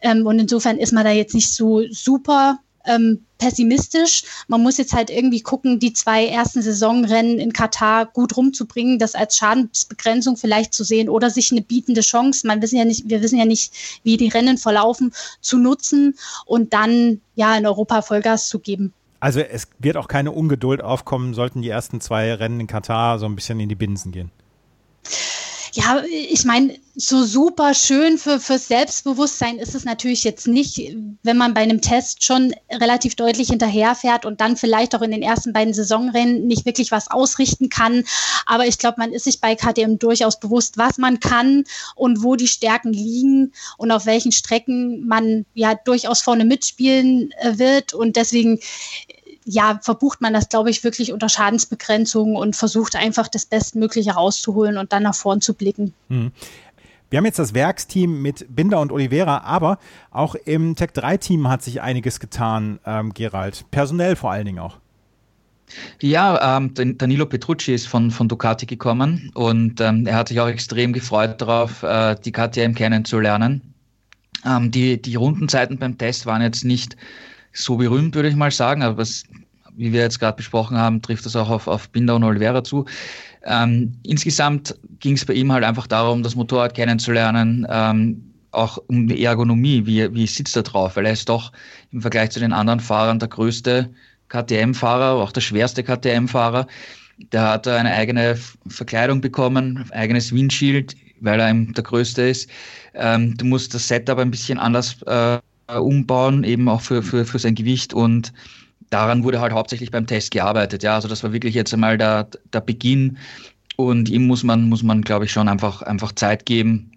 Ähm, 0.00 0.26
und 0.26 0.38
insofern 0.38 0.78
ist 0.78 0.92
man 0.92 1.04
da 1.04 1.10
jetzt 1.10 1.34
nicht 1.34 1.54
so 1.54 1.82
super 1.90 2.58
ähm, 2.86 3.24
pessimistisch. 3.38 4.24
Man 4.48 4.62
muss 4.62 4.78
jetzt 4.78 4.92
halt 4.92 5.10
irgendwie 5.10 5.40
gucken, 5.40 5.78
die 5.78 5.92
zwei 5.92 6.26
ersten 6.26 6.62
Saisonrennen 6.62 7.38
in 7.38 7.52
Katar 7.52 8.06
gut 8.06 8.36
rumzubringen, 8.36 8.98
das 8.98 9.14
als 9.14 9.36
Schadensbegrenzung 9.36 10.36
vielleicht 10.36 10.74
zu 10.74 10.84
sehen 10.84 11.08
oder 11.08 11.30
sich 11.30 11.50
eine 11.50 11.62
bietende 11.62 12.02
Chance, 12.02 12.46
man 12.46 12.62
wissen 12.62 12.78
ja 12.78 12.84
nicht, 12.84 13.08
wir 13.08 13.22
wissen 13.22 13.38
ja 13.38 13.44
nicht, 13.44 13.72
wie 14.04 14.16
die 14.16 14.28
Rennen 14.28 14.58
verlaufen, 14.58 15.12
zu 15.40 15.58
nutzen 15.58 16.16
und 16.46 16.72
dann 16.72 17.20
ja 17.34 17.56
in 17.56 17.66
Europa 17.66 18.02
Vollgas 18.02 18.48
zu 18.48 18.58
geben. 18.58 18.92
Also 19.20 19.40
es 19.40 19.68
wird 19.78 19.96
auch 19.96 20.08
keine 20.08 20.32
Ungeduld 20.32 20.82
aufkommen, 20.82 21.34
sollten 21.34 21.62
die 21.62 21.68
ersten 21.68 22.00
zwei 22.00 22.34
Rennen 22.34 22.60
in 22.60 22.66
Katar 22.66 23.18
so 23.18 23.26
ein 23.26 23.36
bisschen 23.36 23.60
in 23.60 23.68
die 23.68 23.76
Binsen 23.76 24.10
gehen 24.10 24.32
ja, 25.74 26.02
ich 26.04 26.44
meine, 26.44 26.78
so 26.94 27.24
super 27.24 27.72
schön 27.72 28.18
für, 28.18 28.38
fürs 28.38 28.68
Selbstbewusstsein 28.68 29.58
ist 29.58 29.74
es 29.74 29.84
natürlich 29.84 30.22
jetzt 30.22 30.46
nicht, 30.46 30.94
wenn 31.22 31.38
man 31.38 31.54
bei 31.54 31.62
einem 31.62 31.80
Test 31.80 32.22
schon 32.22 32.54
relativ 32.70 33.14
deutlich 33.14 33.48
hinterherfährt 33.48 34.26
und 34.26 34.42
dann 34.42 34.58
vielleicht 34.58 34.94
auch 34.94 35.00
in 35.00 35.10
den 35.10 35.22
ersten 35.22 35.54
beiden 35.54 35.72
Saisonrennen 35.72 36.46
nicht 36.46 36.66
wirklich 36.66 36.92
was 36.92 37.10
ausrichten 37.10 37.70
kann. 37.70 38.04
Aber 38.44 38.66
ich 38.66 38.76
glaube, 38.76 38.96
man 38.98 39.12
ist 39.12 39.24
sich 39.24 39.40
bei 39.40 39.54
KTM 39.54 39.98
durchaus 39.98 40.38
bewusst, 40.38 40.76
was 40.76 40.98
man 40.98 41.20
kann 41.20 41.64
und 41.94 42.22
wo 42.22 42.36
die 42.36 42.48
Stärken 42.48 42.92
liegen 42.92 43.52
und 43.78 43.90
auf 43.90 44.04
welchen 44.04 44.32
Strecken 44.32 45.06
man 45.06 45.46
ja 45.54 45.74
durchaus 45.74 46.20
vorne 46.20 46.44
mitspielen 46.44 47.32
äh, 47.40 47.58
wird. 47.58 47.94
Und 47.94 48.16
deswegen 48.16 48.60
ja, 49.44 49.80
verbucht 49.82 50.20
man 50.20 50.32
das, 50.32 50.48
glaube 50.48 50.70
ich, 50.70 50.84
wirklich 50.84 51.12
unter 51.12 51.28
Schadensbegrenzung 51.28 52.36
und 52.36 52.56
versucht 52.56 52.96
einfach 52.96 53.28
das 53.28 53.46
Bestmögliche 53.46 54.12
rauszuholen 54.12 54.78
und 54.78 54.92
dann 54.92 55.02
nach 55.02 55.14
vorn 55.14 55.40
zu 55.40 55.54
blicken. 55.54 55.94
Mhm. 56.08 56.32
Wir 57.10 57.18
haben 57.18 57.26
jetzt 57.26 57.38
das 57.38 57.52
Werksteam 57.52 58.22
mit 58.22 58.46
Binder 58.48 58.80
und 58.80 58.90
Oliveira, 58.90 59.42
aber 59.44 59.78
auch 60.10 60.34
im 60.34 60.76
Tech 60.76 60.90
3-Team 60.94 61.46
hat 61.48 61.62
sich 61.62 61.82
einiges 61.82 62.20
getan, 62.20 62.78
ähm, 62.86 63.12
Gerald. 63.12 63.66
Personell 63.70 64.16
vor 64.16 64.30
allen 64.30 64.46
Dingen 64.46 64.60
auch. 64.60 64.78
Ja, 66.00 66.56
ähm, 66.56 66.72
Danilo 66.96 67.26
Petrucci 67.26 67.74
ist 67.74 67.86
von, 67.86 68.10
von 68.10 68.28
Ducati 68.28 68.66
gekommen 68.66 69.30
und 69.34 69.80
ähm, 69.80 70.06
er 70.06 70.16
hat 70.16 70.28
sich 70.28 70.40
auch 70.40 70.48
extrem 70.48 70.92
gefreut 70.92 71.40
darauf, 71.40 71.82
äh, 71.82 72.16
die 72.24 72.32
KTM 72.32 72.74
kennenzulernen. 72.74 73.74
Ähm, 74.44 74.70
die, 74.70 75.00
die 75.00 75.14
Rundenzeiten 75.14 75.78
beim 75.78 75.98
Test 75.98 76.26
waren 76.26 76.42
jetzt 76.42 76.64
nicht 76.64 76.96
so 77.52 77.76
berühmt, 77.76 78.14
würde 78.14 78.28
ich 78.28 78.36
mal 78.36 78.50
sagen, 78.50 78.82
aber 78.82 78.98
was, 78.98 79.24
wie 79.76 79.92
wir 79.92 80.00
jetzt 80.00 80.18
gerade 80.18 80.36
besprochen 80.36 80.76
haben, 80.76 81.02
trifft 81.02 81.26
das 81.26 81.36
auch 81.36 81.50
auf, 81.50 81.66
auf 81.66 81.88
Binder 81.90 82.16
und 82.16 82.24
Oliveira 82.24 82.64
zu. 82.64 82.84
Ähm, 83.44 83.94
insgesamt 84.04 84.76
ging 85.00 85.14
es 85.14 85.24
bei 85.24 85.34
ihm 85.34 85.52
halt 85.52 85.64
einfach 85.64 85.86
darum, 85.86 86.22
das 86.22 86.34
Motorrad 86.34 86.74
kennenzulernen, 86.74 87.66
ähm, 87.68 88.32
auch 88.52 88.78
um 88.86 89.08
die 89.08 89.24
Ergonomie, 89.24 89.86
wie, 89.86 90.12
wie 90.14 90.26
sitzt 90.26 90.56
er 90.56 90.62
drauf, 90.62 90.96
weil 90.96 91.06
er 91.06 91.12
ist 91.12 91.28
doch 91.28 91.52
im 91.90 92.02
Vergleich 92.02 92.30
zu 92.30 92.40
den 92.40 92.52
anderen 92.52 92.80
Fahrern 92.80 93.18
der 93.18 93.28
größte 93.28 93.90
KTM-Fahrer, 94.28 95.14
auch 95.22 95.32
der 95.32 95.40
schwerste 95.40 95.82
KTM-Fahrer. 95.82 96.66
Der 97.32 97.50
hat 97.50 97.68
eine 97.68 97.92
eigene 97.92 98.38
Verkleidung 98.68 99.20
bekommen, 99.20 99.88
eigenes 99.92 100.32
Windschild, 100.32 100.96
weil 101.20 101.40
er 101.40 101.50
eben 101.50 101.72
der 101.72 101.84
größte 101.84 102.22
ist. 102.22 102.50
Ähm, 102.94 103.36
du 103.36 103.44
musst 103.44 103.74
das 103.74 103.88
Setup 103.88 104.18
ein 104.18 104.30
bisschen 104.30 104.58
anders 104.58 105.00
äh, 105.02 105.38
umbauen, 105.78 106.44
eben 106.44 106.68
auch 106.68 106.80
für, 106.80 107.02
für, 107.02 107.24
für 107.24 107.38
sein 107.38 107.54
Gewicht 107.54 107.94
und 107.94 108.32
daran 108.90 109.24
wurde 109.24 109.40
halt 109.40 109.52
hauptsächlich 109.52 109.90
beim 109.90 110.06
Test 110.06 110.30
gearbeitet. 110.30 110.82
Ja, 110.82 110.94
also 110.94 111.08
das 111.08 111.22
war 111.22 111.32
wirklich 111.32 111.54
jetzt 111.54 111.72
einmal 111.72 111.98
der, 111.98 112.28
der 112.52 112.60
Beginn 112.60 113.18
und 113.76 114.08
ihm 114.08 114.26
muss 114.26 114.42
man, 114.42 114.68
muss 114.68 114.82
man, 114.82 115.02
glaube 115.02 115.24
ich, 115.24 115.32
schon 115.32 115.48
einfach, 115.48 115.82
einfach 115.82 116.12
Zeit 116.12 116.46
geben. 116.46 116.92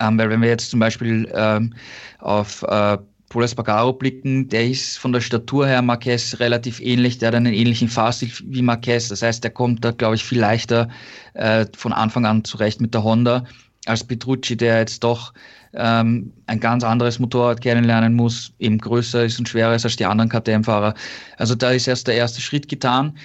Ähm, 0.00 0.18
weil 0.18 0.30
wenn 0.30 0.42
wir 0.42 0.48
jetzt 0.48 0.70
zum 0.70 0.80
Beispiel 0.80 1.30
ähm, 1.34 1.74
auf 2.18 2.62
äh, 2.62 2.98
Paul 3.30 3.44
Espargaro 3.44 3.92
blicken, 3.92 4.48
der 4.48 4.68
ist 4.68 4.98
von 4.98 5.12
der 5.12 5.20
Statur 5.20 5.66
her 5.66 5.82
Marquez 5.82 6.40
relativ 6.40 6.80
ähnlich, 6.80 7.18
der 7.18 7.28
hat 7.28 7.34
einen 7.34 7.52
ähnlichen 7.52 7.88
Fahrstil 7.88 8.30
wie 8.44 8.62
Marquez. 8.62 9.08
Das 9.08 9.22
heißt, 9.22 9.44
der 9.44 9.50
kommt 9.50 9.84
da, 9.84 9.90
glaube 9.90 10.14
ich, 10.14 10.24
viel 10.24 10.40
leichter 10.40 10.88
äh, 11.34 11.66
von 11.76 11.92
Anfang 11.92 12.26
an 12.26 12.44
zurecht 12.44 12.80
mit 12.80 12.94
der 12.94 13.02
Honda 13.02 13.44
als 13.86 14.04
Petrucci, 14.04 14.56
der 14.56 14.78
jetzt 14.78 15.04
doch 15.04 15.32
ähm, 15.74 16.32
ein 16.46 16.60
ganz 16.60 16.84
anderes 16.84 17.18
Motorrad 17.18 17.60
kennenlernen 17.60 18.14
muss, 18.14 18.52
eben 18.58 18.78
größer 18.78 19.24
ist 19.24 19.38
und 19.38 19.48
schwerer 19.48 19.74
ist 19.74 19.84
als 19.84 19.96
die 19.96 20.06
anderen 20.06 20.28
KTM-Fahrer. 20.28 20.94
Also 21.36 21.54
da 21.54 21.70
ist 21.70 21.88
erst 21.88 22.06
der 22.06 22.14
erste 22.14 22.40
Schritt 22.40 22.68
getan. 22.68 23.16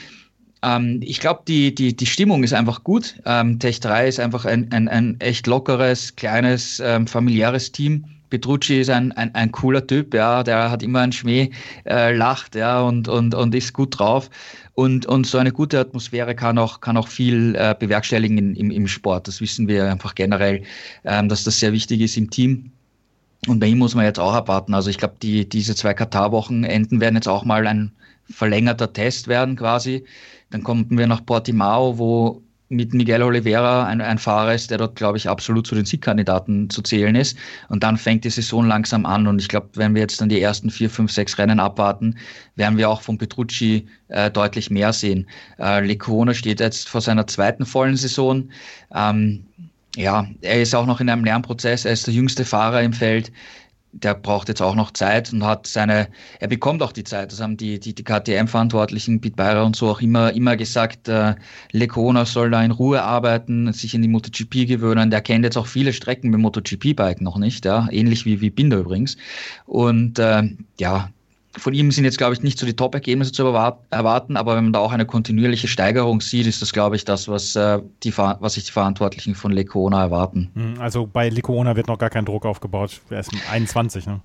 Ähm, 0.63 0.99
ich 1.03 1.19
glaube, 1.19 1.41
die, 1.47 1.75
die, 1.75 1.95
die 1.95 2.05
Stimmung 2.05 2.43
ist 2.43 2.53
einfach 2.53 2.83
gut. 2.83 3.15
Ähm, 3.25 3.59
Tech 3.59 3.79
3 3.79 4.07
ist 4.07 4.19
einfach 4.19 4.45
ein, 4.45 4.71
ein, 4.71 4.87
ein 4.87 5.19
echt 5.19 5.47
lockeres, 5.47 6.15
kleines, 6.15 6.79
ähm, 6.79 7.07
familiäres 7.07 7.71
Team. 7.71 8.05
Petrucci 8.33 8.79
ist 8.79 8.89
ein, 8.89 9.11
ein, 9.11 9.35
ein 9.35 9.51
cooler 9.51 9.85
Typ, 9.85 10.11
ja, 10.15 10.41
der 10.41 10.71
hat 10.71 10.81
immer 10.81 11.01
einen 11.01 11.11
Schmäh, 11.11 11.51
äh, 11.85 12.15
lacht, 12.15 12.55
ja, 12.55 12.81
und, 12.81 13.07
und, 13.07 13.35
und 13.35 13.53
ist 13.53 13.73
gut 13.73 13.99
drauf. 13.99 14.31
Und, 14.76 15.05
und 15.05 15.28
so 15.28 15.38
eine 15.38 15.51
gute 15.51 15.80
Atmosphäre 15.80 16.34
kann 16.36 16.57
auch, 16.57 16.82
kann 16.82 16.97
auch 16.97 17.07
viel 17.07 17.55
äh, 17.55 17.76
bewerkstelligen 17.78 18.55
im, 18.55 18.71
im 18.71 18.88
Sport. 18.88 19.28
Das 19.28 19.39
wissen 19.39 19.67
wir 19.67 19.91
einfach 19.91 20.15
generell, 20.15 20.63
ähm, 21.03 21.30
dass 21.30 21.43
das 21.43 21.59
sehr 21.59 21.74
wichtig 21.74 22.01
ist 22.01 22.17
im 22.17 22.30
Team. 22.30 22.71
Und 23.47 23.59
bei 23.59 23.67
ihm 23.67 23.80
muss 23.80 23.95
man 23.95 24.05
jetzt 24.05 24.19
auch 24.19 24.34
abwarten. 24.34 24.74
Also 24.74 24.89
ich 24.89 24.97
glaube, 24.97 25.15
die, 25.21 25.47
diese 25.47 25.76
zwei 25.76 25.93
Katar-Wochenenden 25.93 27.01
werden 27.01 27.15
jetzt 27.15 27.28
auch 27.28 27.45
mal 27.45 27.67
ein 27.67 27.91
verlängerter 28.30 28.93
Test 28.93 29.28
werden 29.28 29.55
quasi. 29.55 30.05
Dann 30.49 30.63
kommen 30.63 30.88
wir 30.89 31.07
nach 31.07 31.26
Portimao, 31.26 31.97
wo 31.97 32.42
mit 32.76 32.93
Miguel 32.93 33.24
Oliveira 33.24 33.86
ein, 33.86 34.01
ein 34.01 34.17
Fahrer 34.17 34.53
ist, 34.53 34.71
der 34.71 34.78
dort, 34.78 34.95
glaube 34.95 35.17
ich, 35.17 35.30
absolut 35.30 35.65
zu 35.65 35.76
den 35.76 35.86
Siegkandidaten 35.86 36.69
zu 36.69 36.82
zählen 36.82 37.15
ist. 37.15 37.38
Und 37.69 37.84
dann 37.84 37.97
fängt 37.97 38.26
die 38.26 38.30
Saison 38.30 38.67
langsam 38.67 39.05
an. 39.05 39.28
Und 39.28 39.39
ich 39.39 39.47
glaube, 39.47 39.69
wenn 39.76 39.93
wir 39.95 40.01
jetzt 40.01 40.19
dann 40.21 40.30
die 40.30 40.41
ersten 40.41 40.69
vier, 40.69 40.89
fünf, 40.89 41.11
sechs 41.11 41.38
Rennen 41.38 41.59
abwarten, 41.59 42.15
werden 42.55 42.78
wir 42.78 42.89
auch 42.89 43.01
von 43.01 43.17
Petrucci 43.17 43.88
äh, 44.09 44.30
deutlich 44.30 44.69
mehr 44.69 44.93
sehen. 44.93 45.28
Äh, 45.59 45.86
Lecona 45.86 46.34
steht 46.34 46.59
jetzt 46.59 46.89
vor 46.89 47.01
seiner 47.01 47.28
zweiten 47.28 47.65
vollen 47.65 47.95
Saison. 47.95 48.49
Ähm, 48.93 49.45
ja, 49.95 50.26
er 50.41 50.61
ist 50.61 50.74
auch 50.74 50.88
noch 50.88 50.99
in 50.99 51.09
einem 51.09 51.24
Lernprozess. 51.24 51.86
Er 51.86 51.93
ist 51.93 52.07
der 52.07 52.13
jüngste 52.13 52.45
Fahrer 52.45 52.82
im 52.82 52.93
Feld 52.93 53.32
der 53.93 54.15
braucht 54.15 54.49
jetzt 54.49 54.61
auch 54.61 54.75
noch 54.75 54.91
Zeit 54.91 55.31
und 55.31 55.43
hat 55.45 55.67
seine, 55.67 56.07
er 56.39 56.47
bekommt 56.47 56.81
auch 56.81 56.91
die 56.91 57.03
Zeit. 57.03 57.31
Das 57.31 57.39
haben 57.39 57.57
die, 57.57 57.79
die, 57.79 57.93
die 57.93 58.03
KTM-Verantwortlichen, 58.03 59.21
Pete 59.21 59.35
Beyer 59.35 59.65
und 59.65 59.75
so 59.75 59.89
auch 59.89 60.01
immer, 60.01 60.33
immer 60.33 60.57
gesagt, 60.57 61.07
äh, 61.07 61.35
Lecona 61.71 62.25
soll 62.25 62.51
da 62.51 62.63
in 62.63 62.71
Ruhe 62.71 63.03
arbeiten, 63.03 63.71
sich 63.71 63.93
in 63.93 64.01
die 64.01 64.07
MotoGP 64.07 64.67
gewöhnen. 64.67 65.11
Der 65.11 65.21
kennt 65.21 65.45
jetzt 65.45 65.57
auch 65.57 65.67
viele 65.67 65.93
Strecken 65.93 66.31
mit 66.31 66.39
MotoGP-Bike 66.39 67.21
noch 67.21 67.37
nicht, 67.37 67.65
ja, 67.65 67.87
ähnlich 67.91 68.25
wie, 68.25 68.41
wie 68.41 68.49
Binder 68.49 68.77
übrigens. 68.77 69.15
Und 69.65 70.17
äh, 70.19 70.43
ja, 70.79 71.09
von 71.57 71.73
ihm 71.73 71.91
sind 71.91 72.05
jetzt, 72.05 72.17
glaube 72.17 72.33
ich, 72.33 72.41
nicht 72.41 72.57
so 72.57 72.65
die 72.65 72.75
Top-Ergebnisse 72.75 73.31
zu 73.31 73.43
erwarten, 73.43 74.37
aber 74.37 74.55
wenn 74.55 74.65
man 74.65 74.73
da 74.73 74.79
auch 74.79 74.91
eine 74.91 75.05
kontinuierliche 75.05 75.67
Steigerung 75.67 76.21
sieht, 76.21 76.47
ist 76.47 76.61
das, 76.61 76.73
glaube 76.73 76.95
ich, 76.95 77.05
das, 77.05 77.27
was, 77.27 77.55
äh, 77.55 77.79
die, 78.03 78.15
was 78.17 78.53
sich 78.53 78.65
die 78.65 78.71
Verantwortlichen 78.71 79.35
von 79.35 79.51
Lecona 79.51 80.01
erwarten. 80.01 80.49
Hm, 80.55 80.75
also 80.79 81.05
bei 81.05 81.29
Lecona 81.29 81.75
wird 81.75 81.87
noch 81.87 81.99
gar 81.99 82.09
kein 82.09 82.25
Druck 82.25 82.45
aufgebaut. 82.45 83.01
Er 83.09 83.19
ist 83.19 83.31
21, 83.51 84.07
ne? 84.07 84.21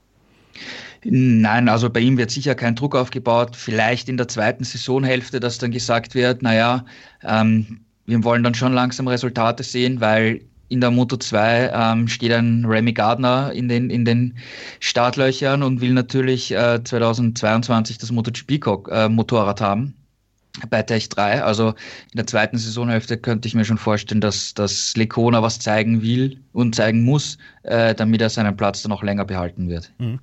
Nein, 1.05 1.69
also 1.69 1.91
bei 1.91 2.01
ihm 2.01 2.19
wird 2.19 2.31
sicher 2.31 2.55
kein 2.55 2.75
Druck 2.75 2.97
aufgebaut. 2.97 3.55
Vielleicht 3.55 4.09
in 4.09 4.17
der 4.17 4.27
zweiten 4.27 4.65
Saisonhälfte, 4.65 5.39
dass 5.39 5.59
dann 5.59 5.71
gesagt 5.71 6.15
wird, 6.15 6.43
naja, 6.43 6.85
ähm, 7.23 7.81
wir 8.07 8.25
wollen 8.25 8.43
dann 8.43 8.55
schon 8.55 8.73
langsam 8.73 9.07
Resultate 9.07 9.63
sehen, 9.63 10.01
weil 10.01 10.41
in 10.69 10.81
der 10.81 10.91
Moto 10.91 11.17
2 11.17 11.71
ähm, 11.73 12.09
steht 12.09 12.33
ein 12.33 12.65
Remy 12.65 12.93
Gardner 12.93 13.53
in 13.53 13.69
den, 13.69 13.91
in 13.91 14.05
den 14.05 14.37
Startlöchern 14.81 15.63
und 15.63 15.81
will 15.81 15.93
natürlich 15.93 16.53
äh, 16.53 16.83
2022 16.83 17.99
das 17.99 18.13
MotoGP-Motorrad 18.13 19.61
äh, 19.61 19.65
haben 19.65 19.95
bei 20.71 20.83
Tech 20.83 21.09
3. 21.09 21.43
Also 21.43 21.69
in 21.69 22.17
der 22.17 22.27
zweiten 22.27 22.59
Saisonhälfte 22.59 23.17
könnte 23.17 23.49
ich 23.49 23.55
mir 23.55 23.65
schon 23.65 23.79
vorstellen, 23.79 24.21
dass, 24.21 24.55
dass 24.55 24.97
Lecona 24.97 25.43
was 25.43 25.59
zeigen 25.59 26.03
will 26.03 26.41
und 26.53 26.75
zeigen 26.75 27.05
muss, 27.05 27.39
äh, 27.63 27.95
damit 27.95 28.21
er 28.21 28.31
seinen 28.31 28.57
Platz 28.57 28.83
dann 28.83 28.93
auch 28.93 29.03
länger 29.03 29.25
behalten 29.25 29.69
wird. 29.69 29.93
Mhm. 29.99 30.19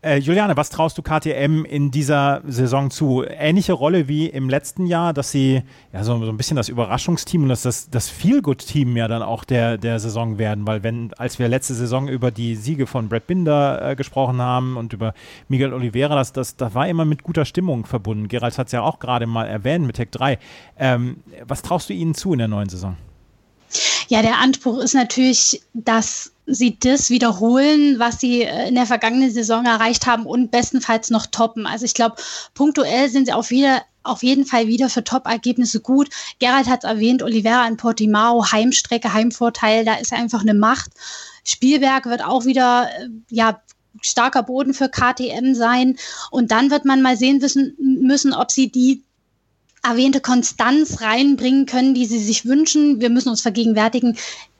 Äh, 0.00 0.18
Juliane, 0.18 0.56
was 0.56 0.70
traust 0.70 0.96
du 0.96 1.02
KTM 1.02 1.64
in 1.64 1.90
dieser 1.90 2.40
Saison 2.46 2.88
zu? 2.88 3.24
Ähnliche 3.24 3.72
Rolle 3.72 4.06
wie 4.06 4.28
im 4.28 4.48
letzten 4.48 4.86
Jahr, 4.86 5.12
dass 5.12 5.32
sie 5.32 5.64
ja 5.92 6.04
so, 6.04 6.24
so 6.24 6.30
ein 6.30 6.36
bisschen 6.36 6.56
das 6.56 6.68
Überraschungsteam 6.68 7.42
und 7.42 7.48
das, 7.48 7.62
das, 7.62 7.90
das 7.90 8.08
Feel-Good-Team 8.08 8.96
ja 8.96 9.08
dann 9.08 9.22
auch 9.22 9.42
der, 9.42 9.76
der 9.76 9.98
Saison 9.98 10.38
werden, 10.38 10.68
weil 10.68 10.84
wenn, 10.84 11.12
als 11.14 11.40
wir 11.40 11.48
letzte 11.48 11.74
Saison 11.74 12.06
über 12.06 12.30
die 12.30 12.54
Siege 12.54 12.86
von 12.86 13.08
Brad 13.08 13.26
Binder 13.26 13.90
äh, 13.90 13.96
gesprochen 13.96 14.40
haben 14.40 14.76
und 14.76 14.92
über 14.92 15.14
Miguel 15.48 15.72
Oliveira, 15.72 16.14
das, 16.14 16.32
das, 16.32 16.54
das 16.54 16.74
war 16.74 16.86
immer 16.86 17.04
mit 17.04 17.24
guter 17.24 17.44
Stimmung 17.44 17.84
verbunden. 17.84 18.28
Gerald 18.28 18.56
hat 18.56 18.68
es 18.68 18.72
ja 18.72 18.82
auch 18.82 19.00
gerade 19.00 19.26
mal 19.26 19.46
erwähnt 19.46 19.84
mit 19.84 19.96
Tech 19.96 20.10
3. 20.12 20.38
Ähm, 20.78 21.16
was 21.44 21.62
traust 21.62 21.88
du 21.88 21.92
ihnen 21.92 22.14
zu 22.14 22.32
in 22.32 22.38
der 22.38 22.46
neuen 22.46 22.68
Saison? 22.68 22.96
Ja, 24.08 24.22
der 24.22 24.38
Anspruch 24.38 24.78
ist 24.78 24.94
natürlich, 24.94 25.62
dass 25.74 26.32
sie 26.46 26.78
das 26.80 27.10
wiederholen, 27.10 27.98
was 27.98 28.20
sie 28.20 28.42
äh, 28.42 28.68
in 28.68 28.74
der 28.74 28.86
vergangenen 28.86 29.30
Saison 29.30 29.66
erreicht 29.66 30.06
haben 30.06 30.24
und 30.24 30.50
bestenfalls 30.50 31.10
noch 31.10 31.26
toppen. 31.26 31.66
Also 31.66 31.84
ich 31.84 31.92
glaube, 31.92 32.16
punktuell 32.54 33.10
sind 33.10 33.26
sie 33.26 33.34
auf, 33.34 33.50
wieder, 33.50 33.82
auf 34.02 34.22
jeden 34.22 34.46
Fall 34.46 34.66
wieder 34.66 34.88
für 34.88 35.04
Top-Ergebnisse 35.04 35.80
gut. 35.80 36.08
Gerald 36.38 36.68
hat 36.68 36.84
es 36.84 36.90
erwähnt, 36.90 37.22
Oliveira 37.22 37.68
in 37.68 37.76
Portimao, 37.76 38.50
Heimstrecke, 38.50 39.12
Heimvorteil, 39.12 39.84
da 39.84 39.94
ist 39.96 40.14
einfach 40.14 40.40
eine 40.40 40.54
Macht. 40.54 40.90
Spielberg 41.44 42.06
wird 42.06 42.24
auch 42.24 42.46
wieder, 42.46 42.88
äh, 42.98 43.08
ja, 43.28 43.60
starker 44.00 44.42
Boden 44.42 44.74
für 44.74 44.88
KTM 44.88 45.54
sein. 45.54 45.98
Und 46.30 46.50
dann 46.50 46.70
wird 46.70 46.84
man 46.84 47.02
mal 47.02 47.16
sehen 47.16 47.42
wissen, 47.42 47.76
müssen, 47.78 48.32
ob 48.32 48.50
sie 48.50 48.70
die 48.70 49.02
erwähnte 49.88 50.20
Konstanz 50.20 51.00
reinbringen 51.00 51.66
können, 51.66 51.94
die 51.94 52.06
sie 52.06 52.18
sich 52.18 52.44
wünschen. 52.44 53.00
Wir 53.00 53.10
müssen 53.10 53.30
uns 53.30 53.40
vergegenwärtigen, 53.40 54.16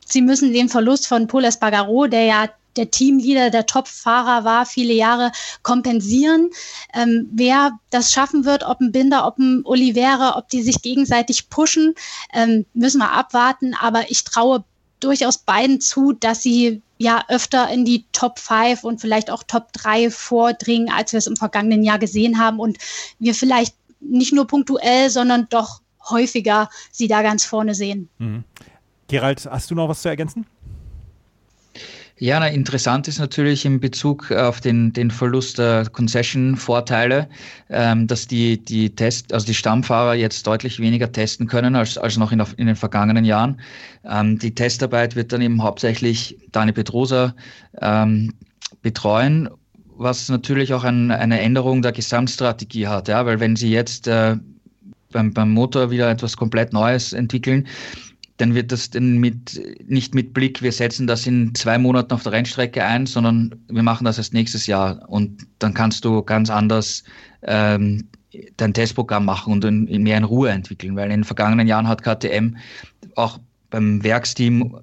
sie 0.07 0.23
müssen 0.23 0.53
den 0.53 0.69
Verlust 0.69 1.07
von 1.07 1.27
Paul 1.27 1.45
Espargaro, 1.45 2.07
der 2.07 2.25
ja 2.25 2.49
der 2.77 2.91
Teamleader, 2.91 3.51
der 3.51 3.67
Top-Fahrer 3.67 4.45
war, 4.45 4.65
viele 4.65 4.95
Jahre 4.95 5.33
kompensieren. 5.63 6.51
Ähm, 6.95 7.29
wer 7.33 7.73
das 7.91 8.13
schaffen 8.13 8.45
wird, 8.45 8.63
ob 8.63 8.81
ein 8.81 8.93
Binder, 8.93 9.27
ob 9.27 9.39
ein 9.39 9.63
Oliveira, 9.65 10.39
ob 10.39 10.49
die 10.49 10.63
sich 10.63 10.81
gegenseitig 10.81 11.51
pushen, 11.51 11.95
ähm, 12.33 12.67
müssen 12.75 12.99
wir 12.99 13.13
abwarten. 13.13 13.75
Aber 13.75 14.11
ich 14.11 14.23
traue 14.25 14.65
durchaus 15.01 15.39
beiden 15.39 15.81
zu, 15.81 16.13
dass 16.13 16.43
sie 16.43 16.83
ja 16.99 17.25
öfter 17.29 17.69
in 17.69 17.85
die 17.85 18.05
Top 18.13 18.39
5 18.39 18.85
und 18.85 19.01
vielleicht 19.01 19.31
auch 19.31 19.43
Top 19.43 19.73
3 19.73 20.11
vordringen, 20.11 20.91
als 20.91 21.13
wir 21.13 21.19
es 21.19 21.27
im 21.27 21.37
vergangenen 21.37 21.83
Jahr 21.83 21.99
gesehen 21.99 22.39
haben 22.39 22.59
und 22.59 22.79
wir 23.19 23.35
vielleicht 23.35 23.75
nicht 24.01 24.33
nur 24.33 24.47
punktuell, 24.47 25.11
sondern 25.11 25.47
doch 25.51 25.81
häufiger 26.11 26.69
sie 26.91 27.09
da 27.09 27.23
ganz 27.23 27.45
vorne 27.45 27.75
sehen. 27.75 28.09
Mhm. 28.19 28.45
Gerald, 29.09 29.49
hast 29.51 29.71
du 29.71 29.75
noch 29.75 29.89
was 29.89 30.03
zu 30.03 30.09
ergänzen? 30.09 30.47
Ja, 32.21 32.41
na, 32.41 32.49
interessant 32.49 33.07
ist 33.07 33.21
natürlich 33.21 33.65
in 33.65 33.79
Bezug 33.79 34.33
auf 34.33 34.61
den, 34.61 34.93
den 34.93 35.09
Verlust 35.09 35.59
der 35.59 35.89
Concession-Vorteile, 35.89 37.29
ähm, 37.71 38.09
dass 38.09 38.27
die, 38.27 38.59
die 38.59 38.91
Test, 38.91 39.33
also 39.33 39.47
die 39.47 39.55
Stammfahrer 39.55 40.15
jetzt 40.15 40.45
deutlich 40.45 40.81
weniger 40.81 41.13
testen 41.13 41.47
können 41.47 41.77
als, 41.77 41.97
als 41.97 42.17
noch 42.17 42.33
in, 42.33 42.43
in 42.57 42.67
den 42.67 42.75
vergangenen 42.75 43.25
Jahren. 43.25 43.61
Ähm, 44.05 44.37
die 44.37 44.53
Testarbeit 44.53 45.15
wird 45.15 45.33
dann 45.33 45.43
eben 45.43 45.63
hauptsächlich 45.63 46.37
Dani 46.51 46.73
Pedrosa 46.73 47.37
ähm, 47.81 48.35
betreuen, 48.83 49.49
was 49.99 50.29
natürlich 50.29 50.73
auch 50.73 50.85
ein, 50.85 51.11
eine 51.11 51.41
Änderung 51.41 51.83
der 51.83 51.93
Gesamtstrategie 51.93 52.87
hat, 52.87 53.09
ja, 53.09 53.27
weil 53.27 53.41
wenn 53.41 53.57
sie 53.57 53.71
jetzt 53.71 54.07
äh, 54.07 54.37
beim, 55.13 55.33
beim 55.33 55.51
Motor 55.51 55.91
wieder 55.91 56.11
etwas 56.11 56.37
komplett 56.37 56.73
Neues 56.73 57.13
entwickeln, 57.13 57.67
dann 58.37 58.55
wird 58.55 58.71
das 58.71 58.91
dann 58.91 59.19
mit, 59.19 59.61
nicht 59.89 60.15
mit 60.15 60.33
Blick, 60.33 60.63
wir 60.63 60.71
setzen 60.71 61.09
das 61.09 61.27
in 61.27 61.55
zwei 61.57 61.77
Monaten 61.77 62.13
auf 62.13 62.23
der 62.23 62.33
Rennstrecke 62.33 62.85
ein, 62.85 63.07
sondern 63.07 63.55
wir 63.69 63.83
machen 63.83 64.05
das 64.05 64.19
erst 64.19 64.33
nächstes 64.33 64.69
Jahr. 64.69 65.09
Und 65.09 65.47
dann 65.59 65.75
kannst 65.75 66.05
du 66.05 66.23
ganz 66.23 66.49
anders 66.49 67.03
ähm, 67.43 68.07
dein 68.57 68.75
Testprogramm 68.75 69.25
machen 69.25 69.53
und 69.53 69.65
in 69.65 70.03
mehr 70.05 70.19
in 70.19 70.25
Ruhe 70.25 70.51
entwickeln, 70.51 70.95
weil 70.95 71.07
in 71.07 71.21
den 71.21 71.25
vergangenen 71.25 71.67
Jahren 71.67 71.89
hat 71.89 72.05
KTM 72.05 72.57
auch 73.17 73.41
beim 73.71 74.05
Werksteam 74.05 74.79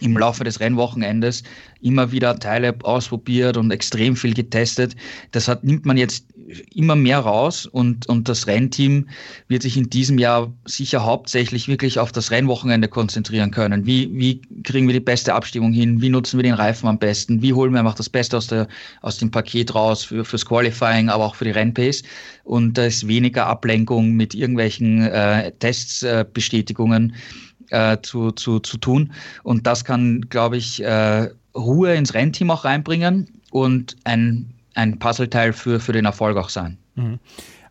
im 0.00 0.16
Laufe 0.16 0.44
des 0.44 0.60
Rennwochenendes 0.60 1.42
immer 1.80 2.10
wieder 2.10 2.38
Teile 2.38 2.74
ausprobiert 2.82 3.56
und 3.56 3.70
extrem 3.70 4.16
viel 4.16 4.34
getestet. 4.34 4.96
Das 5.30 5.48
hat, 5.48 5.64
nimmt 5.64 5.86
man 5.86 5.96
jetzt 5.96 6.26
immer 6.74 6.96
mehr 6.96 7.18
raus 7.18 7.66
und, 7.66 8.08
und 8.08 8.28
das 8.28 8.46
Rennteam 8.46 9.08
wird 9.48 9.62
sich 9.62 9.76
in 9.76 9.90
diesem 9.90 10.18
Jahr 10.18 10.52
sicher 10.64 11.04
hauptsächlich 11.04 11.68
wirklich 11.68 11.98
auf 11.98 12.10
das 12.10 12.30
Rennwochenende 12.30 12.88
konzentrieren 12.88 13.50
können. 13.50 13.86
Wie, 13.86 14.10
wie 14.12 14.40
kriegen 14.62 14.86
wir 14.86 14.94
die 14.94 15.00
beste 15.00 15.34
Abstimmung 15.34 15.72
hin? 15.72 16.00
Wie 16.00 16.08
nutzen 16.08 16.38
wir 16.38 16.42
den 16.42 16.54
Reifen 16.54 16.88
am 16.88 16.98
besten? 16.98 17.42
Wie 17.42 17.52
holen 17.52 17.72
wir 17.72 17.80
einfach 17.80 17.94
das 17.94 18.08
Beste 18.08 18.36
aus, 18.36 18.46
der, 18.46 18.66
aus 19.02 19.18
dem 19.18 19.30
Paket 19.30 19.74
raus 19.74 20.04
für, 20.04 20.24
fürs 20.24 20.46
Qualifying, 20.46 21.08
aber 21.10 21.26
auch 21.26 21.34
für 21.34 21.44
die 21.44 21.50
Rennpace? 21.50 22.02
Und 22.44 22.78
da 22.78 22.86
ist 22.86 23.06
weniger 23.06 23.46
Ablenkung 23.46 24.12
mit 24.12 24.34
irgendwelchen 24.34 25.02
äh, 25.02 25.52
Testsbestätigungen. 25.58 27.10
Äh, 27.10 27.47
äh, 27.70 27.98
zu, 28.02 28.32
zu, 28.32 28.60
zu 28.60 28.78
tun. 28.78 29.12
Und 29.42 29.66
das 29.66 29.84
kann, 29.84 30.22
glaube 30.28 30.56
ich, 30.56 30.82
äh, 30.82 31.28
Ruhe 31.54 31.94
ins 31.94 32.14
Rennteam 32.14 32.50
auch 32.50 32.64
reinbringen 32.64 33.28
und 33.50 33.96
ein 34.04 34.54
ein 34.78 34.98
Puzzleteil 34.98 35.52
für, 35.52 35.80
für 35.80 35.92
den 35.92 36.04
Erfolg 36.04 36.36
auch 36.36 36.48
sein. 36.48 36.78
Mhm. 36.94 37.18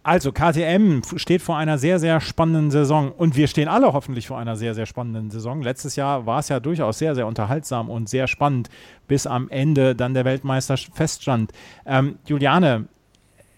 Also 0.03 0.31
KTM 0.31 1.01
steht 1.17 1.41
vor 1.41 1.57
einer 1.57 1.77
sehr, 1.77 1.99
sehr 1.99 2.21
spannenden 2.21 2.71
Saison 2.71 3.11
und 3.11 3.35
wir 3.35 3.47
stehen 3.47 3.67
alle 3.67 3.91
hoffentlich 3.91 4.27
vor 4.27 4.37
einer 4.37 4.55
sehr, 4.55 4.73
sehr 4.73 4.85
spannenden 4.85 5.31
Saison. 5.31 5.61
Letztes 5.61 5.97
Jahr 5.97 6.25
war 6.25 6.39
es 6.39 6.47
ja 6.47 6.61
durchaus 6.61 6.99
sehr, 6.99 7.13
sehr 7.13 7.27
unterhaltsam 7.27 7.89
und 7.89 8.07
sehr 8.07 8.27
spannend, 8.27 8.69
bis 9.09 9.27
am 9.27 9.49
Ende 9.49 9.95
dann 9.95 10.13
der 10.13 10.23
Weltmeister 10.23 10.77
feststand. 10.77 11.51
Ähm, 11.85 12.19
Juliane, 12.25 12.87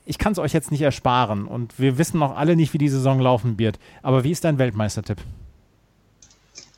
ich 0.06 0.18
kann 0.18 0.32
es 0.32 0.40
euch 0.40 0.54
jetzt 0.54 0.72
nicht 0.72 0.82
ersparen 0.82 1.46
und 1.46 1.78
wir 1.80 2.00
wissen 2.00 2.18
noch 2.20 2.36
alle 2.36 2.56
nicht, 2.56 2.74
wie 2.74 2.80
die 2.80 2.90
Saison 2.90 3.20
laufen 3.20 3.60
wird. 3.60 3.78
Aber 4.02 4.24
wie 4.24 4.32
ist 4.32 4.44
dein 4.44 4.58
Weltmeistertipp? 4.58 5.18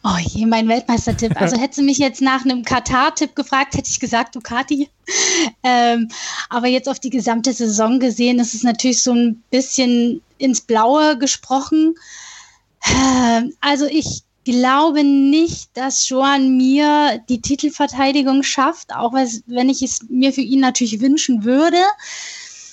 Oh 0.04 0.18
je, 0.20 0.46
mein 0.48 0.68
Weltmeistertipp. 0.68 1.40
Also 1.40 1.58
hätte 1.60 1.76
sie 1.76 1.84
mich 1.84 2.00
jetzt 2.00 2.22
nach 2.22 2.44
einem 2.44 2.64
Katar-Tipp 2.64 3.36
gefragt, 3.36 3.76
hätte 3.76 3.90
ich 3.90 4.00
gesagt 4.00 4.36
Ducati. 4.36 4.90
Ähm, 5.64 6.10
aber 6.50 6.68
jetzt 6.68 6.90
auf 6.90 7.00
die 7.00 7.10
gesamte 7.10 7.54
Saison 7.54 8.00
gesehen, 8.00 8.40
ist 8.40 8.54
es 8.54 8.64
natürlich 8.64 9.04
so 9.04 9.14
ein 9.14 9.44
bisschen 9.52 10.22
ins 10.38 10.62
Blaue 10.62 11.18
gesprochen. 11.18 11.96
Ähm, 12.90 13.54
also 13.62 13.86
ich 13.86 14.24
glaube 14.44 15.04
nicht, 15.04 15.70
dass 15.76 16.10
Joan 16.10 16.58
mir 16.58 17.22
die 17.30 17.42
Titelverteidigung 17.42 18.42
schafft, 18.42 18.96
auch 18.96 19.14
wenn 19.14 19.70
ich 19.70 19.84
es 19.84 20.00
mir 20.10 20.34
für 20.34 20.42
ihn 20.42 20.62
natürlich 20.62 21.00
wünschen 21.00 21.44
würde. 21.44 21.78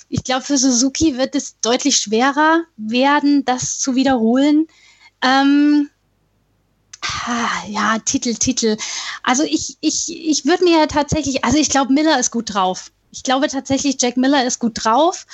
Ich 0.09 0.23
glaube, 0.23 0.41
für 0.41 0.57
Suzuki 0.57 1.17
wird 1.17 1.35
es 1.35 1.59
deutlich 1.61 1.97
schwerer 1.97 2.63
werden, 2.77 3.45
das 3.45 3.77
zu 3.77 3.93
wiederholen. 3.93 4.65
Ähm, 5.21 5.89
ja, 7.67 7.99
Titel, 7.99 8.35
Titel. 8.35 8.77
Also 9.23 9.43
ich, 9.43 9.77
ich, 9.81 10.09
ich 10.09 10.45
würde 10.45 10.63
mir 10.63 10.87
tatsächlich, 10.87 11.43
also 11.43 11.57
ich 11.57 11.69
glaube, 11.69 11.93
Miller 11.93 12.19
ist 12.19 12.31
gut 12.31 12.53
drauf. 12.53 12.91
Ich 13.11 13.23
glaube 13.23 13.47
tatsächlich, 13.47 13.97
Jack 13.99 14.17
Miller 14.17 14.45
ist 14.45 14.59
gut 14.59 14.83
drauf. 14.83 15.25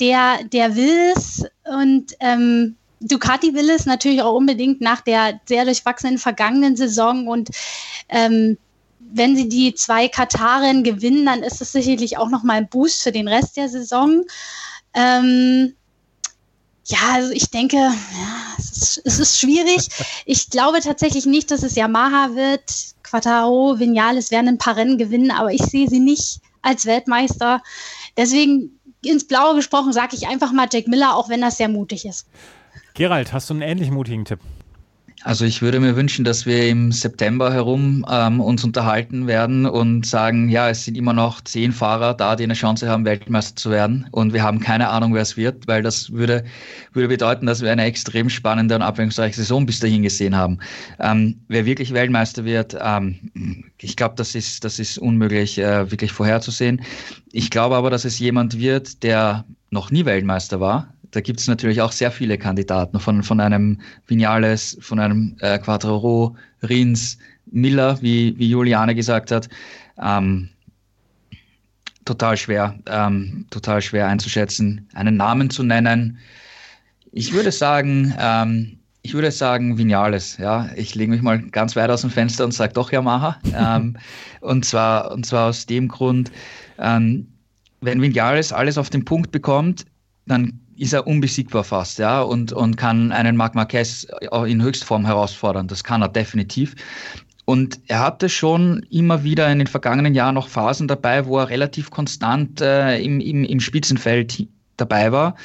Der, 0.00 0.42
der 0.44 0.76
will 0.76 1.12
es 1.14 1.44
und 1.64 2.14
ähm, 2.20 2.76
Ducati 3.00 3.54
will 3.54 3.68
es 3.68 3.84
natürlich 3.84 4.22
auch 4.22 4.34
unbedingt 4.34 4.80
nach 4.80 5.02
der 5.02 5.40
sehr 5.46 5.64
durchwachsenen 5.64 6.16
vergangenen 6.16 6.74
Saison 6.76 7.28
und 7.28 7.50
ähm, 8.08 8.56
wenn 8.98 9.36
sie 9.36 9.48
die 9.48 9.74
zwei 9.74 10.08
Kataren 10.08 10.82
gewinnen, 10.82 11.26
dann 11.26 11.42
ist 11.42 11.60
es 11.60 11.72
sicherlich 11.72 12.16
auch 12.16 12.30
nochmal 12.30 12.56
ein 12.56 12.68
Boost 12.68 13.02
für 13.02 13.12
den 13.12 13.28
Rest 13.28 13.56
der 13.56 13.68
Saison. 13.68 14.24
Ähm, 14.94 15.74
ja, 16.86 16.98
also 17.12 17.30
ich 17.32 17.50
denke, 17.50 17.76
ja, 17.76 17.92
es, 18.58 18.72
ist, 18.76 19.02
es 19.04 19.18
ist 19.18 19.38
schwierig. 19.38 19.88
Ich 20.26 20.48
glaube 20.48 20.80
tatsächlich 20.80 21.26
nicht, 21.26 21.50
dass 21.50 21.62
es 21.62 21.74
Yamaha 21.74 22.34
wird. 22.34 22.62
Quattaro, 23.02 23.78
Vinales 23.78 24.30
werden 24.30 24.48
ein 24.48 24.58
paar 24.58 24.76
Rennen 24.76 24.96
gewinnen, 24.96 25.30
aber 25.30 25.52
ich 25.52 25.62
sehe 25.62 25.88
sie 25.88 26.00
nicht 26.00 26.40
als 26.62 26.86
Weltmeister. 26.86 27.62
Deswegen 28.16 28.80
ins 29.04 29.26
Blaue 29.26 29.54
gesprochen 29.54 29.92
sage 29.92 30.16
ich 30.16 30.26
einfach 30.26 30.52
mal 30.52 30.66
Jack 30.72 30.88
Miller, 30.88 31.14
auch 31.14 31.28
wenn 31.28 31.42
das 31.42 31.58
sehr 31.58 31.68
mutig 31.68 32.06
ist. 32.06 32.26
Gerald, 32.94 33.32
hast 33.32 33.50
du 33.50 33.54
einen 33.54 33.62
ähnlich 33.62 33.90
mutigen 33.90 34.24
Tipp? 34.24 34.40
Also 35.24 35.46
ich 35.46 35.62
würde 35.62 35.80
mir 35.80 35.96
wünschen, 35.96 36.22
dass 36.22 36.44
wir 36.44 36.68
im 36.68 36.92
September 36.92 37.50
herum 37.50 38.04
ähm, 38.10 38.42
uns 38.42 38.62
unterhalten 38.62 39.26
werden 39.26 39.64
und 39.64 40.04
sagen, 40.04 40.50
ja, 40.50 40.68
es 40.68 40.84
sind 40.84 40.98
immer 40.98 41.14
noch 41.14 41.40
zehn 41.40 41.72
Fahrer 41.72 42.12
da, 42.12 42.36
die 42.36 42.44
eine 42.44 42.52
Chance 42.52 42.90
haben, 42.90 43.06
Weltmeister 43.06 43.56
zu 43.56 43.70
werden. 43.70 44.06
Und 44.10 44.34
wir 44.34 44.42
haben 44.42 44.60
keine 44.60 44.90
Ahnung, 44.90 45.14
wer 45.14 45.22
es 45.22 45.38
wird, 45.38 45.66
weil 45.66 45.82
das 45.82 46.12
würde, 46.12 46.44
würde 46.92 47.08
bedeuten, 47.08 47.46
dass 47.46 47.62
wir 47.62 47.72
eine 47.72 47.84
extrem 47.84 48.28
spannende 48.28 48.74
und 48.74 48.82
abwechslungsreiche 48.82 49.36
Saison 49.36 49.64
bis 49.64 49.80
dahin 49.80 50.02
gesehen 50.02 50.36
haben. 50.36 50.58
Ähm, 51.00 51.40
wer 51.48 51.64
wirklich 51.64 51.94
Weltmeister 51.94 52.44
wird, 52.44 52.76
ähm, 52.78 53.72
ich 53.80 53.96
glaube, 53.96 54.16
das 54.16 54.34
ist, 54.34 54.62
das 54.62 54.78
ist 54.78 54.98
unmöglich 54.98 55.56
äh, 55.56 55.90
wirklich 55.90 56.12
vorherzusehen. 56.12 56.82
Ich 57.32 57.48
glaube 57.48 57.76
aber, 57.76 57.88
dass 57.88 58.04
es 58.04 58.18
jemand 58.18 58.58
wird, 58.58 59.02
der 59.02 59.46
noch 59.70 59.90
nie 59.90 60.04
Weltmeister 60.04 60.60
war, 60.60 60.94
da 61.14 61.20
gibt 61.20 61.40
es 61.40 61.46
natürlich 61.46 61.80
auch 61.80 61.92
sehr 61.92 62.10
viele 62.10 62.38
Kandidaten, 62.38 62.98
von, 62.98 63.22
von 63.22 63.40
einem 63.40 63.80
Vinales, 64.06 64.76
von 64.80 64.98
einem 64.98 65.36
äh, 65.40 65.58
Quattro, 65.58 66.36
Rins, 66.62 67.18
Miller, 67.46 68.00
wie, 68.02 68.36
wie 68.38 68.48
Juliane 68.48 68.94
gesagt 68.94 69.30
hat. 69.30 69.48
Ähm, 70.02 70.48
total 72.04 72.36
schwer, 72.36 72.78
ähm, 72.86 73.46
total 73.50 73.80
schwer 73.80 74.08
einzuschätzen, 74.08 74.88
einen 74.94 75.16
Namen 75.16 75.50
zu 75.50 75.62
nennen. 75.62 76.18
Ich 77.12 77.32
würde 77.32 77.52
sagen, 77.52 78.12
ähm, 78.18 78.78
ich 79.02 79.14
würde 79.14 79.30
sagen 79.30 79.78
Vinales, 79.78 80.38
ja. 80.38 80.68
Ich 80.74 80.94
lege 80.94 81.12
mich 81.12 81.22
mal 81.22 81.40
ganz 81.40 81.76
weit 81.76 81.90
aus 81.90 82.00
dem 82.00 82.10
Fenster 82.10 82.44
und 82.44 82.52
sage 82.52 82.72
doch 82.72 82.90
Yamaha. 82.90 83.38
ähm, 83.56 83.96
und 84.40 84.64
zwar, 84.64 85.12
und 85.12 85.24
zwar 85.24 85.48
aus 85.50 85.66
dem 85.66 85.88
Grund, 85.88 86.32
ähm, 86.78 87.28
wenn 87.80 88.02
Vinales 88.02 88.52
alles 88.52 88.78
auf 88.78 88.90
den 88.90 89.04
Punkt 89.04 89.30
bekommt, 89.30 89.84
dann 90.26 90.58
ist 90.76 90.92
er 90.92 91.06
unbesiegbar 91.06 91.64
fast, 91.64 91.98
ja, 91.98 92.22
und, 92.22 92.52
und 92.52 92.76
kann 92.76 93.12
einen 93.12 93.36
Marc 93.36 93.54
Marquez 93.54 94.06
in 94.46 94.62
Höchstform 94.62 95.06
herausfordern. 95.06 95.68
Das 95.68 95.84
kann 95.84 96.02
er 96.02 96.08
definitiv. 96.08 96.74
Und 97.44 97.78
er 97.88 98.00
hatte 98.00 98.28
schon 98.28 98.84
immer 98.90 99.22
wieder 99.22 99.50
in 99.50 99.58
den 99.58 99.66
vergangenen 99.66 100.14
Jahren 100.14 100.34
noch 100.34 100.48
Phasen 100.48 100.88
dabei, 100.88 101.26
wo 101.26 101.38
er 101.38 101.50
relativ 101.50 101.90
konstant 101.90 102.60
äh, 102.60 102.98
im, 103.00 103.20
im, 103.20 103.44
im 103.44 103.60
Spitzenfeld 103.60 104.46
dabei 104.76 105.12
war. 105.12 105.36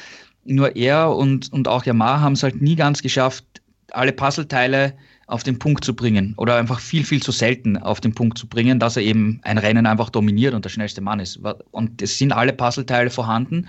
Nur 0.44 0.76
er 0.76 1.14
und, 1.14 1.52
und 1.52 1.68
auch 1.68 1.84
Yamaha 1.84 2.20
haben 2.20 2.32
es 2.32 2.42
halt 2.42 2.62
nie 2.62 2.76
ganz 2.76 3.02
geschafft, 3.02 3.44
alle 3.92 4.12
Puzzleteile 4.12 4.94
auf 5.26 5.42
den 5.42 5.58
Punkt 5.58 5.84
zu 5.84 5.94
bringen 5.94 6.34
oder 6.38 6.56
einfach 6.56 6.80
viel, 6.80 7.04
viel 7.04 7.22
zu 7.22 7.32
selten 7.32 7.76
auf 7.76 8.00
den 8.00 8.14
Punkt 8.14 8.38
zu 8.38 8.48
bringen, 8.48 8.80
dass 8.80 8.96
er 8.96 9.02
eben 9.02 9.40
ein 9.42 9.58
Rennen 9.58 9.86
einfach 9.86 10.10
dominiert 10.10 10.54
und 10.54 10.64
der 10.64 10.70
schnellste 10.70 11.00
Mann 11.00 11.20
ist. 11.20 11.38
Und 11.70 12.02
es 12.02 12.18
sind 12.18 12.32
alle 12.32 12.52
Puzzleteile 12.52 13.10
vorhanden 13.10 13.68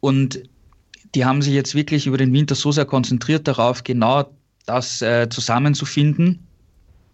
und 0.00 0.42
die 1.14 1.24
haben 1.24 1.42
sich 1.42 1.52
jetzt 1.52 1.74
wirklich 1.74 2.06
über 2.06 2.18
den 2.18 2.32
Winter 2.32 2.54
so 2.54 2.72
sehr 2.72 2.84
konzentriert 2.84 3.48
darauf, 3.48 3.84
genau 3.84 4.30
das 4.66 5.02
äh, 5.02 5.28
zusammenzufinden. 5.28 6.46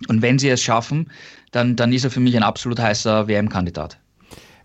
Und 0.09 0.21
wenn 0.21 0.39
sie 0.39 0.51
es 0.51 0.63
schaffen, 0.63 1.11
dann, 1.53 1.77
dann 1.77 1.93
ist 1.93 2.05
er 2.05 2.11
für 2.11 2.21
mich 2.21 2.37
ein 2.37 2.43
absolut 2.43 2.79
heißer 2.79 3.29
WM-Kandidat. 3.29 3.99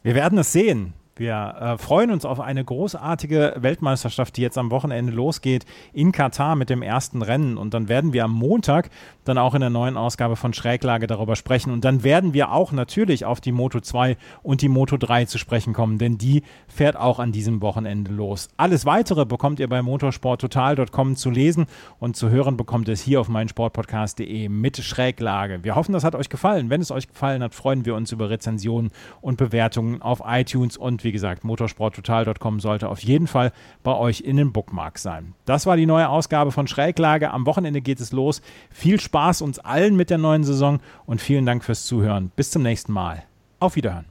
Wir 0.04 0.16
werden 0.16 0.38
es 0.38 0.52
sehen. 0.52 0.94
Wir 1.16 1.56
äh, 1.60 1.78
freuen 1.78 2.10
uns 2.12 2.26
auf 2.26 2.40
eine 2.40 2.64
großartige 2.64 3.56
Weltmeisterschaft, 3.58 4.38
die 4.38 4.42
jetzt 4.42 4.58
am 4.58 4.72
Wochenende 4.72 5.12
losgeht 5.12 5.66
in 5.92 6.12
Katar 6.12 6.56
mit 6.56 6.70
dem 6.70 6.82
ersten 6.82 7.22
Rennen. 7.22 7.58
Und 7.58 7.74
dann 7.74 7.90
werden 7.90 8.14
wir 8.14 8.24
am 8.24 8.32
Montag 8.32 8.90
dann 9.26 9.38
auch 9.38 9.54
in 9.54 9.62
der 9.62 9.70
neuen 9.70 9.98
Ausgabe 9.98 10.36
von 10.36 10.54
Schräglage 10.54 11.08
darüber 11.08 11.36
sprechen. 11.36 11.72
Und 11.72 11.84
dann 11.84 12.04
werden 12.04 12.34
wir 12.34 12.52
auch 12.52 12.72
natürlich 12.72 13.26
auf 13.26 13.42
die 13.42 13.52
Moto 13.52 13.82
2 13.82 14.18
und 14.42 14.62
die 14.62 14.70
Moto 14.70 14.98
3 14.98 15.26
zu 15.26 15.38
sprechen 15.38 15.74
kommen, 15.74 15.98
denn 15.98 16.18
die 16.18 16.44
fährt 16.68 16.96
auch 16.96 17.20
an 17.20 17.32
diesem 17.32 17.62
Wochenende 17.62 18.12
los. 18.12 18.50
Alles 18.58 18.86
weitere 18.86 19.26
bekommt 19.26 19.60
ihr 19.60 19.68
bei 19.68 19.82
motorsporttotal.com 19.82 21.16
zu 21.18 21.30
lesen 21.30 21.68
und 22.00 22.16
zu 22.16 22.30
hören 22.30 22.58
bekommt 22.58 22.88
es 22.90 23.02
hier 23.02 23.20
auf 23.20 23.28
meinsportpodcast.de 23.28 24.50
mit 24.50 24.78
Schräglage. 24.78 25.64
Wir 25.64 25.76
hoffen, 25.76 25.92
das 25.94 26.04
hat 26.04 26.16
euch 26.16 26.30
gefallen. 26.30 26.70
Wenn 26.70 26.82
es 26.82 26.90
euch 26.90 27.08
gefallen 27.08 27.44
hat, 27.44 27.54
freuen 27.54 27.86
wir 27.86 27.96
uns 27.96 28.12
über 28.12 28.30
Rezensionen 28.30 28.92
und 29.20 29.38
Bewertungen 29.38 30.02
auf 30.02 30.24
iTunes 30.26 30.78
und 30.78 31.01
wie 31.04 31.12
gesagt, 31.12 31.44
motorsporttotal.com 31.44 32.60
sollte 32.60 32.90
auf 32.90 33.00
jeden 33.02 33.28
Fall 33.28 33.52
bei 33.84 33.96
euch 33.96 34.22
in 34.22 34.38
den 34.38 34.52
Bookmarks 34.52 35.04
sein. 35.04 35.34
Das 35.46 35.66
war 35.66 35.78
die 35.78 35.86
neue 35.86 36.10
Ausgabe 36.10 36.52
von 36.52 36.68
Schräglage. 36.68 37.32
Am 37.32 37.46
Wochenende 37.46 37.82
geht 37.82 38.00
es 38.00 38.12
los. 38.12 38.42
Viel 38.70 39.00
Spaß 39.00 39.42
uns 39.42 39.60
allen 39.60 39.96
mit 39.96 40.10
der 40.10 40.18
neuen 40.18 40.44
Saison 40.44 40.80
und 41.06 41.22
vielen 41.22 41.46
Dank 41.46 41.64
fürs 41.64 41.86
Zuhören. 41.86 42.32
Bis 42.36 42.52
zum 42.52 42.64
nächsten 42.64 42.94
Mal. 42.94 43.24
Auf 43.60 43.76
Wiederhören. 43.76 44.11